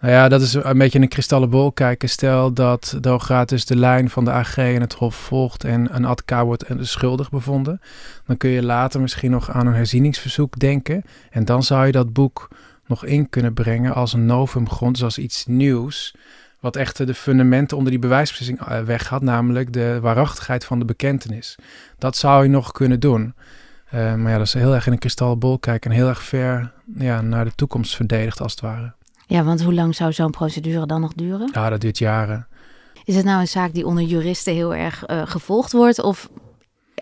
Nou 0.00 0.12
ja, 0.12 0.28
dat 0.28 0.40
is 0.42 0.54
een 0.54 0.78
beetje 0.78 1.00
een 1.00 1.08
kristallen 1.08 1.50
bol 1.50 1.72
kijken. 1.72 2.08
Stel 2.08 2.52
dat 2.52 2.96
de 3.00 3.08
Hoograad 3.08 3.48
dus 3.48 3.64
de 3.64 3.76
lijn 3.76 4.10
van 4.10 4.24
de 4.24 4.30
AG 4.30 4.56
en 4.58 4.80
het 4.80 4.92
Hof 4.92 5.14
volgt 5.14 5.64
en 5.64 5.94
een 5.94 6.04
advocaat 6.04 6.44
wordt 6.44 6.64
schuldig 6.80 7.30
bevonden. 7.30 7.80
Dan 8.26 8.36
kun 8.36 8.50
je 8.50 8.62
later 8.62 9.00
misschien 9.00 9.30
nog 9.30 9.50
aan 9.50 9.66
een 9.66 9.74
herzieningsverzoek 9.74 10.58
denken. 10.58 11.02
En 11.30 11.44
dan 11.44 11.62
zou 11.62 11.86
je 11.86 11.92
dat 11.92 12.12
boek 12.12 12.48
nog 12.86 13.04
in 13.04 13.28
kunnen 13.28 13.54
brengen 13.54 13.94
als 13.94 14.12
een 14.12 14.26
novumgrond, 14.26 14.94
dus 14.94 15.04
als 15.04 15.18
iets 15.18 15.46
nieuws. 15.46 16.14
Wat 16.60 16.76
echt 16.76 17.06
de 17.06 17.14
fundamenten 17.14 17.76
onder 17.76 17.92
die 17.92 18.00
bewijsbeslissing 18.00 18.60
eh, 18.60 18.80
weg 18.80 19.08
had, 19.08 19.22
namelijk 19.22 19.72
de 19.72 19.98
waarachtigheid 20.00 20.64
van 20.64 20.78
de 20.78 20.84
bekentenis. 20.84 21.56
Dat 21.98 22.16
zou 22.16 22.42
je 22.42 22.48
nog 22.48 22.72
kunnen 22.72 23.00
doen. 23.00 23.34
Uh, 23.94 24.14
maar 24.14 24.30
ja, 24.30 24.38
dat 24.38 24.46
is 24.46 24.52
heel 24.52 24.74
erg 24.74 24.86
in 24.86 24.92
een 24.92 24.98
kristallen 24.98 25.38
bol 25.38 25.58
kijken 25.58 25.90
en 25.90 25.96
heel 25.96 26.08
erg 26.08 26.22
ver 26.22 26.72
ja, 26.94 27.20
naar 27.20 27.44
de 27.44 27.54
toekomst 27.54 27.96
verdedigd 27.96 28.40
als 28.40 28.52
het 28.52 28.60
ware. 28.60 28.92
Ja, 29.26 29.44
want 29.44 29.62
hoe 29.62 29.74
lang 29.74 29.94
zou 29.94 30.12
zo'n 30.12 30.30
procedure 30.30 30.86
dan 30.86 31.00
nog 31.00 31.12
duren? 31.14 31.48
Ja, 31.52 31.70
dat 31.70 31.80
duurt 31.80 31.98
jaren. 31.98 32.46
Is 33.04 33.16
het 33.16 33.24
nou 33.24 33.40
een 33.40 33.48
zaak 33.48 33.72
die 33.72 33.86
onder 33.86 34.04
juristen 34.04 34.54
heel 34.54 34.74
erg 34.74 35.08
uh, 35.08 35.22
gevolgd 35.24 35.72
wordt 35.72 36.02
of 36.02 36.28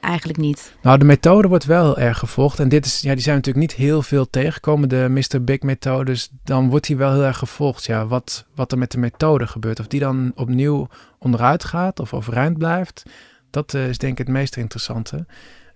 eigenlijk 0.00 0.38
niet? 0.38 0.74
Nou, 0.82 0.98
de 0.98 1.04
methode 1.04 1.48
wordt 1.48 1.64
wel 1.64 1.98
erg 1.98 2.18
gevolgd. 2.18 2.60
En 2.60 2.68
dit 2.68 2.86
is, 2.86 3.00
ja, 3.00 3.12
die 3.12 3.22
zijn 3.22 3.36
natuurlijk 3.36 3.66
niet 3.66 3.76
heel 3.76 4.02
veel 4.02 4.30
tegengekomen, 4.30 4.88
de 4.88 5.06
Mr. 5.10 5.44
Big 5.44 5.60
methodes. 5.60 6.30
Dan 6.44 6.68
wordt 6.68 6.86
die 6.86 6.96
wel 6.96 7.12
heel 7.12 7.24
erg 7.24 7.38
gevolgd. 7.38 7.84
Ja, 7.84 8.06
wat, 8.06 8.46
wat 8.54 8.72
er 8.72 8.78
met 8.78 8.90
de 8.90 8.98
methode 8.98 9.46
gebeurt. 9.46 9.80
Of 9.80 9.86
die 9.86 10.00
dan 10.00 10.32
opnieuw 10.34 10.88
onderuit 11.18 11.64
gaat 11.64 12.00
of 12.00 12.14
overeind 12.14 12.58
blijft. 12.58 13.02
Dat 13.50 13.74
uh, 13.74 13.88
is 13.88 13.98
denk 13.98 14.12
ik 14.12 14.18
het 14.18 14.36
meest 14.36 14.56
interessante. 14.56 15.26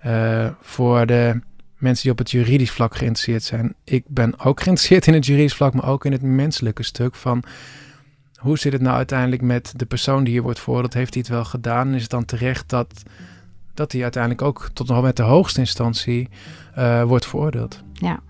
Uh, 0.07 0.49
voor 0.61 1.07
de 1.07 1.41
mensen 1.77 2.03
die 2.03 2.13
op 2.13 2.19
het 2.19 2.31
juridisch 2.31 2.71
vlak 2.71 2.97
geïnteresseerd 2.97 3.43
zijn. 3.43 3.75
Ik 3.85 4.05
ben 4.07 4.41
ook 4.41 4.61
geïnteresseerd 4.63 5.07
in 5.07 5.15
het 5.15 5.27
juridisch 5.27 5.55
vlak, 5.55 5.75
maar 5.75 5.89
ook 5.89 6.05
in 6.05 6.13
het 6.13 6.23
menselijke 6.23 6.83
stuk 6.83 7.15
van 7.15 7.45
hoe 8.41 8.59
zit 8.59 8.73
het 8.73 8.83
nou 8.83 8.97
uiteindelijk 8.97 9.43
met 9.43 9.73
de 9.77 9.87
persoon 9.87 10.25
die 10.25 10.33
hier 10.33 10.43
wordt 10.43 10.61
veroordeeld? 10.61 10.95
Heeft 10.95 11.15
hij 11.15 11.23
het 11.23 11.33
wel 11.33 11.45
gedaan? 11.45 11.95
Is 11.95 12.03
het 12.03 12.11
dan 12.11 12.25
terecht 12.25 12.69
dat, 12.69 13.03
dat 13.75 13.93
hij 13.93 14.03
uiteindelijk 14.03 14.43
ook 14.43 14.69
tot 14.73 14.89
nog 14.89 15.03
met 15.03 15.17
de 15.17 15.23
hoogste 15.23 15.61
instantie 15.61 16.29
uh, 16.79 17.03
wordt 17.03 17.27
veroordeeld? 17.27 17.83
Ja. 17.93 18.21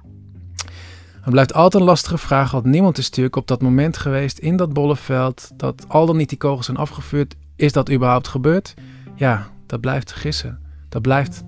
Het 1.21 1.31
blijft 1.31 1.55
altijd 1.55 1.83
een 1.83 1.89
lastige 1.89 2.19
vraag, 2.19 2.51
want 2.51 2.65
niemand 2.65 2.99
is 2.99 3.07
natuurlijk 3.09 3.37
op 3.37 3.47
dat 3.47 3.63
moment 3.63 3.97
geweest 3.97 4.39
in 4.39 4.57
dat 4.57 4.73
bolleveld, 4.73 5.51
dat 5.57 5.85
al 5.89 6.07
dan 6.07 6.17
niet 6.17 6.29
die 6.29 6.39
kogels 6.39 6.67
zijn 6.67 6.77
afgevuurd. 6.77 7.37
Is 7.57 7.73
dat 7.73 7.91
überhaupt 7.91 8.29
gebeurd? 8.29 8.75
Ja, 9.15 9.47
dat 9.67 9.81
blijft 9.81 10.13
gissen. 10.13 10.59
Dat 10.89 11.03
blijft 11.03 11.43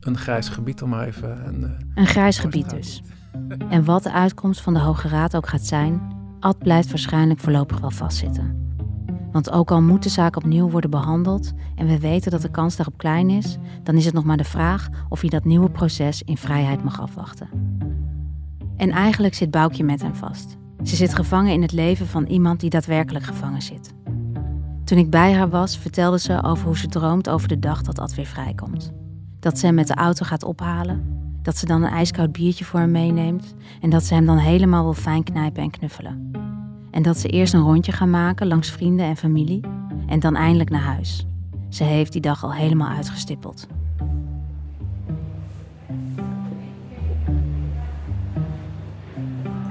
een 0.00 0.18
grijs 0.18 0.48
gebied, 0.48 0.82
om 0.82 0.88
maar 0.88 1.06
even... 1.06 1.46
Een, 1.46 1.60
uh, 1.60 1.70
een 1.94 2.06
grijs 2.06 2.38
gebied 2.38 2.70
dus. 2.70 3.02
En 3.68 3.84
wat 3.84 4.02
de 4.02 4.12
uitkomst 4.12 4.60
van 4.60 4.74
de 4.74 4.80
Hoge 4.80 5.08
Raad 5.08 5.36
ook 5.36 5.48
gaat 5.48 5.66
zijn, 5.66 6.20
Ad 6.42 6.58
blijft 6.58 6.88
waarschijnlijk 6.88 7.40
voorlopig 7.40 7.80
wel 7.80 7.90
vastzitten. 7.90 8.71
Want 9.32 9.50
ook 9.50 9.70
al 9.70 9.82
moet 9.82 10.02
de 10.02 10.08
zaak 10.08 10.36
opnieuw 10.36 10.70
worden 10.70 10.90
behandeld 10.90 11.52
en 11.74 11.86
we 11.86 11.98
weten 11.98 12.30
dat 12.30 12.42
de 12.42 12.50
kans 12.50 12.76
daarop 12.76 12.98
klein 12.98 13.30
is, 13.30 13.58
dan 13.82 13.94
is 13.94 14.04
het 14.04 14.14
nog 14.14 14.24
maar 14.24 14.36
de 14.36 14.44
vraag 14.44 14.88
of 15.08 15.20
hij 15.20 15.30
dat 15.30 15.44
nieuwe 15.44 15.70
proces 15.70 16.22
in 16.22 16.36
vrijheid 16.36 16.84
mag 16.84 17.00
afwachten. 17.00 17.48
En 18.76 18.90
eigenlijk 18.90 19.34
zit 19.34 19.50
Boukje 19.50 19.84
met 19.84 20.02
hem 20.02 20.14
vast. 20.14 20.56
Ze 20.82 20.96
zit 20.96 21.14
gevangen 21.14 21.52
in 21.52 21.62
het 21.62 21.72
leven 21.72 22.06
van 22.06 22.26
iemand 22.26 22.60
die 22.60 22.70
daadwerkelijk 22.70 23.24
gevangen 23.24 23.62
zit. 23.62 23.94
Toen 24.84 24.98
ik 24.98 25.10
bij 25.10 25.32
haar 25.32 25.48
was, 25.48 25.78
vertelde 25.78 26.18
ze 26.18 26.42
over 26.42 26.66
hoe 26.66 26.78
ze 26.78 26.86
droomt 26.86 27.28
over 27.28 27.48
de 27.48 27.58
dag 27.58 27.82
dat 27.82 27.98
Ad 27.98 28.14
weer 28.14 28.26
vrijkomt 28.26 28.92
dat 29.42 29.58
ze 29.58 29.66
hem 29.66 29.74
met 29.74 29.86
de 29.86 29.94
auto 29.94 30.24
gaat 30.24 30.44
ophalen, 30.44 31.20
dat 31.42 31.56
ze 31.56 31.66
dan 31.66 31.82
een 31.82 31.90
ijskoud 31.90 32.32
biertje 32.32 32.64
voor 32.64 32.80
hem 32.80 32.90
meeneemt 32.90 33.54
en 33.80 33.90
dat 33.90 34.04
ze 34.04 34.14
hem 34.14 34.26
dan 34.26 34.38
helemaal 34.38 34.82
wil 34.82 34.94
fijn 34.94 35.24
knijpen 35.24 35.62
en 35.62 35.70
knuffelen. 35.70 36.41
En 36.92 37.02
dat 37.02 37.18
ze 37.18 37.28
eerst 37.28 37.54
een 37.54 37.60
rondje 37.60 37.92
gaan 37.92 38.10
maken 38.10 38.46
langs 38.46 38.70
vrienden 38.70 39.06
en 39.06 39.16
familie 39.16 39.60
en 40.06 40.20
dan 40.20 40.36
eindelijk 40.36 40.70
naar 40.70 40.80
huis. 40.80 41.26
Ze 41.68 41.84
heeft 41.84 42.12
die 42.12 42.20
dag 42.20 42.44
al 42.44 42.52
helemaal 42.52 42.88
uitgestippeld. 42.88 43.66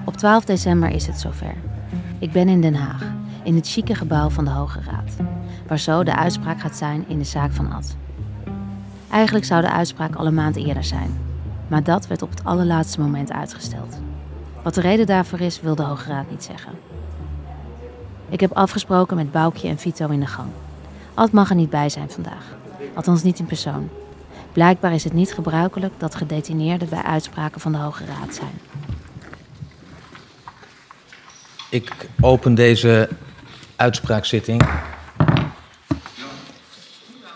Op 0.05 0.17
12 0.17 0.45
december 0.45 0.89
is 0.89 1.07
het 1.07 1.19
zover. 1.19 1.55
Ik 2.19 2.31
ben 2.31 2.47
in 2.49 2.61
Den 2.61 2.75
Haag, 2.75 3.13
in 3.43 3.55
het 3.55 3.67
chique 3.69 3.95
gebouw 3.95 4.29
van 4.29 4.45
de 4.45 4.51
Hoge 4.51 4.79
Raad, 4.81 5.15
waar 5.67 5.79
zo 5.79 6.03
de 6.03 6.15
uitspraak 6.15 6.59
gaat 6.59 6.75
zijn 6.75 7.05
in 7.07 7.17
de 7.17 7.23
zaak 7.23 7.51
van 7.51 7.71
Ad. 7.71 7.95
Eigenlijk 9.11 9.45
zou 9.45 9.61
de 9.61 9.71
uitspraak 9.71 10.15
al 10.15 10.25
een 10.25 10.33
maand 10.33 10.55
eerder 10.55 10.83
zijn. 10.83 11.19
Maar 11.67 11.83
dat 11.83 12.07
werd 12.07 12.21
op 12.21 12.29
het 12.29 12.43
allerlaatste 12.43 12.99
moment 12.99 13.31
uitgesteld. 13.31 13.99
Wat 14.63 14.73
de 14.73 14.81
reden 14.81 15.05
daarvoor 15.05 15.39
is, 15.39 15.61
wil 15.61 15.75
de 15.75 15.83
Hoge 15.83 16.09
Raad 16.09 16.29
niet 16.29 16.43
zeggen. 16.43 16.90
Ik 18.31 18.39
heb 18.39 18.51
afgesproken 18.51 19.15
met 19.15 19.31
Boukje 19.31 19.67
en 19.67 19.77
Vito 19.77 20.07
in 20.07 20.19
de 20.19 20.25
gang. 20.25 20.49
Ad 21.13 21.31
mag 21.31 21.49
er 21.49 21.55
niet 21.55 21.69
bij 21.69 21.89
zijn 21.89 22.09
vandaag. 22.09 22.55
Althans 22.93 23.23
niet 23.23 23.39
in 23.39 23.45
persoon. 23.45 23.89
Blijkbaar 24.51 24.93
is 24.93 25.03
het 25.03 25.13
niet 25.13 25.33
gebruikelijk 25.33 25.93
dat 25.97 26.15
gedetineerden 26.15 26.89
bij 26.89 27.01
uitspraken 27.01 27.61
van 27.61 27.71
de 27.71 27.77
Hoge 27.77 28.05
Raad 28.05 28.35
zijn. 28.35 28.59
Ik 31.69 32.09
open 32.21 32.55
deze 32.55 33.09
uitspraakzitting 33.75 34.63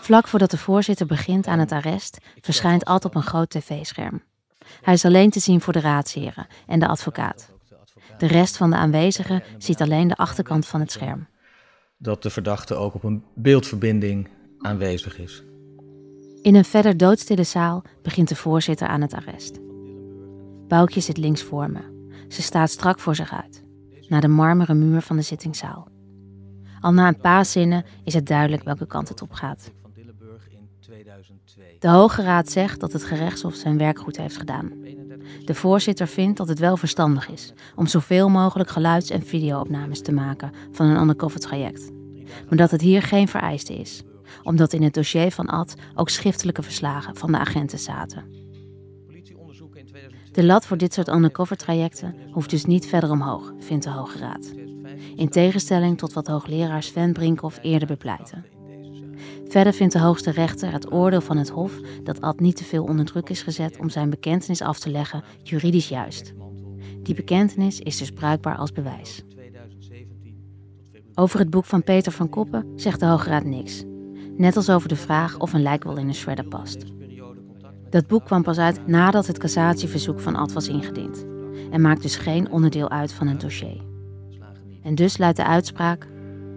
Vlak 0.00 0.28
voordat 0.28 0.50
de 0.50 0.58
voorzitter 0.58 1.06
begint 1.06 1.46
aan 1.46 1.58
het 1.58 1.72
arrest, 1.72 2.18
verschijnt 2.40 2.84
Ad 2.84 3.04
op 3.04 3.14
een 3.14 3.22
groot 3.22 3.50
tv-scherm. 3.50 4.22
Hij 4.82 4.94
is 4.94 5.04
alleen 5.04 5.30
te 5.30 5.40
zien 5.40 5.60
voor 5.60 5.72
de 5.72 5.80
raadsheren 5.80 6.46
en 6.66 6.78
de 6.78 6.86
advocaat. 6.86 7.48
De 8.18 8.26
rest 8.26 8.56
van 8.56 8.70
de 8.70 8.76
aanwezigen 8.76 9.42
ziet 9.58 9.80
alleen 9.80 10.08
de 10.08 10.16
achterkant 10.16 10.66
van 10.66 10.80
het 10.80 10.92
scherm. 10.92 11.26
Dat 11.98 12.22
de 12.22 12.30
verdachte 12.30 12.74
ook 12.74 12.94
op 12.94 13.04
een 13.04 13.24
beeldverbinding 13.34 14.28
aanwezig 14.58 15.18
is. 15.18 15.42
In 16.42 16.54
een 16.54 16.64
verder 16.64 16.96
doodstille 16.96 17.44
zaal 17.44 17.82
begint 18.02 18.28
de 18.28 18.36
voorzitter 18.36 18.88
aan 18.88 19.00
het 19.00 19.14
arrest. 19.14 19.58
Boukje 20.68 21.00
zit 21.00 21.16
links 21.16 21.42
voor 21.42 21.70
me. 21.70 21.80
Ze 22.28 22.42
staat 22.42 22.70
strak 22.70 22.98
voor 22.98 23.14
zich 23.14 23.32
uit, 23.32 23.64
naar 24.08 24.20
de 24.20 24.28
marmeren 24.28 24.90
muur 24.90 25.00
van 25.00 25.16
de 25.16 25.22
zittingszaal. 25.22 25.88
Al 26.80 26.92
na 26.92 27.08
een 27.08 27.20
paar 27.20 27.44
zinnen 27.44 27.84
is 28.04 28.14
het 28.14 28.26
duidelijk 28.26 28.62
welke 28.62 28.86
kant 28.86 29.08
het 29.08 29.22
op 29.22 29.32
gaat. 29.32 29.72
De 31.78 31.88
Hoge 31.88 32.22
Raad 32.22 32.50
zegt 32.50 32.80
dat 32.80 32.92
het 32.92 33.04
gerechtshof 33.04 33.54
zijn 33.54 33.78
werk 33.78 33.98
goed 33.98 34.16
heeft 34.16 34.36
gedaan. 34.36 34.72
De 35.44 35.54
voorzitter 35.54 36.06
vindt 36.06 36.36
dat 36.36 36.48
het 36.48 36.58
wel 36.58 36.76
verstandig 36.76 37.30
is 37.30 37.52
om 37.74 37.86
zoveel 37.86 38.28
mogelijk 38.28 38.70
geluids- 38.70 39.10
en 39.10 39.22
videoopnames 39.22 40.02
te 40.02 40.12
maken 40.12 40.52
van 40.72 40.86
een 40.86 41.00
undercover 41.00 41.40
traject. 41.40 41.90
Maar 42.48 42.58
dat 42.58 42.70
het 42.70 42.80
hier 42.80 43.02
geen 43.02 43.28
vereiste 43.28 43.74
is, 43.74 44.02
omdat 44.42 44.72
in 44.72 44.82
het 44.82 44.94
dossier 44.94 45.30
van 45.30 45.46
Ad 45.46 45.74
ook 45.94 46.08
schriftelijke 46.08 46.62
verslagen 46.62 47.16
van 47.16 47.32
de 47.32 47.38
agenten 47.38 47.78
zaten. 47.78 48.24
De 50.32 50.44
lat 50.44 50.66
voor 50.66 50.76
dit 50.76 50.94
soort 50.94 51.08
undercover 51.08 51.56
trajecten 51.56 52.14
hoeft 52.30 52.50
dus 52.50 52.64
niet 52.64 52.86
verder 52.86 53.10
omhoog, 53.10 53.52
vindt 53.58 53.84
de 53.84 53.90
Hoge 53.90 54.18
Raad. 54.18 54.52
In 55.16 55.28
tegenstelling 55.28 55.98
tot 55.98 56.12
wat 56.12 56.26
hoogleraar 56.26 56.82
Sven 56.82 57.12
Brinkhoff 57.12 57.58
eerder 57.62 57.88
bepleitte. 57.88 58.55
Verder 59.48 59.72
vindt 59.72 59.92
de 59.92 59.98
hoogste 59.98 60.30
rechter 60.30 60.72
het 60.72 60.92
oordeel 60.92 61.20
van 61.20 61.36
het 61.36 61.48
Hof 61.48 61.72
dat 62.02 62.20
Ad 62.20 62.40
niet 62.40 62.56
te 62.56 62.64
veel 62.64 62.84
onder 62.84 63.04
druk 63.04 63.28
is 63.28 63.42
gezet 63.42 63.78
om 63.78 63.90
zijn 63.90 64.10
bekentenis 64.10 64.62
af 64.62 64.78
te 64.78 64.90
leggen 64.90 65.22
juridisch 65.42 65.88
juist. 65.88 66.32
Die 67.02 67.14
bekentenis 67.14 67.80
is 67.80 67.96
dus 67.96 68.10
bruikbaar 68.10 68.56
als 68.56 68.72
bewijs. 68.72 69.22
Over 71.14 71.38
het 71.38 71.50
boek 71.50 71.64
van 71.64 71.82
Peter 71.82 72.12
van 72.12 72.28
Koppen 72.28 72.72
zegt 72.76 73.00
de 73.00 73.06
Hoge 73.06 73.28
Raad 73.28 73.44
niks. 73.44 73.84
Net 74.36 74.56
als 74.56 74.70
over 74.70 74.88
de 74.88 74.96
vraag 74.96 75.38
of 75.38 75.52
een 75.52 75.62
lijk 75.62 75.84
wel 75.84 75.96
in 75.96 76.08
een 76.08 76.14
shredder 76.14 76.48
past. 76.48 76.84
Dat 77.90 78.06
boek 78.06 78.24
kwam 78.24 78.42
pas 78.42 78.58
uit 78.58 78.86
nadat 78.86 79.26
het 79.26 79.38
cassatieverzoek 79.38 80.20
van 80.20 80.36
Ad 80.36 80.52
was 80.52 80.68
ingediend 80.68 81.26
en 81.70 81.80
maakt 81.80 82.02
dus 82.02 82.16
geen 82.16 82.50
onderdeel 82.50 82.90
uit 82.90 83.12
van 83.12 83.26
het 83.26 83.40
dossier. 83.40 83.80
En 84.82 84.94
dus 84.94 85.18
luidt 85.18 85.36
de 85.36 85.44
uitspraak. 85.44 86.08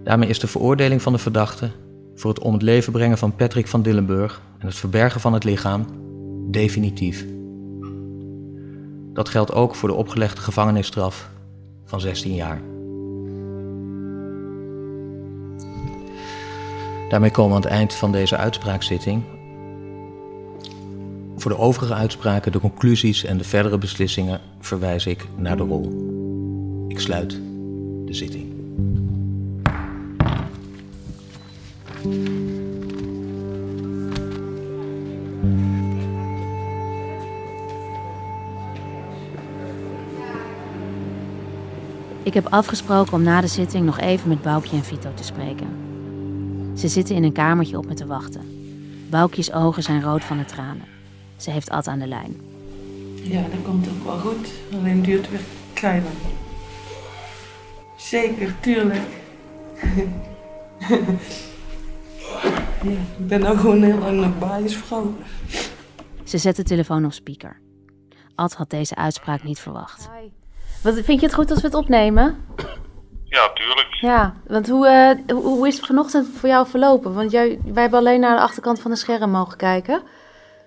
Daarmee 0.04 0.28
is 0.28 0.38
de 0.38 0.46
veroordeling 0.46 1.02
van 1.02 1.12
de 1.12 1.18
verdachte 1.18 1.70
voor 2.20 2.30
het 2.30 2.40
om 2.40 2.52
het 2.52 2.62
leven 2.62 2.92
brengen 2.92 3.18
van 3.18 3.34
Patrick 3.34 3.66
van 3.66 3.82
Dillenburg 3.82 4.42
en 4.58 4.66
het 4.66 4.76
verbergen 4.76 5.20
van 5.20 5.32
het 5.32 5.44
lichaam 5.44 5.86
definitief. 6.50 7.26
Dat 9.12 9.28
geldt 9.28 9.52
ook 9.52 9.74
voor 9.74 9.88
de 9.88 9.94
opgelegde 9.94 10.40
gevangenisstraf 10.40 11.30
van 11.84 12.00
16 12.00 12.34
jaar. 12.34 12.60
Daarmee 17.08 17.30
komen 17.30 17.50
we 17.50 17.56
aan 17.56 17.62
het 17.62 17.70
eind 17.70 17.94
van 17.94 18.12
deze 18.12 18.36
uitspraakzitting. 18.36 19.22
Voor 21.36 21.50
de 21.50 21.58
overige 21.58 21.94
uitspraken, 21.94 22.52
de 22.52 22.60
conclusies 22.60 23.24
en 23.24 23.38
de 23.38 23.44
verdere 23.44 23.78
beslissingen 23.78 24.40
verwijs 24.60 25.06
ik 25.06 25.26
naar 25.36 25.56
de 25.56 25.62
rol. 25.62 25.84
Ik 26.88 27.00
sluit 27.00 27.40
de 28.04 28.14
zitting. 28.14 28.39
Ik 42.30 42.36
heb 42.36 42.52
afgesproken 42.52 43.12
om 43.12 43.22
na 43.22 43.40
de 43.40 43.46
zitting 43.46 43.84
nog 43.84 43.98
even 43.98 44.28
met 44.28 44.42
Boukje 44.42 44.76
en 44.76 44.84
Vito 44.84 45.14
te 45.14 45.24
spreken. 45.24 45.68
Ze 46.76 46.88
zitten 46.88 47.14
in 47.14 47.24
een 47.24 47.32
kamertje 47.32 47.78
op 47.78 47.86
me 47.86 47.94
te 47.94 48.06
wachten. 48.06 48.40
Boukjes 49.08 49.52
ogen 49.52 49.82
zijn 49.82 50.02
rood 50.02 50.24
van 50.24 50.38
de 50.38 50.44
tranen. 50.44 50.84
Ze 51.36 51.50
heeft 51.50 51.70
Ad 51.70 51.86
aan 51.86 51.98
de 51.98 52.06
lijn. 52.06 52.40
Ja, 53.22 53.42
dat 53.42 53.62
komt 53.64 53.88
ook 53.88 54.04
wel 54.04 54.18
goed. 54.18 54.52
Alleen 54.72 55.02
duurt 55.02 55.20
het 55.20 55.30
weer 55.30 55.40
kleiner. 55.72 56.10
Zeker, 57.96 58.60
tuurlijk. 58.60 59.08
ja, 62.82 63.00
ik 63.18 63.26
ben 63.26 63.40
nou 63.40 63.58
gewoon 63.58 63.82
heel 63.82 63.98
lang 63.98 64.20
nog 64.20 64.38
baasvrouw. 64.38 65.14
Ze 66.24 66.38
zet 66.38 66.56
de 66.56 66.62
telefoon 66.62 67.04
op 67.04 67.12
speaker. 67.12 67.60
Ad 68.34 68.54
had 68.54 68.70
deze 68.70 68.94
uitspraak 68.94 69.42
niet 69.42 69.58
verwacht. 69.58 70.08
Wat, 70.82 70.94
vind 70.94 71.20
je 71.20 71.26
het 71.26 71.34
goed 71.34 71.50
als 71.50 71.60
we 71.60 71.66
het 71.66 71.76
opnemen? 71.76 72.46
Ja, 73.24 73.52
tuurlijk. 73.52 73.94
Ja, 73.94 74.34
want 74.46 74.68
hoe, 74.68 75.16
uh, 75.26 75.34
hoe 75.36 75.66
is 75.66 75.76
het 75.76 75.86
vanochtend 75.86 76.38
voor 76.38 76.48
jou 76.48 76.66
verlopen? 76.66 77.14
Want 77.14 77.30
jij, 77.30 77.58
wij 77.64 77.82
hebben 77.82 77.98
alleen 77.98 78.20
naar 78.20 78.36
de 78.36 78.42
achterkant 78.42 78.80
van 78.80 78.90
de 78.90 78.96
scherm 78.96 79.30
mogen 79.30 79.56
kijken. 79.56 80.02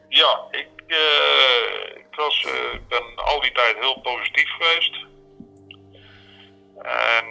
Ja, 0.09 0.39
ik, 0.51 0.67
uh, 0.87 1.97
ik 1.97 2.15
was, 2.15 2.45
uh, 2.47 2.79
ben 2.87 3.03
al 3.15 3.41
die 3.41 3.51
tijd 3.51 3.75
heel 3.79 3.99
positief 4.01 4.49
geweest. 4.49 5.05
En 6.81 7.25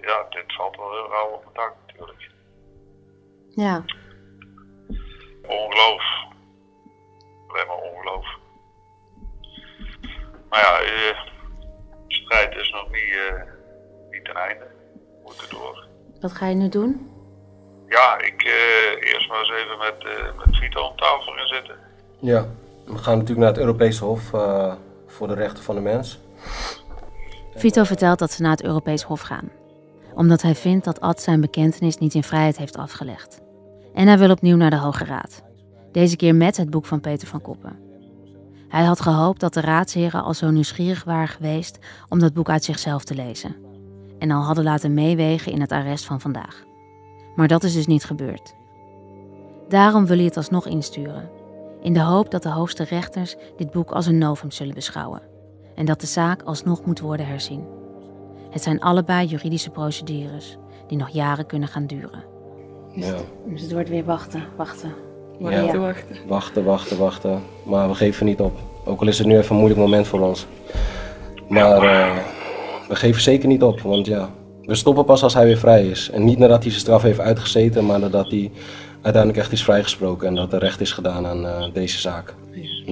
ja, 0.00 0.26
dit 0.30 0.54
valt 0.56 0.76
wel 0.76 0.90
heel 0.90 1.08
rauw 1.10 1.28
op 1.28 1.42
mijn 1.42 1.54
dak 1.54 1.74
natuurlijk. 1.86 2.30
Ja. 3.48 3.84
Ongeloof. 5.46 6.02
Alleen 7.48 7.66
maar 7.66 7.76
ongeloof. 7.76 8.26
Maar 10.48 10.60
ja, 10.60 10.80
strijd 12.30 12.56
is 12.56 12.70
nog 12.70 12.90
niet, 12.90 13.14
niet 14.10 14.24
ten 14.24 14.34
einde. 14.34 14.64
We 14.94 15.22
moeten 15.22 15.48
door. 15.50 15.86
Wat 16.20 16.32
ga 16.32 16.46
je 16.46 16.54
nu 16.54 16.68
doen? 16.68 17.10
Ja, 17.88 18.18
ik 18.18 18.44
uh, 18.44 19.12
eerst 19.12 19.28
maar 19.28 19.38
eens 19.38 19.50
even 19.50 19.78
met, 19.78 20.04
uh, 20.04 20.44
met 20.46 20.56
Vito 20.56 20.82
om 20.82 20.96
tafel 20.96 21.32
gaan 21.32 21.46
zitten. 21.46 21.74
Ja, 22.18 22.46
we 22.84 22.98
gaan 22.98 23.14
natuurlijk 23.14 23.38
naar 23.38 23.48
het 23.48 23.58
Europese 23.58 24.04
Hof 24.04 24.32
uh, 24.32 24.74
voor 25.06 25.28
de 25.28 25.34
rechten 25.34 25.64
van 25.64 25.74
de 25.74 25.80
mens. 25.80 26.20
Vito 27.54 27.84
vertelt 27.84 28.18
dat 28.18 28.30
ze 28.30 28.42
naar 28.42 28.50
het 28.50 28.64
Europees 28.64 29.02
Hof 29.02 29.20
gaan. 29.20 29.50
Omdat 30.14 30.42
hij 30.42 30.54
vindt 30.54 30.84
dat 30.84 31.00
Ad 31.00 31.22
zijn 31.22 31.40
bekentenis 31.40 31.96
niet 31.96 32.14
in 32.14 32.22
vrijheid 32.22 32.56
heeft 32.56 32.76
afgelegd. 32.76 33.40
En 33.94 34.06
hij 34.06 34.18
wil 34.18 34.30
opnieuw 34.30 34.56
naar 34.56 34.70
de 34.70 34.78
Hoge 34.78 35.04
Raad. 35.04 35.42
Deze 35.92 36.16
keer 36.16 36.34
met 36.34 36.56
het 36.56 36.70
boek 36.70 36.86
van 36.86 37.00
Peter 37.00 37.28
van 37.28 37.40
Koppen. 37.40 37.89
Hij 38.70 38.84
had 38.84 39.00
gehoopt 39.00 39.40
dat 39.40 39.54
de 39.54 39.60
raadsheren 39.60 40.22
al 40.22 40.34
zo 40.34 40.50
nieuwsgierig 40.50 41.04
waren 41.04 41.28
geweest 41.28 41.78
om 42.08 42.18
dat 42.18 42.32
boek 42.32 42.50
uit 42.50 42.64
zichzelf 42.64 43.04
te 43.04 43.14
lezen. 43.14 43.56
En 44.18 44.30
al 44.30 44.42
hadden 44.42 44.64
laten 44.64 44.94
meewegen 44.94 45.52
in 45.52 45.60
het 45.60 45.72
arrest 45.72 46.04
van 46.04 46.20
vandaag. 46.20 46.64
Maar 47.36 47.48
dat 47.48 47.62
is 47.62 47.74
dus 47.74 47.86
niet 47.86 48.04
gebeurd. 48.04 48.54
Daarom 49.68 50.06
wil 50.06 50.16
hij 50.16 50.24
het 50.24 50.36
alsnog 50.36 50.66
insturen, 50.66 51.30
in 51.82 51.92
de 51.92 52.00
hoop 52.00 52.30
dat 52.30 52.42
de 52.42 52.48
hoogste 52.48 52.84
rechters 52.84 53.36
dit 53.56 53.70
boek 53.70 53.90
als 53.90 54.06
een 54.06 54.18
novum 54.18 54.50
zullen 54.50 54.74
beschouwen 54.74 55.22
en 55.74 55.86
dat 55.86 56.00
de 56.00 56.06
zaak 56.06 56.42
alsnog 56.42 56.84
moet 56.84 57.00
worden 57.00 57.26
herzien. 57.26 57.64
Het 58.50 58.62
zijn 58.62 58.80
allebei 58.80 59.26
juridische 59.26 59.70
procedures 59.70 60.58
die 60.86 60.98
nog 60.98 61.08
jaren 61.08 61.46
kunnen 61.46 61.68
gaan 61.68 61.86
duren. 61.86 62.24
Ja. 62.94 63.16
Dus 63.46 63.62
het 63.62 63.72
wordt 63.72 63.88
weer 63.88 64.04
wachten, 64.04 64.42
wachten. 64.56 64.92
Ja. 65.48 65.78
wachten. 65.78 66.16
Wachten, 66.26 66.64
wachten, 66.64 66.98
wachten. 66.98 67.42
Maar 67.62 67.88
we 67.88 67.94
geven 67.94 68.26
niet 68.26 68.40
op. 68.40 68.58
Ook 68.84 69.00
al 69.00 69.06
is 69.06 69.18
het 69.18 69.26
nu 69.26 69.36
even 69.36 69.50
een 69.50 69.56
moeilijk 69.56 69.80
moment 69.80 70.06
voor 70.06 70.20
ons. 70.20 70.46
Maar 71.48 71.84
uh, 71.84 72.16
we 72.88 72.96
geven 72.96 73.22
zeker 73.22 73.48
niet 73.48 73.62
op, 73.62 73.80
want 73.80 74.06
ja, 74.06 74.30
we 74.62 74.74
stoppen 74.74 75.04
pas 75.04 75.22
als 75.22 75.34
hij 75.34 75.44
weer 75.44 75.58
vrij 75.58 75.86
is. 75.86 76.10
En 76.10 76.24
niet 76.24 76.38
nadat 76.38 76.62
hij 76.62 76.70
zijn 76.70 76.82
straf 76.82 77.02
heeft 77.02 77.20
uitgezeten, 77.20 77.86
maar 77.86 77.98
nadat 77.98 78.30
hij 78.30 78.50
uiteindelijk 79.02 79.42
echt 79.42 79.52
is 79.52 79.64
vrijgesproken 79.64 80.28
en 80.28 80.34
dat 80.34 80.52
er 80.52 80.58
recht 80.58 80.80
is 80.80 80.92
gedaan 80.92 81.26
aan 81.26 81.44
uh, 81.44 81.64
deze 81.72 82.00
zaak. 82.00 82.34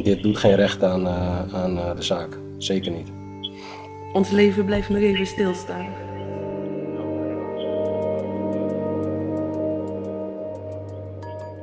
Dit 0.02 0.22
doet 0.22 0.38
geen 0.38 0.54
recht 0.54 0.84
aan, 0.84 1.00
uh, 1.00 1.54
aan 1.54 1.74
de 1.96 2.02
zaak. 2.02 2.38
Zeker 2.58 2.92
niet. 2.92 3.08
Ons 4.12 4.30
leven 4.30 4.64
blijft 4.64 4.88
nog 4.88 4.98
even 4.98 5.26
stilstaan. 5.26 5.86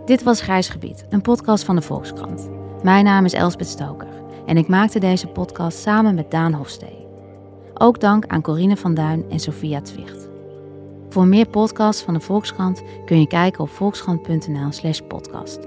Dit 0.06 0.24
was 0.24 0.41
Grijs 0.41 0.70
Gebied, 0.70 1.06
een 1.10 1.22
podcast 1.22 1.64
van 1.64 1.76
de 1.76 1.82
Volkskrant. 1.82 2.49
Mijn 2.84 3.06
naam 3.06 3.26
is 3.26 3.34
Elsbeth 3.34 3.68
Stoker 3.68 4.08
en 4.45 4.58
ik 4.58 4.68
maakte 4.68 4.99
deze 4.99 5.28
podcast 5.28 5.78
samen 5.78 6.16
met 6.16 6.32
Daan 6.32 6.53
Hofstee. 6.53 7.08
Ook 7.74 7.99
dank 7.99 8.26
aan 8.26 8.41
Corine 8.41 8.78
van 8.78 8.93
Duin 8.93 9.26
en 9.30 9.39
Sophia 9.39 9.82
Twicht. 9.82 10.30
Voor 11.10 11.28
meer 11.28 11.47
podcasts 11.47 12.03
van 12.03 12.14
de 12.14 12.20
Volkskrant 12.20 12.84
kun 13.06 13.20
je 13.20 13.28
kijken 13.28 13.64
op 13.64 13.70
volkskrant.nl/slash 13.70 14.99
podcast. 15.08 15.60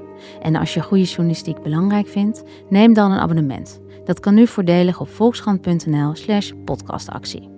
En 0.42 0.56
als 0.56 0.74
je 0.74 0.82
goede 0.82 1.04
journalistiek 1.04 1.62
belangrijk 1.62 2.08
vindt, 2.08 2.42
neem 2.68 2.92
dan 2.92 3.10
een 3.10 3.18
abonnement. 3.18 3.80
Dat 4.04 4.20
kan 4.20 4.34
nu 4.34 4.46
voordelig 4.46 5.00
op 5.00 5.08
volkskrant.nl/slash 5.08 6.52
podcastactie. 6.64 7.57